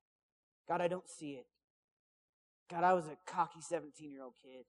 God, 0.67 0.81
I 0.81 0.87
don't 0.87 1.09
see 1.09 1.31
it. 1.31 1.45
God, 2.69 2.83
I 2.83 2.93
was 2.93 3.05
a 3.05 3.17
cocky 3.25 3.61
17 3.61 4.11
year 4.11 4.23
old 4.23 4.33
kid. 4.41 4.65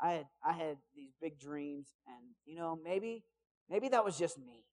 I 0.00 0.12
had 0.12 0.26
I 0.44 0.52
had 0.52 0.78
these 0.96 1.12
big 1.20 1.38
dreams, 1.38 1.88
and 2.06 2.34
you 2.46 2.56
know, 2.56 2.78
maybe 2.82 3.24
maybe 3.68 3.88
that 3.88 4.04
was 4.04 4.18
just 4.18 4.38
me. 4.38 4.64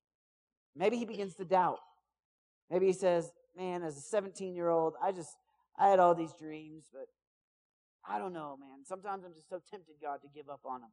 Maybe 0.75 0.97
he 0.97 1.05
begins 1.05 1.35
to 1.35 1.45
doubt. 1.45 1.79
Maybe 2.69 2.87
he 2.87 2.93
says, 2.93 3.31
"Man, 3.55 3.83
as 3.83 3.97
a 3.97 4.01
17 4.01 4.55
year 4.55 4.69
old, 4.69 4.93
I 5.01 5.11
just 5.11 5.35
I 5.77 5.89
had 5.89 5.99
all 5.99 6.15
these 6.15 6.33
dreams, 6.33 6.85
but 6.91 7.07
I 8.07 8.19
don't 8.19 8.33
know, 8.33 8.57
man. 8.57 8.85
Sometimes 8.85 9.25
I'm 9.25 9.33
just 9.33 9.49
so 9.49 9.59
tempted, 9.69 9.95
God, 10.01 10.21
to 10.21 10.29
give 10.33 10.49
up 10.49 10.61
on 10.65 10.81
him." 10.81 10.91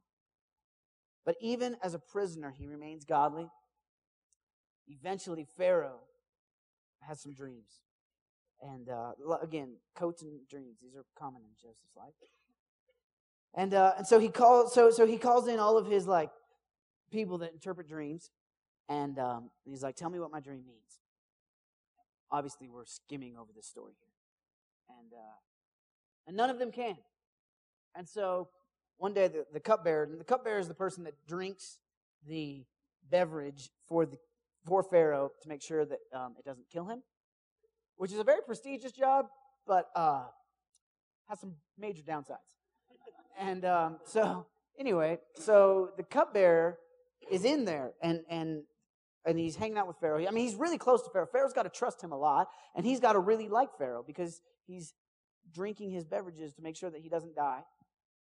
But 1.25 1.35
even 1.41 1.77
as 1.81 1.93
a 1.93 1.99
prisoner, 1.99 2.51
he 2.51 2.67
remains 2.67 3.05
godly. 3.05 3.49
Eventually, 4.87 5.47
Pharaoh 5.57 6.01
has 7.01 7.21
some 7.21 7.33
dreams. 7.33 7.81
And 8.61 8.89
uh, 8.89 9.11
again, 9.41 9.75
coats 9.95 10.21
and 10.21 10.39
dreams, 10.49 10.77
these 10.81 10.95
are 10.95 11.05
common 11.17 11.41
in 11.41 11.49
Joseph's 11.61 11.95
life. 11.95 12.13
And, 13.53 13.73
uh, 13.73 13.93
and 13.97 14.07
so 14.07 14.19
he 14.19 14.27
calls 14.27 14.73
so 14.73 14.89
so 14.89 15.05
he 15.05 15.17
calls 15.17 15.47
in 15.47 15.59
all 15.59 15.77
of 15.77 15.87
his 15.87 16.07
like 16.07 16.29
people 17.09 17.37
that 17.37 17.53
interpret 17.53 17.87
dreams, 17.87 18.29
and 18.89 19.17
um, 19.17 19.49
he's 19.63 19.81
like, 19.81 19.95
"Tell 19.95 20.09
me 20.09 20.19
what 20.19 20.29
my 20.29 20.41
dream 20.41 20.65
means." 20.67 20.99
Obviously, 22.29 22.67
we're 22.67 22.85
skimming 22.85 23.37
over 23.37 23.51
this 23.55 23.65
story 23.65 23.93
here, 23.97 24.97
and 24.99 25.13
uh, 25.13 25.37
and 26.27 26.35
none 26.35 26.49
of 26.49 26.59
them 26.59 26.69
can. 26.69 26.97
And 27.95 28.09
so 28.09 28.49
one 28.97 29.13
day 29.13 29.29
the, 29.29 29.45
the 29.53 29.61
cupbearer, 29.61 30.03
and 30.03 30.19
the 30.19 30.25
cupbearer 30.25 30.59
is 30.59 30.67
the 30.67 30.73
person 30.73 31.05
that 31.05 31.13
drinks 31.25 31.77
the 32.27 32.65
beverage 33.09 33.69
for 33.87 34.05
the 34.05 34.17
for 34.65 34.83
Pharaoh 34.83 35.31
to 35.43 35.47
make 35.47 35.61
sure 35.61 35.85
that 35.85 35.99
um, 36.13 36.35
it 36.37 36.43
doesn't 36.43 36.69
kill 36.69 36.87
him 36.87 37.03
which 37.97 38.11
is 38.11 38.19
a 38.19 38.23
very 38.23 38.41
prestigious 38.45 38.91
job, 38.91 39.27
but 39.67 39.89
uh, 39.95 40.23
has 41.29 41.39
some 41.39 41.53
major 41.77 42.03
downsides. 42.03 42.37
And 43.39 43.65
um, 43.65 43.97
so, 44.05 44.45
anyway, 44.79 45.19
so 45.35 45.89
the 45.97 46.03
cupbearer 46.03 46.77
is 47.29 47.43
in 47.43 47.65
there, 47.65 47.91
and 48.01 48.21
and 48.29 48.63
and 49.25 49.39
he's 49.39 49.55
hanging 49.55 49.77
out 49.77 49.87
with 49.87 49.97
Pharaoh. 49.97 50.25
I 50.25 50.31
mean, 50.31 50.45
he's 50.45 50.55
really 50.55 50.77
close 50.77 51.01
to 51.03 51.09
Pharaoh. 51.09 51.27
Pharaoh's 51.31 51.53
got 51.53 51.63
to 51.63 51.69
trust 51.69 52.01
him 52.01 52.11
a 52.11 52.17
lot, 52.17 52.47
and 52.75 52.85
he's 52.85 52.99
got 52.99 53.13
to 53.13 53.19
really 53.19 53.49
like 53.49 53.69
Pharaoh 53.77 54.03
because 54.05 54.39
he's 54.67 54.93
drinking 55.53 55.91
his 55.91 56.05
beverages 56.05 56.53
to 56.53 56.61
make 56.61 56.75
sure 56.75 56.89
that 56.89 57.01
he 57.01 57.09
doesn't 57.09 57.35
die. 57.35 57.61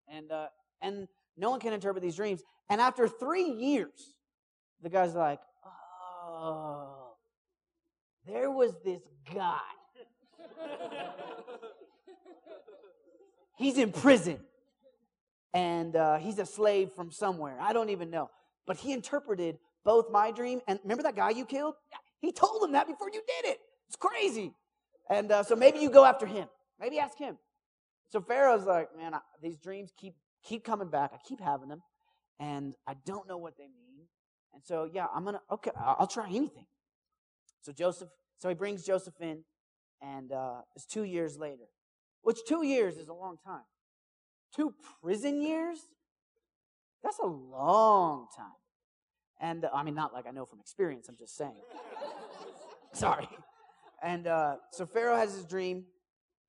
And 0.08 0.32
uh, 0.32 0.46
and 0.80 1.08
no 1.36 1.50
one 1.50 1.60
can 1.60 1.72
interpret 1.72 2.02
these 2.02 2.16
dreams. 2.16 2.42
And 2.70 2.80
after 2.80 3.06
three 3.06 3.50
years, 3.50 4.14
the 4.82 4.88
guy's 4.88 5.14
like, 5.14 5.40
oh 6.26 6.95
there 8.26 8.50
was 8.50 8.72
this 8.84 9.00
guy. 9.34 9.60
he's 13.56 13.78
in 13.78 13.92
prison. 13.92 14.38
And 15.54 15.96
uh, 15.96 16.18
he's 16.18 16.38
a 16.38 16.46
slave 16.46 16.90
from 16.92 17.10
somewhere. 17.10 17.56
I 17.60 17.72
don't 17.72 17.88
even 17.90 18.10
know. 18.10 18.30
But 18.66 18.76
he 18.76 18.92
interpreted 18.92 19.58
both 19.84 20.10
my 20.10 20.30
dream 20.32 20.60
and 20.66 20.78
remember 20.82 21.04
that 21.04 21.16
guy 21.16 21.30
you 21.30 21.46
killed? 21.46 21.74
He 22.20 22.32
told 22.32 22.62
him 22.62 22.72
that 22.72 22.86
before 22.86 23.08
you 23.08 23.22
did 23.26 23.50
it. 23.50 23.60
It's 23.86 23.96
crazy. 23.96 24.52
And 25.08 25.30
uh, 25.30 25.42
so 25.44 25.54
maybe 25.54 25.78
you 25.78 25.90
go 25.90 26.04
after 26.04 26.26
him. 26.26 26.48
Maybe 26.80 26.98
ask 26.98 27.16
him. 27.16 27.38
So 28.10 28.20
Pharaoh's 28.20 28.66
like, 28.66 28.96
man, 28.96 29.14
I, 29.14 29.20
these 29.42 29.56
dreams 29.56 29.92
keep 29.96 30.14
keep 30.42 30.64
coming 30.64 30.88
back. 30.88 31.12
I 31.14 31.18
keep 31.26 31.40
having 31.40 31.68
them, 31.68 31.82
and 32.38 32.74
I 32.86 32.94
don't 33.04 33.28
know 33.28 33.36
what 33.36 33.56
they 33.56 33.64
mean. 33.64 34.06
And 34.54 34.62
so, 34.64 34.88
yeah, 34.92 35.06
I'm 35.14 35.24
gonna 35.24 35.40
okay, 35.50 35.70
I'll, 35.78 35.96
I'll 36.00 36.06
try 36.06 36.26
anything. 36.28 36.66
So 37.66 37.72
Joseph, 37.72 38.10
so 38.38 38.48
he 38.48 38.54
brings 38.54 38.84
Joseph 38.84 39.20
in, 39.20 39.42
and 40.00 40.30
uh, 40.30 40.60
it's 40.76 40.86
two 40.86 41.02
years 41.02 41.36
later, 41.36 41.64
which 42.22 42.38
two 42.46 42.64
years 42.64 42.96
is 42.96 43.08
a 43.08 43.12
long 43.12 43.38
time. 43.44 43.64
Two 44.54 44.72
prison 45.02 45.42
years, 45.42 45.78
that's 47.02 47.18
a 47.18 47.26
long 47.26 48.28
time. 48.36 48.46
And 49.40 49.64
uh, 49.64 49.70
I 49.74 49.82
mean, 49.82 49.96
not 49.96 50.12
like 50.12 50.28
I 50.28 50.30
know 50.30 50.46
from 50.46 50.60
experience. 50.60 51.08
I'm 51.08 51.16
just 51.16 51.36
saying. 51.36 51.60
Sorry. 52.92 53.28
And 54.00 54.28
uh, 54.28 54.58
so 54.70 54.86
Pharaoh 54.86 55.16
has 55.16 55.34
his 55.34 55.44
dream, 55.44 55.86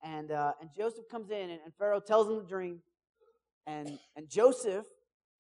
and 0.04 0.32
uh, 0.32 0.52
and 0.62 0.70
Joseph 0.78 1.10
comes 1.10 1.32
in, 1.32 1.50
and, 1.50 1.60
and 1.66 1.74
Pharaoh 1.80 2.00
tells 2.00 2.28
him 2.28 2.36
the 2.36 2.48
dream, 2.48 2.82
and 3.66 3.98
and 4.16 4.30
Joseph, 4.30 4.86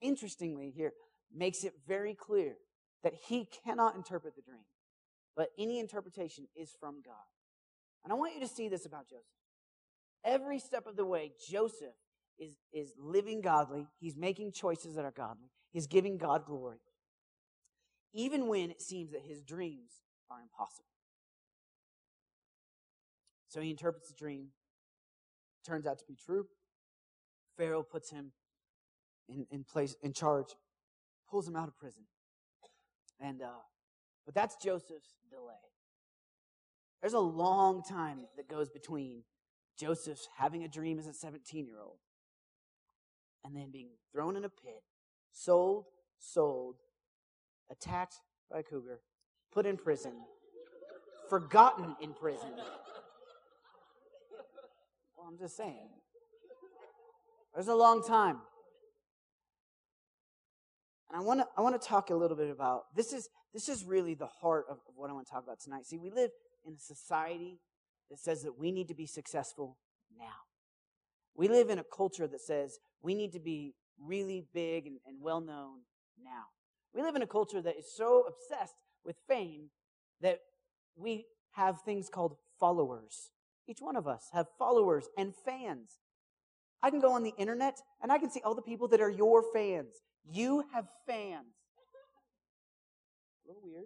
interestingly 0.01 0.73
here, 0.75 0.93
makes 1.31 1.63
it 1.63 1.73
very 1.87 2.15
clear 2.15 2.55
that 3.03 3.13
he 3.27 3.47
cannot 3.63 3.95
interpret 3.95 4.35
the 4.35 4.41
dream, 4.41 4.63
but 5.37 5.49
any 5.57 5.79
interpretation 5.79 6.47
is 6.55 6.75
from 6.79 6.95
God. 7.05 7.13
And 8.03 8.11
I 8.11 8.15
want 8.15 8.33
you 8.33 8.41
to 8.41 8.47
see 8.47 8.67
this 8.67 8.87
about 8.87 9.07
Joseph. 9.07 9.25
Every 10.25 10.57
step 10.57 10.87
of 10.87 10.95
the 10.95 11.05
way, 11.05 11.31
Joseph 11.47 11.93
is, 12.39 12.55
is 12.73 12.93
living 12.99 13.41
godly. 13.41 13.87
He's 13.99 14.17
making 14.17 14.51
choices 14.51 14.95
that 14.95 15.05
are 15.05 15.11
godly. 15.11 15.51
He's 15.71 15.85
giving 15.85 16.17
God 16.17 16.45
glory. 16.45 16.79
Even 18.13 18.47
when 18.47 18.71
it 18.71 18.81
seems 18.81 19.11
that 19.11 19.21
his 19.21 19.43
dreams 19.43 19.91
are 20.31 20.41
impossible. 20.41 20.85
So 23.47 23.61
he 23.61 23.69
interprets 23.69 24.07
the 24.07 24.15
dream. 24.15 24.47
Turns 25.65 25.85
out 25.85 25.99
to 25.99 26.05
be 26.05 26.15
true. 26.15 26.47
Pharaoh 27.57 27.83
puts 27.83 28.09
him 28.09 28.31
in, 29.29 29.45
in 29.51 29.63
place, 29.63 29.95
in 30.01 30.13
charge, 30.13 30.47
pulls 31.29 31.47
him 31.47 31.55
out 31.55 31.67
of 31.67 31.77
prison. 31.77 32.03
And, 33.19 33.41
uh, 33.41 33.61
but 34.27 34.35
that's 34.35 34.57
Joseph's 34.57 35.15
delay. 35.31 35.53
There's 37.01 37.13
a 37.13 37.19
long 37.19 37.81
time 37.81 38.19
that 38.35 38.49
goes 38.49 38.69
between 38.69 39.23
Joseph's 39.79 40.27
having 40.37 40.65
a 40.65 40.67
dream 40.67 40.99
as 40.99 41.07
a 41.07 41.13
17 41.13 41.65
year 41.65 41.79
old 41.79 41.99
and 43.45 43.55
then 43.55 43.71
being 43.71 43.91
thrown 44.11 44.35
in 44.35 44.43
a 44.43 44.49
pit, 44.49 44.83
sold, 45.31 45.85
sold, 46.19 46.75
attacked 47.71 48.15
by 48.51 48.59
a 48.59 48.63
cougar, 48.63 48.99
put 49.53 49.65
in 49.65 49.77
prison, 49.77 50.11
forgotten 51.29 51.95
in 52.01 52.13
prison. 52.13 52.51
Well, 55.15 55.27
I'm 55.27 55.37
just 55.37 55.55
saying. 55.55 55.89
There's 57.53 57.69
a 57.69 57.75
long 57.75 58.03
time. 58.03 58.39
And 61.09 61.21
I 61.21 61.23
want 61.23 61.39
to 61.39 61.47
I 61.57 61.61
want 61.61 61.81
to 61.81 61.87
talk 61.87 62.09
a 62.09 62.15
little 62.15 62.35
bit 62.35 62.49
about 62.49 62.93
this 62.93 63.13
is 63.13 63.29
this 63.57 63.69
is 63.69 63.83
really 63.85 64.13
the 64.13 64.27
heart 64.27 64.65
of, 64.69 64.77
of 64.87 64.93
what 64.95 65.09
I 65.09 65.13
want 65.13 65.25
to 65.25 65.33
talk 65.33 65.43
about 65.43 65.59
tonight. 65.59 65.87
See, 65.87 65.97
we 65.97 66.11
live 66.11 66.29
in 66.63 66.73
a 66.73 66.79
society 66.79 67.57
that 68.11 68.19
says 68.19 68.43
that 68.43 68.55
we 68.55 68.71
need 68.71 68.87
to 68.89 68.93
be 68.93 69.07
successful 69.07 69.79
now. 70.15 70.45
We 71.35 71.47
live 71.47 71.71
in 71.71 71.79
a 71.79 71.83
culture 71.83 72.27
that 72.27 72.41
says 72.41 72.77
we 73.01 73.15
need 73.15 73.31
to 73.33 73.39
be 73.39 73.73
really 73.99 74.45
big 74.53 74.85
and, 74.85 74.97
and 75.07 75.17
well 75.19 75.41
known 75.41 75.79
now. 76.23 76.43
We 76.93 77.01
live 77.01 77.15
in 77.15 77.23
a 77.23 77.27
culture 77.27 77.59
that 77.59 77.79
is 77.79 77.91
so 77.91 78.25
obsessed 78.27 78.75
with 79.03 79.15
fame 79.27 79.71
that 80.21 80.37
we 80.95 81.25
have 81.53 81.81
things 81.81 82.09
called 82.09 82.35
followers. 82.59 83.31
Each 83.67 83.79
one 83.79 83.95
of 83.95 84.05
us 84.07 84.27
have 84.33 84.45
followers 84.59 85.07
and 85.17 85.33
fans. 85.35 85.97
I 86.83 86.91
can 86.91 86.99
go 86.99 87.13
on 87.13 87.23
the 87.23 87.33
internet 87.39 87.79
and 88.03 88.11
I 88.11 88.19
can 88.19 88.29
see 88.29 88.41
all 88.45 88.53
the 88.53 88.61
people 88.61 88.87
that 88.89 89.01
are 89.01 89.09
your 89.09 89.43
fans. 89.51 89.95
You 90.31 90.65
have 90.75 90.85
fans. 91.07 91.55
A 93.47 93.49
little 93.49 93.63
weird. 93.63 93.85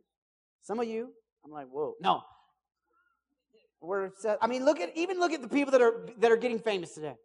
Some 0.64 0.80
of 0.80 0.88
you, 0.88 1.12
I'm 1.46 1.52
like, 1.52 1.68
whoa. 1.68 1.94
No. 2.02 2.24
We're 3.82 4.06
obsessed. 4.06 4.40
I 4.42 4.48
mean, 4.48 4.66
look 4.66 4.80
at 4.80 4.96
even 4.96 5.20
look 5.20 5.34
at 5.34 5.42
the 5.42 5.48
people 5.48 5.72
that 5.72 5.82
are 5.82 6.08
that 6.18 6.32
are 6.32 6.38
getting 6.38 6.58
famous 6.58 6.96
today. 6.96 7.16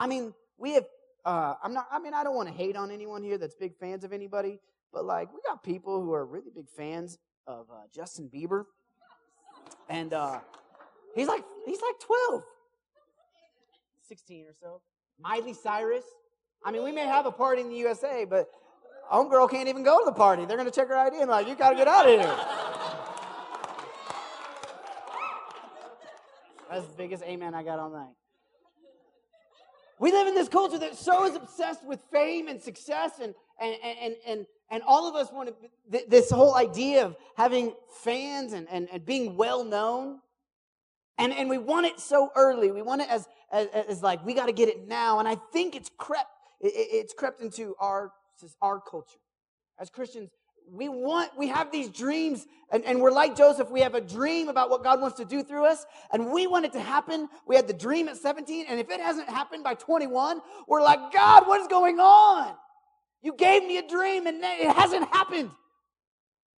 I 0.00 0.06
mean, 0.06 0.32
we 0.56 0.72
have 0.72 0.86
uh, 1.24 1.54
I'm 1.62 1.74
not 1.74 1.86
I 1.90 1.98
mean, 1.98 2.14
I 2.14 2.24
don't 2.24 2.34
want 2.34 2.48
to 2.48 2.54
hate 2.54 2.76
on 2.76 2.90
anyone 2.90 3.22
here 3.22 3.36
that's 3.36 3.54
big 3.54 3.76
fans 3.76 4.04
of 4.04 4.12
anybody, 4.14 4.58
but 4.90 5.04
like 5.04 5.32
we 5.34 5.40
got 5.46 5.62
people 5.62 6.02
who 6.02 6.14
are 6.14 6.24
really 6.24 6.50
big 6.54 6.68
fans 6.70 7.18
of 7.46 7.66
uh, 7.70 7.82
Justin 7.94 8.30
Bieber. 8.32 8.64
And 9.88 10.14
uh, 10.14 10.40
he's 11.14 11.28
like 11.28 11.44
he's 11.66 11.80
like 11.80 12.00
12. 12.30 12.42
16 14.08 14.46
or 14.46 14.54
so. 14.58 14.80
Miley 15.20 15.52
Cyrus. 15.52 16.04
I 16.64 16.70
mean, 16.70 16.84
we 16.84 16.92
may 16.92 17.06
have 17.06 17.26
a 17.26 17.32
party 17.32 17.60
in 17.60 17.68
the 17.68 17.76
USA, 17.76 18.24
but 18.24 18.48
homegirl 19.12 19.50
can't 19.50 19.68
even 19.68 19.82
go 19.82 19.98
to 19.98 20.04
the 20.04 20.12
party. 20.12 20.44
They're 20.44 20.56
going 20.56 20.68
to 20.68 20.74
check 20.74 20.88
her 20.88 20.96
ID 20.96 21.20
and 21.20 21.30
like, 21.30 21.48
you 21.48 21.54
got 21.54 21.70
to 21.70 21.76
get 21.76 21.88
out 21.88 22.08
of 22.08 22.20
here. 22.20 22.36
That's 26.70 26.86
the 26.86 26.96
biggest 26.96 27.22
amen 27.22 27.54
I 27.54 27.62
got 27.62 27.78
all 27.78 27.90
night. 27.90 28.12
We 29.98 30.12
live 30.12 30.26
in 30.26 30.34
this 30.34 30.48
culture 30.48 30.78
that 30.78 30.96
so 30.96 31.24
is 31.24 31.34
obsessed 31.34 31.84
with 31.86 32.00
fame 32.12 32.48
and 32.48 32.60
success 32.60 33.12
and, 33.22 33.34
and, 33.58 33.76
and, 33.82 34.14
and, 34.26 34.46
and 34.70 34.82
all 34.86 35.08
of 35.08 35.14
us 35.14 35.32
want 35.32 35.48
to, 35.90 36.00
this 36.08 36.30
whole 36.30 36.54
idea 36.54 37.06
of 37.06 37.16
having 37.36 37.72
fans 38.02 38.52
and, 38.52 38.66
and, 38.70 38.88
and 38.92 39.06
being 39.06 39.36
well 39.36 39.64
known. 39.64 40.18
And, 41.18 41.32
and 41.32 41.48
we 41.48 41.56
want 41.56 41.86
it 41.86 41.98
so 41.98 42.30
early. 42.36 42.70
We 42.70 42.82
want 42.82 43.00
it 43.00 43.08
as, 43.08 43.26
as, 43.50 43.68
as 43.68 44.02
like, 44.02 44.24
we 44.26 44.34
got 44.34 44.46
to 44.46 44.52
get 44.52 44.68
it 44.68 44.86
now. 44.86 45.18
And 45.18 45.26
I 45.26 45.36
think 45.50 45.74
it's 45.74 45.90
crept, 45.96 46.30
it, 46.60 46.72
it's 46.74 47.14
crept 47.14 47.40
into 47.40 47.74
our, 47.80 48.12
our 48.62 48.80
culture. 48.80 49.18
As 49.78 49.90
Christians, 49.90 50.30
we 50.70 50.88
want, 50.88 51.30
we 51.38 51.48
have 51.48 51.70
these 51.70 51.88
dreams, 51.88 52.46
and, 52.72 52.84
and 52.84 53.00
we're 53.00 53.12
like 53.12 53.36
Joseph. 53.36 53.70
We 53.70 53.80
have 53.80 53.94
a 53.94 54.00
dream 54.00 54.48
about 54.48 54.68
what 54.68 54.82
God 54.82 55.00
wants 55.00 55.16
to 55.18 55.24
do 55.24 55.42
through 55.42 55.66
us, 55.66 55.84
and 56.12 56.32
we 56.32 56.46
want 56.46 56.64
it 56.64 56.72
to 56.72 56.80
happen. 56.80 57.28
We 57.46 57.54
had 57.56 57.68
the 57.68 57.74
dream 57.74 58.08
at 58.08 58.16
17, 58.16 58.66
and 58.68 58.80
if 58.80 58.90
it 58.90 59.00
hasn't 59.00 59.28
happened 59.28 59.62
by 59.62 59.74
21, 59.74 60.40
we're 60.66 60.82
like, 60.82 61.12
God, 61.12 61.46
what 61.46 61.60
is 61.60 61.68
going 61.68 62.00
on? 62.00 62.54
You 63.22 63.34
gave 63.36 63.62
me 63.62 63.78
a 63.78 63.86
dream, 63.86 64.26
and 64.26 64.38
it 64.42 64.74
hasn't 64.74 65.08
happened. 65.12 65.50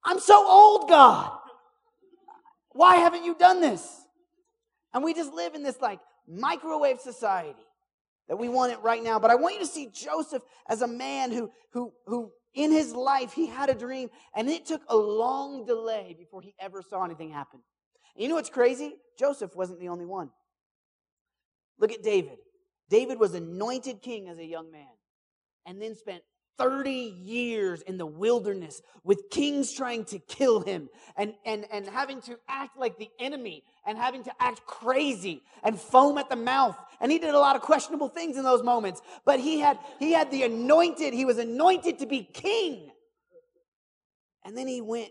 I'm 0.04 0.20
so 0.20 0.46
old, 0.48 0.88
God. 0.88 1.32
Why 2.70 2.96
haven't 2.96 3.24
you 3.24 3.34
done 3.34 3.60
this? 3.60 3.86
And 4.94 5.04
we 5.04 5.12
just 5.12 5.32
live 5.32 5.54
in 5.54 5.62
this 5.62 5.80
like 5.80 6.00
microwave 6.26 7.00
society 7.00 7.67
that 8.28 8.36
we 8.36 8.48
want 8.48 8.72
it 8.72 8.80
right 8.80 9.02
now. 9.02 9.18
But 9.18 9.30
I 9.30 9.34
want 9.34 9.54
you 9.54 9.60
to 9.60 9.66
see 9.66 9.88
Joseph 9.92 10.42
as 10.68 10.82
a 10.82 10.86
man 10.86 11.32
who, 11.32 11.50
who, 11.72 11.92
who 12.06 12.32
in 12.54 12.72
his 12.72 12.92
life, 12.92 13.32
he 13.32 13.46
had 13.46 13.70
a 13.70 13.74
dream, 13.74 14.10
and 14.34 14.48
it 14.48 14.66
took 14.66 14.82
a 14.88 14.96
long 14.96 15.64
delay 15.64 16.14
before 16.18 16.42
he 16.42 16.54
ever 16.58 16.82
saw 16.82 17.04
anything 17.04 17.30
happen. 17.30 17.60
And 18.14 18.22
you 18.22 18.28
know 18.28 18.34
what's 18.34 18.50
crazy? 18.50 18.96
Joseph 19.18 19.54
wasn't 19.54 19.80
the 19.80 19.88
only 19.88 20.06
one. 20.06 20.30
Look 21.78 21.92
at 21.92 22.02
David. 22.02 22.38
David 22.90 23.18
was 23.18 23.34
anointed 23.34 24.02
king 24.02 24.28
as 24.28 24.38
a 24.38 24.44
young 24.44 24.72
man 24.72 24.88
and 25.66 25.80
then 25.80 25.94
spent 25.94 26.22
30 26.58 26.90
years 26.90 27.82
in 27.82 27.96
the 27.96 28.06
wilderness 28.06 28.82
with 29.04 29.30
kings 29.30 29.72
trying 29.72 30.04
to 30.06 30.18
kill 30.18 30.60
him 30.60 30.88
and, 31.16 31.34
and, 31.46 31.64
and 31.72 31.86
having 31.86 32.20
to 32.22 32.38
act 32.48 32.76
like 32.76 32.98
the 32.98 33.08
enemy 33.18 33.62
and 33.86 33.96
having 33.96 34.24
to 34.24 34.32
act 34.40 34.66
crazy 34.66 35.42
and 35.62 35.78
foam 35.78 36.18
at 36.18 36.28
the 36.28 36.36
mouth. 36.36 36.76
And 37.00 37.12
he 37.12 37.18
did 37.18 37.34
a 37.34 37.38
lot 37.38 37.56
of 37.56 37.62
questionable 37.62 38.08
things 38.08 38.36
in 38.36 38.42
those 38.42 38.62
moments. 38.62 39.00
But 39.24 39.40
he 39.40 39.60
had, 39.60 39.78
he 39.98 40.12
had 40.12 40.30
the 40.30 40.42
anointed, 40.42 41.14
he 41.14 41.24
was 41.24 41.38
anointed 41.38 42.00
to 42.00 42.06
be 42.06 42.22
king. 42.24 42.90
And 44.44 44.56
then 44.56 44.66
he 44.66 44.80
went 44.80 45.10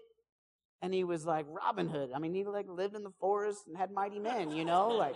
and 0.82 0.94
he 0.94 1.04
was 1.04 1.26
like 1.26 1.46
Robin 1.50 1.88
Hood. 1.88 2.12
I 2.14 2.20
mean, 2.20 2.34
he 2.34 2.44
like 2.44 2.68
lived 2.70 2.96
in 2.96 3.04
the 3.04 3.14
forest 3.20 3.64
and 3.68 3.78
had 3.78 3.92
mighty 3.92 4.20
men, 4.20 4.52
you 4.52 4.66
know, 4.66 4.90
like 4.90 5.16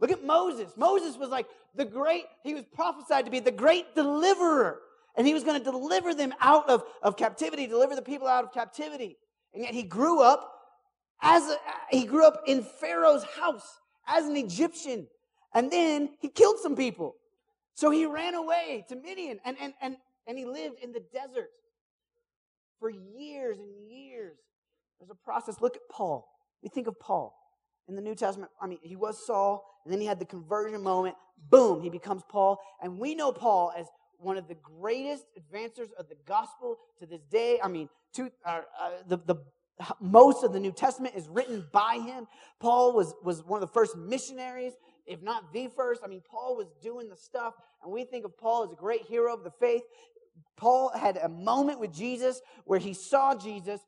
Look 0.00 0.10
at 0.10 0.24
Moses. 0.24 0.72
Moses 0.76 1.16
was 1.16 1.30
like 1.30 1.46
the 1.74 1.84
great, 1.84 2.24
he 2.42 2.54
was 2.54 2.64
prophesied 2.74 3.24
to 3.24 3.30
be 3.30 3.40
the 3.40 3.50
great 3.50 3.94
deliverer. 3.94 4.80
And 5.16 5.26
he 5.26 5.32
was 5.32 5.44
going 5.44 5.58
to 5.58 5.64
deliver 5.64 6.14
them 6.14 6.34
out 6.40 6.68
of, 6.68 6.84
of 7.02 7.16
captivity, 7.16 7.66
deliver 7.66 7.94
the 7.94 8.02
people 8.02 8.28
out 8.28 8.44
of 8.44 8.52
captivity. 8.52 9.16
And 9.54 9.64
yet 9.64 9.72
he 9.72 9.82
grew 9.82 10.20
up 10.20 10.52
as 11.22 11.42
a, 11.44 11.56
he 11.90 12.04
grew 12.04 12.26
up 12.26 12.42
in 12.46 12.62
Pharaoh's 12.62 13.24
house 13.24 13.80
as 14.06 14.26
an 14.26 14.36
Egyptian. 14.36 15.06
And 15.54 15.70
then 15.70 16.10
he 16.20 16.28
killed 16.28 16.58
some 16.60 16.76
people. 16.76 17.14
So 17.74 17.90
he 17.90 18.04
ran 18.04 18.34
away 18.34 18.84
to 18.90 18.96
Midian 18.96 19.38
and, 19.44 19.56
and, 19.58 19.72
and, 19.80 19.96
and 20.26 20.36
he 20.36 20.44
lived 20.44 20.80
in 20.82 20.92
the 20.92 21.02
desert 21.12 21.48
for 22.78 22.90
years 22.90 23.58
and 23.58 23.70
years. 23.90 24.36
There's 24.98 25.10
a 25.10 25.14
process. 25.14 25.62
Look 25.62 25.76
at 25.76 25.82
Paul. 25.90 26.28
We 26.62 26.68
think 26.68 26.86
of 26.86 27.00
Paul 27.00 27.34
in 27.88 27.94
the 27.94 28.02
New 28.02 28.14
Testament. 28.14 28.50
I 28.60 28.66
mean, 28.66 28.78
he 28.82 28.96
was 28.96 29.24
Saul, 29.26 29.64
and 29.84 29.92
then 29.92 30.00
he 30.00 30.06
had 30.06 30.18
the 30.18 30.24
conversion 30.24 30.82
moment. 30.82 31.16
Boom, 31.50 31.80
he 31.80 31.90
becomes 31.90 32.22
Paul. 32.28 32.58
And 32.82 32.98
we 32.98 33.14
know 33.14 33.32
Paul 33.32 33.72
as 33.76 33.86
one 34.18 34.36
of 34.36 34.48
the 34.48 34.56
greatest 34.56 35.24
advancers 35.36 35.88
of 35.98 36.08
the 36.08 36.16
gospel 36.26 36.76
to 36.98 37.06
this 37.06 37.22
day. 37.30 37.58
I 37.62 37.68
mean, 37.68 37.88
to, 38.14 38.30
uh, 38.44 38.60
uh, 38.80 38.90
the, 39.06 39.18
the 39.18 39.36
most 40.00 40.42
of 40.42 40.52
the 40.52 40.60
New 40.60 40.72
Testament 40.72 41.14
is 41.14 41.28
written 41.28 41.66
by 41.72 41.98
him. 41.98 42.26
Paul 42.60 42.94
was, 42.94 43.14
was 43.22 43.44
one 43.44 43.62
of 43.62 43.68
the 43.68 43.72
first 43.72 43.96
missionaries 43.96 44.72
if 45.06 45.22
not 45.22 45.52
the 45.52 45.68
first. 45.68 46.02
I 46.04 46.08
mean, 46.08 46.22
Paul 46.28 46.56
was 46.56 46.66
doing 46.82 47.08
the 47.08 47.16
stuff, 47.16 47.54
and 47.82 47.92
we 47.92 48.04
think 48.04 48.24
of 48.24 48.36
Paul 48.36 48.64
as 48.64 48.72
a 48.72 48.76
great 48.76 49.02
hero 49.02 49.32
of 49.34 49.44
the 49.44 49.50
faith. 49.50 49.82
Paul 50.56 50.90
had 50.90 51.16
a 51.16 51.28
moment 51.28 51.80
with 51.80 51.94
Jesus 51.94 52.40
where 52.64 52.78
he 52.78 52.92
saw 52.92 53.34
Jesus, 53.34 53.80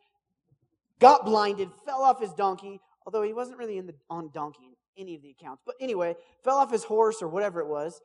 got 0.98 1.24
blinded, 1.24 1.68
fell 1.84 2.02
off 2.02 2.20
his 2.20 2.32
donkey, 2.32 2.80
although 3.08 3.22
he 3.22 3.32
wasn't 3.32 3.56
really 3.56 3.78
in 3.78 3.86
the, 3.86 3.94
on 4.10 4.28
donkey 4.34 4.64
in 4.66 5.02
any 5.02 5.14
of 5.14 5.22
the 5.22 5.30
accounts. 5.30 5.62
But 5.64 5.76
anyway, 5.80 6.14
fell 6.44 6.58
off 6.58 6.70
his 6.70 6.84
horse 6.84 7.22
or 7.22 7.28
whatever 7.28 7.58
it 7.60 7.66
was, 7.66 8.02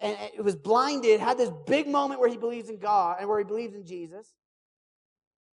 and 0.00 0.16
it 0.36 0.44
was 0.44 0.54
blinded, 0.54 1.18
had 1.18 1.36
this 1.36 1.50
big 1.66 1.88
moment 1.88 2.20
where 2.20 2.28
he 2.28 2.36
believes 2.36 2.68
in 2.68 2.78
God 2.78 3.16
and 3.18 3.28
where 3.28 3.40
he 3.40 3.44
believes 3.44 3.74
in 3.74 3.84
Jesus. 3.84 4.34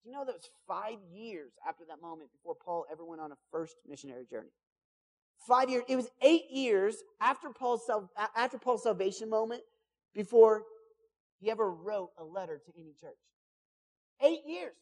You 0.04 0.12
know 0.12 0.26
that 0.26 0.34
was 0.34 0.50
five 0.68 0.98
years 1.10 1.52
after 1.66 1.84
that 1.88 2.02
moment 2.02 2.28
before 2.32 2.54
Paul 2.62 2.84
ever 2.92 3.02
went 3.02 3.22
on 3.22 3.32
a 3.32 3.36
first 3.50 3.76
missionary 3.88 4.26
journey? 4.30 4.50
Five 5.48 5.70
years. 5.70 5.84
It 5.88 5.96
was 5.96 6.08
eight 6.20 6.50
years 6.50 6.96
after 7.18 7.48
Paul's 7.48 7.88
after 8.36 8.58
Paul's 8.58 8.82
salvation 8.82 9.30
moment 9.30 9.62
before 10.14 10.64
he 11.40 11.50
ever 11.50 11.70
wrote 11.70 12.10
a 12.18 12.24
letter 12.24 12.60
to 12.66 12.72
any 12.78 12.92
church. 13.00 13.16
Eight 14.22 14.40
years. 14.46 14.74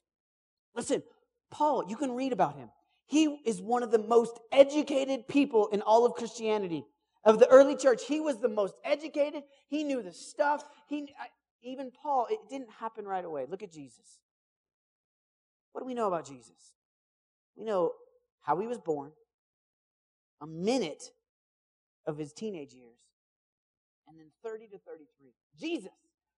Listen, 0.74 1.04
Paul, 1.48 1.84
you 1.88 1.96
can 1.96 2.10
read 2.10 2.32
about 2.32 2.56
him. 2.56 2.70
He 3.10 3.40
is 3.44 3.60
one 3.60 3.82
of 3.82 3.90
the 3.90 3.98
most 3.98 4.38
educated 4.52 5.26
people 5.26 5.66
in 5.72 5.82
all 5.82 6.06
of 6.06 6.14
Christianity. 6.14 6.86
Of 7.24 7.40
the 7.40 7.48
early 7.48 7.74
church, 7.74 8.04
he 8.06 8.20
was 8.20 8.38
the 8.38 8.48
most 8.48 8.76
educated. 8.84 9.42
He 9.68 9.82
knew 9.82 10.00
the 10.00 10.12
stuff. 10.12 10.62
He 10.86 11.12
even 11.60 11.90
Paul, 11.90 12.28
it 12.30 12.38
didn't 12.48 12.70
happen 12.78 13.04
right 13.04 13.24
away. 13.24 13.46
Look 13.50 13.64
at 13.64 13.72
Jesus. 13.72 14.20
What 15.72 15.80
do 15.80 15.88
we 15.88 15.94
know 15.94 16.06
about 16.06 16.24
Jesus? 16.24 16.72
We 17.56 17.64
know 17.64 17.94
how 18.42 18.60
he 18.60 18.68
was 18.68 18.78
born, 18.78 19.10
a 20.40 20.46
minute 20.46 21.10
of 22.06 22.16
his 22.16 22.32
teenage 22.32 22.72
years, 22.72 23.00
and 24.06 24.16
then 24.16 24.26
30 24.44 24.68
to 24.68 24.78
33. 24.78 25.32
Jesus, 25.58 25.90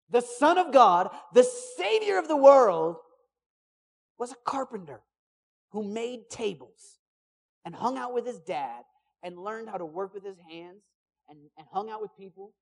the 0.08 0.22
Son 0.22 0.56
of 0.56 0.72
God, 0.72 1.10
the 1.34 1.44
Savior 1.76 2.18
of 2.18 2.28
the 2.28 2.36
world, 2.36 2.96
was 4.18 4.32
a 4.32 4.36
carpenter 4.46 5.02
who 5.72 5.82
made 5.82 6.30
tables 6.30 6.98
and 7.64 7.74
hung 7.74 7.96
out 7.98 8.14
with 8.14 8.26
his 8.26 8.38
dad 8.40 8.82
and 9.22 9.38
learned 9.38 9.68
how 9.68 9.78
to 9.78 9.84
work 9.86 10.14
with 10.14 10.24
his 10.24 10.36
hands 10.50 10.82
and, 11.28 11.38
and 11.56 11.66
hung 11.72 11.90
out 11.90 12.00
with 12.00 12.10
people. 12.16 12.52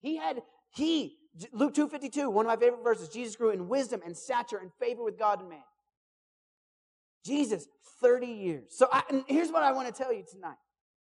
He 0.00 0.16
had, 0.16 0.42
he, 0.70 1.16
Luke 1.52 1.74
2.52, 1.74 2.30
one 2.32 2.46
of 2.46 2.50
my 2.50 2.56
favorite 2.56 2.82
verses, 2.82 3.08
Jesus 3.08 3.36
grew 3.36 3.50
in 3.50 3.68
wisdom 3.68 4.00
and 4.04 4.16
stature 4.16 4.58
and 4.58 4.70
favor 4.80 5.04
with 5.04 5.18
God 5.18 5.40
and 5.40 5.48
man. 5.48 5.58
Jesus, 7.24 7.68
30 8.00 8.26
years. 8.26 8.64
So 8.70 8.88
I, 8.90 9.02
here's 9.28 9.50
what 9.50 9.62
I 9.62 9.72
want 9.72 9.94
to 9.94 10.02
tell 10.02 10.12
you 10.12 10.24
tonight. 10.28 10.56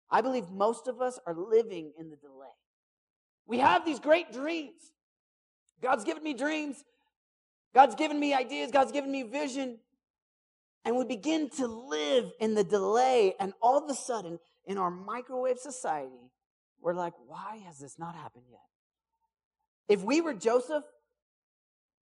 I 0.09 0.22
believe 0.22 0.49
most 0.49 0.88
of 0.88 1.01
us 1.01 1.20
are 1.28 1.36
living 1.36 1.91
in 1.99 2.09
the 2.09 2.15
delay. 2.15 2.47
We 3.45 3.59
have 3.59 3.86
these 3.86 3.99
great 3.99 4.32
dreams. 4.32 4.91
God's 5.82 6.03
given 6.03 6.24
me 6.24 6.34
dreams. 6.34 6.84
God's 7.76 7.95
given 7.95 8.20
me 8.20 8.34
ideas. 8.34 8.72
God's 8.72 8.91
given 8.91 9.11
me 9.11 9.24
vision. 9.24 9.78
And 10.89 10.97
we 10.97 11.05
begin 11.05 11.51
to 11.57 11.67
live 11.67 12.31
in 12.39 12.55
the 12.55 12.63
delay. 12.63 13.35
And 13.39 13.53
all 13.61 13.77
of 13.77 13.87
a 13.91 13.93
sudden, 13.93 14.39
in 14.65 14.79
our 14.79 14.89
microwave 14.89 15.59
society, 15.59 16.31
we're 16.81 16.95
like, 16.95 17.13
why 17.27 17.61
has 17.67 17.77
this 17.77 17.99
not 17.99 18.15
happened 18.15 18.45
yet? 18.49 18.59
If 19.87 20.03
we 20.03 20.19
were 20.19 20.33
Joseph, 20.33 20.83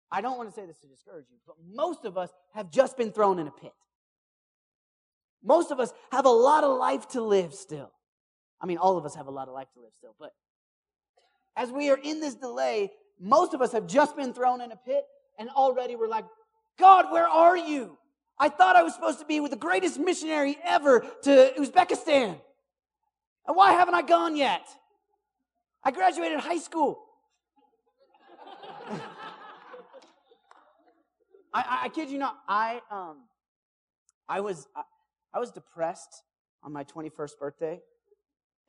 I 0.09 0.21
don't 0.21 0.38
want 0.38 0.47
to 0.47 0.55
say 0.55 0.65
this 0.65 0.77
to 0.77 0.88
discourage 0.88 1.25
you, 1.29 1.35
but 1.45 1.57
most 1.69 2.05
of 2.05 2.17
us 2.17 2.29
have 2.53 2.71
just 2.71 2.95
been 2.95 3.11
thrown 3.11 3.39
in 3.39 3.47
a 3.47 3.51
pit. 3.51 3.73
Most 5.43 5.71
of 5.71 5.81
us 5.81 5.91
have 6.13 6.23
a 6.23 6.29
lot 6.29 6.63
of 6.63 6.77
life 6.77 7.09
to 7.09 7.21
live 7.21 7.53
still. 7.53 7.91
I 8.61 8.67
mean, 8.67 8.77
all 8.77 8.97
of 8.97 9.05
us 9.05 9.15
have 9.15 9.27
a 9.27 9.31
lot 9.31 9.49
of 9.49 9.53
life 9.53 9.67
to 9.73 9.81
live 9.81 9.91
still, 9.97 10.15
but 10.17 10.31
as 11.57 11.71
we 11.71 11.89
are 11.89 11.99
in 12.01 12.21
this 12.21 12.35
delay, 12.35 12.91
most 13.19 13.53
of 13.53 13.61
us 13.61 13.73
have 13.73 13.85
just 13.85 14.15
been 14.15 14.31
thrown 14.31 14.61
in 14.61 14.71
a 14.71 14.77
pit 14.77 15.03
and 15.38 15.49
already 15.49 15.97
we're 15.97 16.07
like, 16.07 16.25
God, 16.79 17.11
where 17.11 17.27
are 17.27 17.57
you? 17.57 17.97
I 18.39 18.49
thought 18.49 18.75
I 18.75 18.83
was 18.83 18.93
supposed 18.93 19.19
to 19.19 19.25
be 19.25 19.39
with 19.39 19.51
the 19.51 19.57
greatest 19.57 19.99
missionary 19.99 20.57
ever 20.63 21.05
to 21.23 21.53
Uzbekistan. 21.57 22.39
And 23.47 23.55
why 23.55 23.71
haven't 23.73 23.95
I 23.95 24.01
gone 24.01 24.35
yet? 24.35 24.67
I 25.83 25.91
graduated 25.91 26.39
high 26.39 26.59
school. 26.59 26.99
I, 31.53 31.79
I, 31.83 31.89
kid 31.89 32.09
you 32.09 32.19
not. 32.19 32.38
I 32.47 32.81
um, 32.91 33.17
I 34.29 34.41
was 34.41 34.67
I, 34.75 34.83
I 35.33 35.39
was 35.39 35.51
depressed 35.51 36.23
on 36.61 36.71
my 36.71 36.83
21st 36.83 37.39
birthday, 37.39 37.79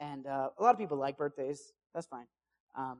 and 0.00 0.26
uh, 0.26 0.50
a 0.56 0.62
lot 0.62 0.70
of 0.70 0.78
people 0.78 0.96
like 0.96 1.18
birthdays. 1.18 1.72
That's 1.94 2.06
fine. 2.06 2.26
Um, 2.76 2.98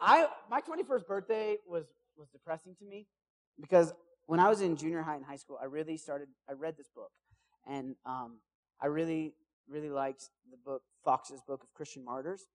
I 0.00 0.28
my 0.50 0.60
21st 0.60 1.06
birthday 1.06 1.56
was 1.66 1.86
was 2.16 2.28
depressing 2.28 2.76
to 2.76 2.84
me 2.84 3.06
because 3.60 3.92
when 4.28 4.40
I 4.40 4.50
was 4.50 4.60
in 4.60 4.76
junior 4.76 5.00
high 5.00 5.16
and 5.16 5.24
high 5.24 5.36
school, 5.36 5.58
I 5.60 5.64
really 5.64 5.96
started. 5.96 6.28
I 6.48 6.52
read 6.52 6.76
this 6.76 6.88
book, 6.94 7.10
and 7.66 7.96
um, 8.04 8.40
I 8.80 8.86
really 8.86 9.32
really 9.66 9.88
liked 9.88 10.28
the 10.50 10.58
book 10.58 10.82
Foxe's 11.02 11.40
Book 11.40 11.62
of 11.62 11.72
Christian 11.72 12.04
Martyrs, 12.04 12.46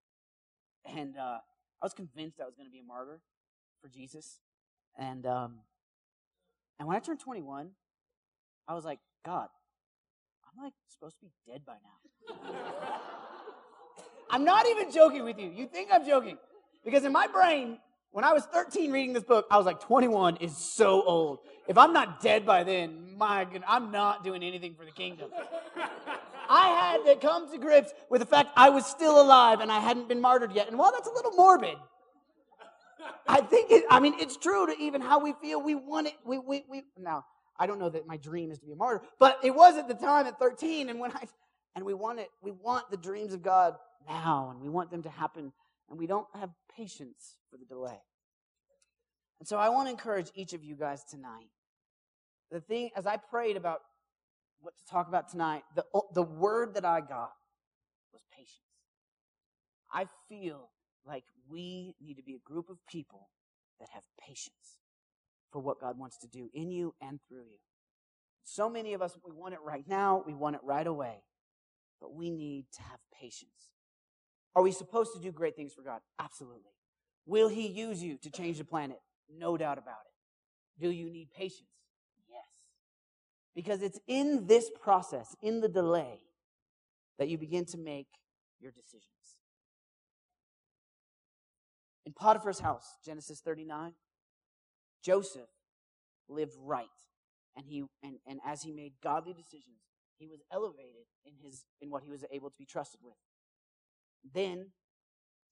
and 0.86 1.18
uh, 1.18 1.40
I 1.82 1.86
was 1.86 1.94
convinced 1.94 2.40
I 2.40 2.46
was 2.46 2.54
going 2.54 2.68
to 2.68 2.72
be 2.72 2.80
a 2.80 2.84
martyr 2.84 3.22
for 3.82 3.88
Jesus, 3.90 4.40
and 5.00 5.26
um, 5.26 5.62
and 6.78 6.88
when 6.88 6.96
I 6.96 7.00
turned 7.00 7.20
21, 7.20 7.72
I 8.68 8.76
was 8.76 8.86
like, 8.86 9.00
God, 9.26 9.48
I'm 10.46 10.64
like 10.64 10.74
supposed 10.90 11.16
to 11.22 11.26
be 11.26 11.32
dead 11.52 11.64
by 11.66 11.74
now. 11.74 12.36
I'm 14.30 14.44
not 14.44 14.68
even 14.68 14.92
joking 14.92 15.24
with 15.24 15.40
you. 15.40 15.50
You 15.50 15.66
think 15.66 15.90
I'm 15.92 16.06
joking. 16.06 16.38
Because 16.86 17.04
in 17.04 17.12
my 17.12 17.26
brain, 17.26 17.80
when 18.14 18.24
I 18.24 18.32
was 18.32 18.46
13 18.46 18.92
reading 18.92 19.14
this 19.14 19.24
book, 19.24 19.48
I 19.50 19.58
was 19.58 19.66
like, 19.66 19.82
21 19.82 20.38
is 20.38 20.56
so 20.56 21.04
old. 21.04 21.40
If 21.68 21.78
I'm 21.80 21.94
not 21.94 22.22
dead 22.22 22.46
by 22.46 22.64
then, 22.64 23.18
my 23.18 23.44
God, 23.44 23.64
I'm 23.68 23.92
not 23.92 24.24
doing 24.24 24.44
anything 24.44 24.76
for 24.76 24.86
the 24.86 24.92
kingdom. 24.92 25.32
I 26.50 26.68
had 26.68 27.12
to 27.12 27.20
come 27.20 27.52
to 27.52 27.58
grips 27.58 27.92
with 28.12 28.22
the 28.22 28.28
fact 28.28 28.52
I 28.56 28.70
was 28.70 28.86
still 28.86 29.20
alive 29.20 29.62
and 29.62 29.72
I 29.72 29.80
hadn't 29.80 30.08
been 30.08 30.22
martyred 30.22 30.54
yet. 30.54 30.68
And 30.68 30.78
while 30.78 30.92
that's 30.92 31.08
a 31.08 31.12
little 31.12 31.32
morbid, 31.32 31.76
I 33.28 33.42
think 33.42 33.72
it, 33.72 33.84
I 33.90 34.00
mean, 34.00 34.14
it's 34.20 34.38
true 34.38 34.68
to 34.68 34.78
even 34.80 35.02
how 35.02 35.20
we 35.20 35.34
feel. 35.42 35.60
We 35.60 35.74
want 35.74 36.08
it. 36.08 36.14
We, 36.24 36.38
we, 36.38 36.66
we, 36.70 36.84
now, 37.00 37.26
I 37.58 37.66
don't 37.66 37.80
know 37.80 37.90
that 37.90 38.06
my 38.06 38.18
dream 38.18 38.52
is 38.52 38.60
to 38.60 38.66
be 38.68 38.74
a 38.74 38.76
martyr, 38.76 39.02
but 39.20 39.40
it 39.44 39.56
was 39.56 39.76
at 39.76 39.88
the 39.88 39.96
time 39.96 40.28
at 40.28 40.38
13. 40.38 40.90
And 40.90 41.00
when 41.00 41.12
I, 41.12 41.24
and 41.76 41.84
we 41.84 41.96
want 41.96 42.20
it, 42.20 42.30
we 42.44 42.52
want 42.52 42.92
the 42.92 42.98
dreams 42.98 43.34
of 43.34 43.42
God 43.42 43.76
now, 44.08 44.52
and 44.52 44.62
we 44.62 44.70
want 44.70 44.92
them 44.92 45.02
to 45.04 45.10
happen, 45.10 45.52
and 45.90 46.00
we 46.00 46.08
don't 46.08 46.28
have 46.34 46.50
patience 46.76 47.38
for 47.50 47.58
the 47.58 47.66
delay. 47.66 48.02
And 49.40 49.48
so 49.48 49.58
I 49.58 49.70
want 49.70 49.88
to 49.88 49.92
encourage 49.92 50.32
each 50.36 50.54
of 50.54 50.64
you 50.64 50.76
guys 50.76 51.04
tonight. 51.04 51.50
The 52.52 52.62
thing, 52.62 52.92
as 52.96 53.06
I 53.06 53.18
prayed 53.18 53.58
about 53.58 53.80
what 54.62 54.74
to 54.78 54.86
talk 54.86 55.08
about 55.08 55.30
tonight, 55.30 55.64
the, 55.76 55.86
the 56.14 56.24
word 56.24 56.76
that 56.76 56.86
I 56.86 57.02
got 57.02 57.32
was 58.14 58.24
patience. 58.32 58.62
I 59.92 60.08
feel 60.30 60.70
like 61.06 61.26
we 61.50 61.96
need 62.02 62.16
to 62.16 62.24
be 62.24 62.36
a 62.36 62.40
group 62.50 62.70
of 62.70 62.78
people 62.88 63.30
that 63.80 63.90
have 63.90 64.04
patience 64.18 64.80
for 65.52 65.60
what 65.60 65.80
God 65.80 65.98
wants 66.00 66.18
to 66.20 66.28
do 66.28 66.50
in 66.54 66.72
you 66.72 66.96
and 67.02 67.20
through 67.28 67.44
you. 67.44 67.58
So 68.44 68.70
many 68.70 68.94
of 68.94 69.02
us, 69.02 69.18
we 69.26 69.32
want 69.32 69.54
it 69.54 69.60
right 69.64 69.88
now, 69.88 70.24
we 70.26 70.34
want 70.34 70.56
it 70.56 70.62
right 70.64 70.88
away, 70.88 71.24
but 72.00 72.14
we 72.14 72.30
need 72.30 72.66
to 72.74 72.82
have 72.84 73.00
patience. 73.20 73.73
Are 74.56 74.62
we 74.62 74.72
supposed 74.72 75.14
to 75.14 75.20
do 75.20 75.32
great 75.32 75.56
things 75.56 75.74
for 75.74 75.82
God? 75.82 76.02
Absolutely. 76.20 76.72
Will 77.26 77.50
He 77.50 77.68
use 77.68 78.04
you 78.04 78.18
to 78.18 78.30
change 78.30 78.58
the 78.58 78.66
planet? 78.66 79.00
No 79.30 79.58
doubt 79.58 79.78
about 79.78 80.02
it. 80.06 80.82
Do 80.82 80.92
you 80.92 81.10
need 81.10 81.32
patience? 81.32 81.70
Yes. 82.30 82.46
Because 83.56 83.82
it's 83.82 84.00
in 84.08 84.48
this 84.48 84.70
process, 84.82 85.36
in 85.42 85.62
the 85.62 85.70
delay, 85.70 86.20
that 87.18 87.30
you 87.30 87.38
begin 87.38 87.66
to 87.66 87.78
make 87.78 88.08
your 88.60 88.72
decisions. 88.72 89.10
In 92.06 92.14
Potiphar's 92.14 92.60
house, 92.60 92.98
Genesis 93.06 93.40
39, 93.40 93.94
Joseph 95.04 95.50
lived 96.28 96.54
right. 96.60 96.88
And 97.56 97.66
he 97.66 97.84
and, 98.04 98.16
and 98.28 98.40
as 98.46 98.64
he 98.64 98.72
made 98.72 98.94
godly 99.04 99.34
decisions, 99.34 99.78
he 100.18 100.28
was 100.28 100.40
elevated 100.52 101.06
in 101.26 101.34
his 101.44 101.66
in 101.82 101.90
what 101.90 102.04
he 102.04 102.10
was 102.10 102.26
able 102.32 102.50
to 102.50 102.58
be 102.58 102.66
trusted 102.66 103.00
with. 103.04 103.14
Then, 104.34 104.68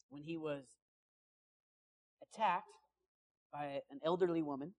when 0.10 0.22
he 0.22 0.38
was 0.38 0.64
attacked 2.22 2.68
by 3.52 3.82
an 3.90 4.00
elderly 4.04 4.42
woman, 4.42 4.74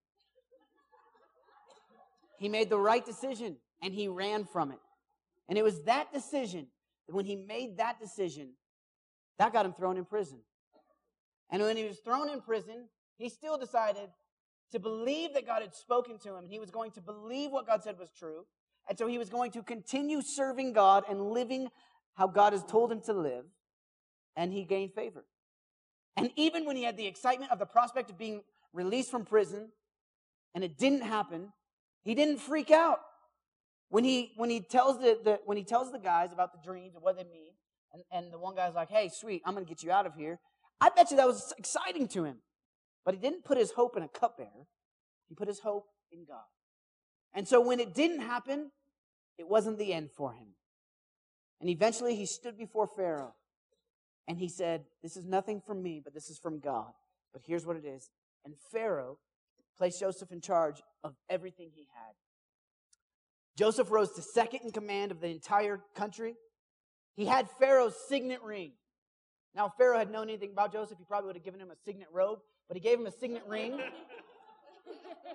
he 2.39 2.49
made 2.49 2.69
the 2.69 2.79
right 2.79 3.05
decision 3.05 3.57
and 3.81 3.93
he 3.93 4.07
ran 4.07 4.45
from 4.45 4.71
it. 4.71 4.79
And 5.47 5.57
it 5.57 5.63
was 5.63 5.83
that 5.83 6.11
decision 6.11 6.67
when 7.07 7.25
he 7.25 7.35
made 7.35 7.77
that 7.77 7.99
decision, 7.99 8.53
that 9.39 9.53
got 9.53 9.65
him 9.65 9.73
thrown 9.73 9.97
in 9.97 10.05
prison. 10.05 10.39
And 11.51 11.61
when 11.61 11.77
he 11.77 11.83
was 11.83 11.99
thrown 11.99 12.29
in 12.29 12.41
prison, 12.41 12.87
he 13.17 13.29
still 13.29 13.57
decided 13.57 14.09
to 14.71 14.79
believe 14.79 15.33
that 15.33 15.45
God 15.45 15.61
had 15.61 15.75
spoken 15.75 16.17
to 16.19 16.29
him. 16.29 16.43
And 16.43 16.49
he 16.49 16.59
was 16.59 16.71
going 16.71 16.91
to 16.91 17.01
believe 17.01 17.51
what 17.51 17.67
God 17.67 17.83
said 17.83 17.99
was 17.99 18.09
true. 18.17 18.45
And 18.89 18.97
so 18.97 19.07
he 19.07 19.17
was 19.17 19.29
going 19.29 19.51
to 19.51 19.63
continue 19.63 20.21
serving 20.21 20.73
God 20.73 21.03
and 21.09 21.21
living 21.31 21.67
how 22.15 22.27
God 22.27 22.53
has 22.53 22.63
told 22.63 22.91
him 22.91 23.01
to 23.01 23.13
live. 23.13 23.45
And 24.35 24.51
he 24.51 24.63
gained 24.63 24.93
favor. 24.93 25.25
And 26.15 26.31
even 26.35 26.65
when 26.65 26.75
he 26.75 26.83
had 26.83 26.97
the 26.97 27.07
excitement 27.07 27.51
of 27.51 27.59
the 27.59 27.65
prospect 27.65 28.09
of 28.09 28.17
being 28.17 28.41
released 28.71 29.09
from 29.11 29.25
prison, 29.25 29.69
and 30.53 30.63
it 30.63 30.77
didn't 30.77 31.01
happen, 31.01 31.51
he 32.03 32.13
didn't 32.13 32.37
freak 32.37 32.71
out. 32.71 32.99
When 33.89 34.03
he 34.03 34.31
when 34.37 34.49
he 34.49 34.59
tells 34.59 34.99
the, 34.99 35.17
the 35.23 35.39
when 35.45 35.57
he 35.57 35.63
tells 35.63 35.91
the 35.91 35.99
guys 35.99 36.31
about 36.31 36.51
the 36.51 36.59
dreams 36.63 36.95
and 36.95 37.03
what 37.03 37.15
they 37.15 37.23
mean, 37.23 37.53
and, 37.93 38.03
and 38.11 38.33
the 38.33 38.39
one 38.39 38.55
guy's 38.55 38.73
like, 38.73 38.89
hey, 38.89 39.09
sweet, 39.11 39.41
I'm 39.45 39.53
gonna 39.53 39.65
get 39.65 39.83
you 39.83 39.91
out 39.91 40.05
of 40.05 40.15
here. 40.15 40.39
I 40.81 40.89
bet 40.89 41.11
you 41.11 41.17
that 41.17 41.27
was 41.27 41.53
exciting 41.57 42.07
to 42.09 42.23
him. 42.23 42.37
But 43.05 43.13
he 43.13 43.19
didn't 43.19 43.45
put 43.45 43.57
his 43.57 43.71
hope 43.71 43.95
in 43.97 44.03
a 44.03 44.07
cupbearer. 44.07 44.67
He 45.29 45.35
put 45.35 45.47
his 45.47 45.59
hope 45.59 45.85
in 46.11 46.25
God. 46.25 46.45
And 47.33 47.47
so 47.47 47.61
when 47.61 47.79
it 47.79 47.93
didn't 47.93 48.21
happen, 48.21 48.71
it 49.37 49.47
wasn't 49.47 49.77
the 49.77 49.93
end 49.93 50.09
for 50.15 50.33
him. 50.33 50.55
And 51.59 51.69
eventually 51.69 52.15
he 52.15 52.25
stood 52.25 52.57
before 52.57 52.87
Pharaoh 52.87 53.33
and 54.27 54.37
he 54.37 54.47
said, 54.47 54.85
This 55.01 55.17
is 55.17 55.25
nothing 55.25 55.61
from 55.61 55.81
me, 55.81 56.01
but 56.03 56.13
this 56.13 56.29
is 56.29 56.37
from 56.39 56.59
God. 56.59 56.91
But 57.33 57.43
here's 57.45 57.65
what 57.65 57.77
it 57.77 57.85
is. 57.85 58.09
And 58.45 58.55
Pharaoh 58.71 59.17
placed 59.77 59.99
Joseph 59.99 60.31
in 60.31 60.41
charge 60.41 60.81
of 61.03 61.15
everything 61.29 61.71
he 61.73 61.87
had. 61.93 62.13
Joseph 63.57 63.91
rose 63.91 64.11
to 64.13 64.21
second 64.21 64.61
in 64.63 64.71
command 64.71 65.11
of 65.11 65.21
the 65.21 65.27
entire 65.27 65.81
country. 65.95 66.35
He 67.15 67.25
had 67.25 67.49
Pharaoh's 67.59 67.95
signet 68.07 68.41
ring. 68.41 68.71
Now, 69.55 69.67
if 69.67 69.73
Pharaoh 69.77 69.99
had 69.99 70.11
known 70.11 70.29
anything 70.29 70.51
about 70.51 70.73
Joseph, 70.73 70.97
he 70.97 71.05
probably 71.05 71.27
would 71.27 71.35
have 71.35 71.45
given 71.45 71.59
him 71.59 71.69
a 71.69 71.75
signet 71.85 72.07
robe, 72.11 72.39
but 72.67 72.75
he 72.75 72.81
gave 72.81 72.99
him 72.99 73.05
a 73.05 73.11
signet 73.11 73.43
ring. 73.47 73.79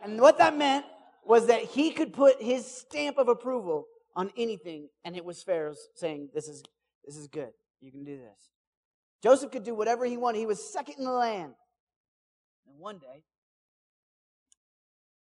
And 0.02 0.20
what 0.20 0.38
that 0.38 0.56
meant 0.56 0.84
was 1.24 1.46
that 1.46 1.62
he 1.62 1.90
could 1.90 2.12
put 2.12 2.40
his 2.40 2.64
stamp 2.66 3.18
of 3.18 3.28
approval 3.28 3.86
on 4.14 4.30
anything, 4.36 4.88
and 5.04 5.16
it 5.16 5.24
was 5.24 5.42
Pharaoh's 5.42 5.88
saying, 5.94 6.30
This 6.34 6.48
is, 6.48 6.62
this 7.04 7.16
is 7.16 7.26
good. 7.26 7.50
You 7.80 7.90
can 7.90 8.04
do 8.04 8.16
this. 8.16 8.50
Joseph 9.22 9.50
could 9.50 9.64
do 9.64 9.74
whatever 9.74 10.04
he 10.04 10.16
wanted. 10.16 10.38
He 10.38 10.46
was 10.46 10.72
second 10.72 10.96
in 10.98 11.04
the 11.04 11.12
land. 11.12 11.54
And 12.66 12.78
one 12.78 12.98
day, 12.98 13.22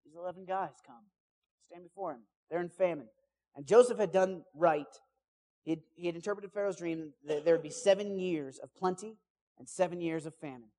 these 0.05 0.15
11 0.17 0.45
guys 0.45 0.73
come, 0.87 1.05
stand 1.65 1.85
before 1.85 2.13
him. 2.13 2.23
They're 2.51 2.61
in 2.61 2.69
famine. 2.69 3.09
And 3.57 3.67
Joseph 3.67 3.99
had 3.99 4.13
done 4.13 4.43
right. 4.55 4.87
He 5.63 5.71
had, 5.71 5.81
he 5.95 6.07
had 6.07 6.15
interpreted 6.15 6.53
Pharaoh's 6.53 6.77
dream 6.77 7.13
that 7.27 7.45
there 7.45 7.55
would 7.55 7.63
be 7.63 7.71
seven 7.71 8.19
years 8.19 8.59
of 8.59 8.75
plenty 8.75 9.17
and 9.59 9.69
seven 9.69 10.01
years 10.01 10.27
of 10.27 10.35
famine. 10.35 10.71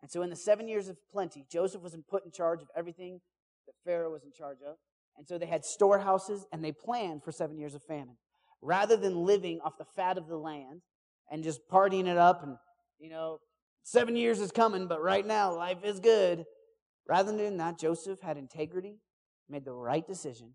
And 0.00 0.10
so, 0.10 0.22
in 0.22 0.30
the 0.30 0.36
seven 0.36 0.68
years 0.68 0.88
of 0.88 0.96
plenty, 1.10 1.44
Joseph 1.50 1.82
was 1.82 1.96
put 2.08 2.24
in 2.24 2.30
charge 2.30 2.62
of 2.62 2.68
everything 2.76 3.20
that 3.66 3.74
Pharaoh 3.84 4.12
was 4.12 4.22
in 4.22 4.32
charge 4.32 4.58
of. 4.66 4.76
And 5.16 5.26
so, 5.26 5.38
they 5.38 5.46
had 5.46 5.64
storehouses 5.64 6.46
and 6.52 6.62
they 6.62 6.70
planned 6.70 7.24
for 7.24 7.32
seven 7.32 7.58
years 7.58 7.74
of 7.74 7.82
famine. 7.82 8.16
Rather 8.62 8.96
than 8.96 9.24
living 9.24 9.60
off 9.64 9.78
the 9.78 9.84
fat 9.84 10.18
of 10.18 10.28
the 10.28 10.36
land 10.36 10.82
and 11.30 11.42
just 11.42 11.68
partying 11.68 12.06
it 12.06 12.16
up 12.16 12.42
and, 12.42 12.56
you 12.98 13.10
know, 13.10 13.40
seven 13.82 14.16
years 14.16 14.40
is 14.40 14.50
coming, 14.50 14.86
but 14.86 15.02
right 15.02 15.26
now 15.26 15.54
life 15.54 15.84
is 15.84 16.00
good. 16.00 16.44
Rather 17.06 17.34
than 17.36 17.56
that, 17.56 17.78
Joseph 17.78 18.20
had 18.20 18.36
integrity, 18.36 18.98
made 19.48 19.64
the 19.64 19.72
right 19.72 20.06
decision, 20.06 20.54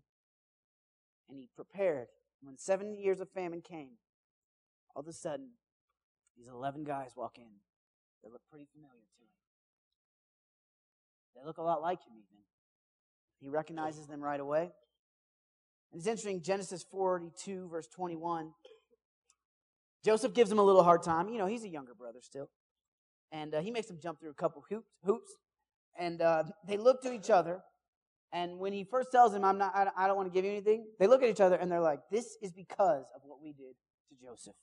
and 1.28 1.38
he 1.38 1.48
prepared. 1.56 2.08
When 2.42 2.56
seven 2.56 2.94
years 2.94 3.20
of 3.20 3.28
famine 3.30 3.60
came, 3.60 3.96
all 4.94 5.00
of 5.00 5.08
a 5.08 5.12
sudden, 5.12 5.48
these 6.36 6.48
11 6.48 6.84
guys 6.84 7.12
walk 7.16 7.38
in. 7.38 7.50
They 8.22 8.30
look 8.30 8.42
pretty 8.50 8.66
familiar 8.72 8.92
to 8.92 9.22
him. 9.22 9.30
They 11.36 11.44
look 11.44 11.58
a 11.58 11.62
lot 11.62 11.82
like 11.82 12.00
him, 12.00 12.12
even. 12.14 12.42
He 13.40 13.48
recognizes 13.48 14.06
them 14.06 14.20
right 14.20 14.40
away. 14.40 14.70
And 15.92 16.00
it's 16.00 16.06
interesting, 16.06 16.42
Genesis 16.42 16.84
42, 16.90 17.68
verse 17.68 17.88
21. 17.88 18.52
Joseph 20.04 20.34
gives 20.34 20.52
him 20.52 20.58
a 20.58 20.62
little 20.62 20.82
hard 20.82 21.02
time. 21.02 21.28
You 21.28 21.38
know, 21.38 21.46
he's 21.46 21.64
a 21.64 21.68
younger 21.68 21.94
brother 21.94 22.18
still. 22.20 22.50
And 23.32 23.54
uh, 23.54 23.60
he 23.60 23.70
makes 23.70 23.88
him 23.88 23.98
jump 24.02 24.20
through 24.20 24.30
a 24.30 24.34
couple 24.34 24.62
hoops. 25.04 25.32
And 25.98 26.20
uh, 26.20 26.44
they 26.66 26.76
look 26.76 27.02
to 27.02 27.12
each 27.12 27.30
other. 27.30 27.62
And 28.32 28.58
when 28.58 28.72
he 28.72 28.84
first 28.84 29.10
tells 29.12 29.32
him, 29.32 29.44
I'm 29.44 29.58
not, 29.58 29.72
I 29.96 30.06
don't 30.06 30.16
want 30.16 30.28
to 30.28 30.34
give 30.34 30.44
you 30.44 30.50
anything, 30.50 30.86
they 30.98 31.06
look 31.06 31.22
at 31.22 31.28
each 31.28 31.40
other 31.40 31.54
and 31.54 31.70
they're 31.70 31.80
like, 31.80 32.00
this 32.10 32.36
is 32.42 32.50
because 32.50 33.06
of 33.14 33.22
what 33.22 33.40
we 33.40 33.52
did 33.52 33.74
to 34.08 34.26
Joseph. 34.26 34.54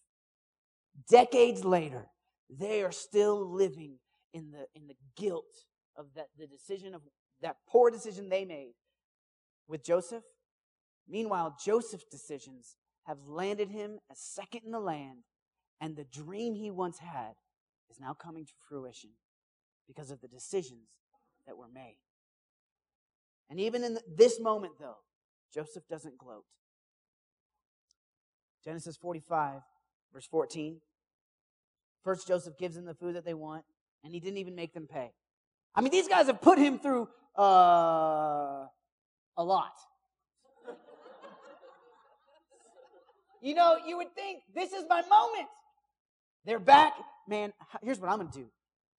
Decades 1.09 1.63
later, 1.63 2.07
they 2.49 2.83
are 2.83 2.91
still 2.91 3.49
living 3.49 3.95
in 4.33 4.51
the, 4.51 4.65
in 4.75 4.87
the 4.87 4.95
guilt 5.15 5.45
of 5.95 6.07
that, 6.15 6.27
the 6.37 6.47
decision 6.47 6.93
of 6.93 7.01
that 7.41 7.55
poor 7.67 7.89
decision 7.89 8.27
they 8.27 8.43
made 8.43 8.73
with 9.69 9.85
Joseph. 9.85 10.23
Meanwhile, 11.07 11.55
Joseph's 11.63 12.05
decisions 12.11 12.75
have 13.05 13.17
landed 13.25 13.69
him 13.69 13.99
as 14.11 14.19
second 14.19 14.61
in 14.65 14.71
the 14.71 14.79
land, 14.79 15.19
and 15.81 15.95
the 15.95 16.05
dream 16.05 16.53
he 16.53 16.69
once 16.69 16.99
had 16.99 17.33
is 17.89 17.99
now 17.99 18.13
coming 18.13 18.45
to 18.45 18.53
fruition 18.69 19.09
because 19.87 20.11
of 20.11 20.21
the 20.21 20.27
decisions 20.27 20.87
that 21.47 21.57
were 21.57 21.67
made. 21.67 21.97
And 23.49 23.59
even 23.59 23.83
in 23.83 23.97
this 24.15 24.39
moment, 24.39 24.73
though, 24.79 24.99
Joseph 25.53 25.83
doesn't 25.89 26.17
gloat. 26.17 26.45
Genesis 28.63 28.95
45, 28.95 29.61
verse 30.13 30.27
14. 30.27 30.79
First, 32.03 32.27
Joseph 32.27 32.57
gives 32.57 32.75
them 32.75 32.85
the 32.85 32.93
food 32.93 33.15
that 33.15 33.25
they 33.25 33.33
want, 33.33 33.65
and 34.03 34.13
he 34.13 34.19
didn't 34.19 34.37
even 34.37 34.55
make 34.55 34.73
them 34.73 34.87
pay. 34.87 35.11
I 35.75 35.81
mean, 35.81 35.91
these 35.91 36.07
guys 36.07 36.27
have 36.27 36.41
put 36.41 36.59
him 36.59 36.79
through 36.79 37.09
uh, 37.37 38.67
a 39.35 39.43
lot. 39.43 39.73
you 43.41 43.55
know, 43.55 43.77
you 43.85 43.97
would 43.97 44.13
think 44.15 44.43
this 44.53 44.71
is 44.73 44.85
my 44.87 45.01
moment. 45.01 45.47
They're 46.45 46.59
back. 46.59 46.93
Man, 47.27 47.53
here's 47.83 47.99
what 47.99 48.09
I'm 48.09 48.19
going 48.19 48.31
to 48.31 48.39
do. 48.39 48.45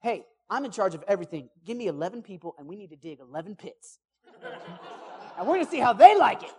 Hey, 0.00 0.24
I'm 0.48 0.64
in 0.64 0.70
charge 0.70 0.94
of 0.94 1.02
everything. 1.08 1.48
Give 1.64 1.76
me 1.76 1.86
11 1.86 2.22
people, 2.22 2.54
and 2.58 2.68
we 2.68 2.76
need 2.76 2.90
to 2.90 2.96
dig 2.96 3.20
11 3.20 3.56
pits. 3.56 3.98
and 5.38 5.46
we're 5.46 5.54
going 5.54 5.64
to 5.64 5.70
see 5.70 5.80
how 5.80 5.92
they 5.92 6.16
like 6.16 6.42
it. 6.42 6.52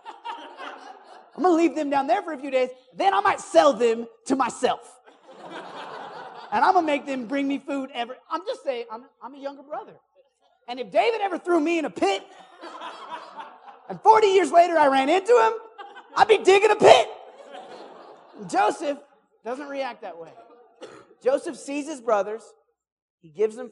I'm 1.36 1.42
going 1.42 1.54
to 1.54 1.62
leave 1.62 1.74
them 1.74 1.90
down 1.90 2.06
there 2.06 2.22
for 2.22 2.32
a 2.32 2.38
few 2.38 2.50
days. 2.50 2.70
Then 2.94 3.12
I 3.12 3.20
might 3.20 3.40
sell 3.40 3.72
them 3.72 4.06
to 4.26 4.36
myself. 4.36 5.00
and 6.52 6.64
I'm 6.64 6.74
going 6.74 6.86
to 6.86 6.92
make 6.92 7.06
them 7.06 7.26
bring 7.26 7.48
me 7.48 7.58
food 7.58 7.90
every. 7.92 8.16
I'm 8.30 8.42
just 8.46 8.62
saying, 8.62 8.86
I'm, 8.90 9.04
I'm 9.22 9.34
a 9.34 9.38
younger 9.38 9.62
brother. 9.62 9.94
And 10.68 10.78
if 10.78 10.90
David 10.90 11.20
ever 11.20 11.38
threw 11.38 11.60
me 11.60 11.78
in 11.78 11.84
a 11.84 11.90
pit, 11.90 12.22
and 13.88 14.00
40 14.00 14.26
years 14.28 14.52
later 14.52 14.78
I 14.78 14.86
ran 14.86 15.08
into 15.08 15.32
him, 15.32 15.52
I'd 16.16 16.28
be 16.28 16.38
digging 16.38 16.70
a 16.70 16.76
pit. 16.76 17.08
Joseph 18.48 18.98
doesn't 19.44 19.68
react 19.68 20.02
that 20.02 20.18
way. 20.18 20.30
Joseph 21.24 21.56
sees 21.56 21.88
his 21.88 22.02
brothers, 22.02 22.42
he 23.22 23.30
gives 23.30 23.56
them 23.56 23.62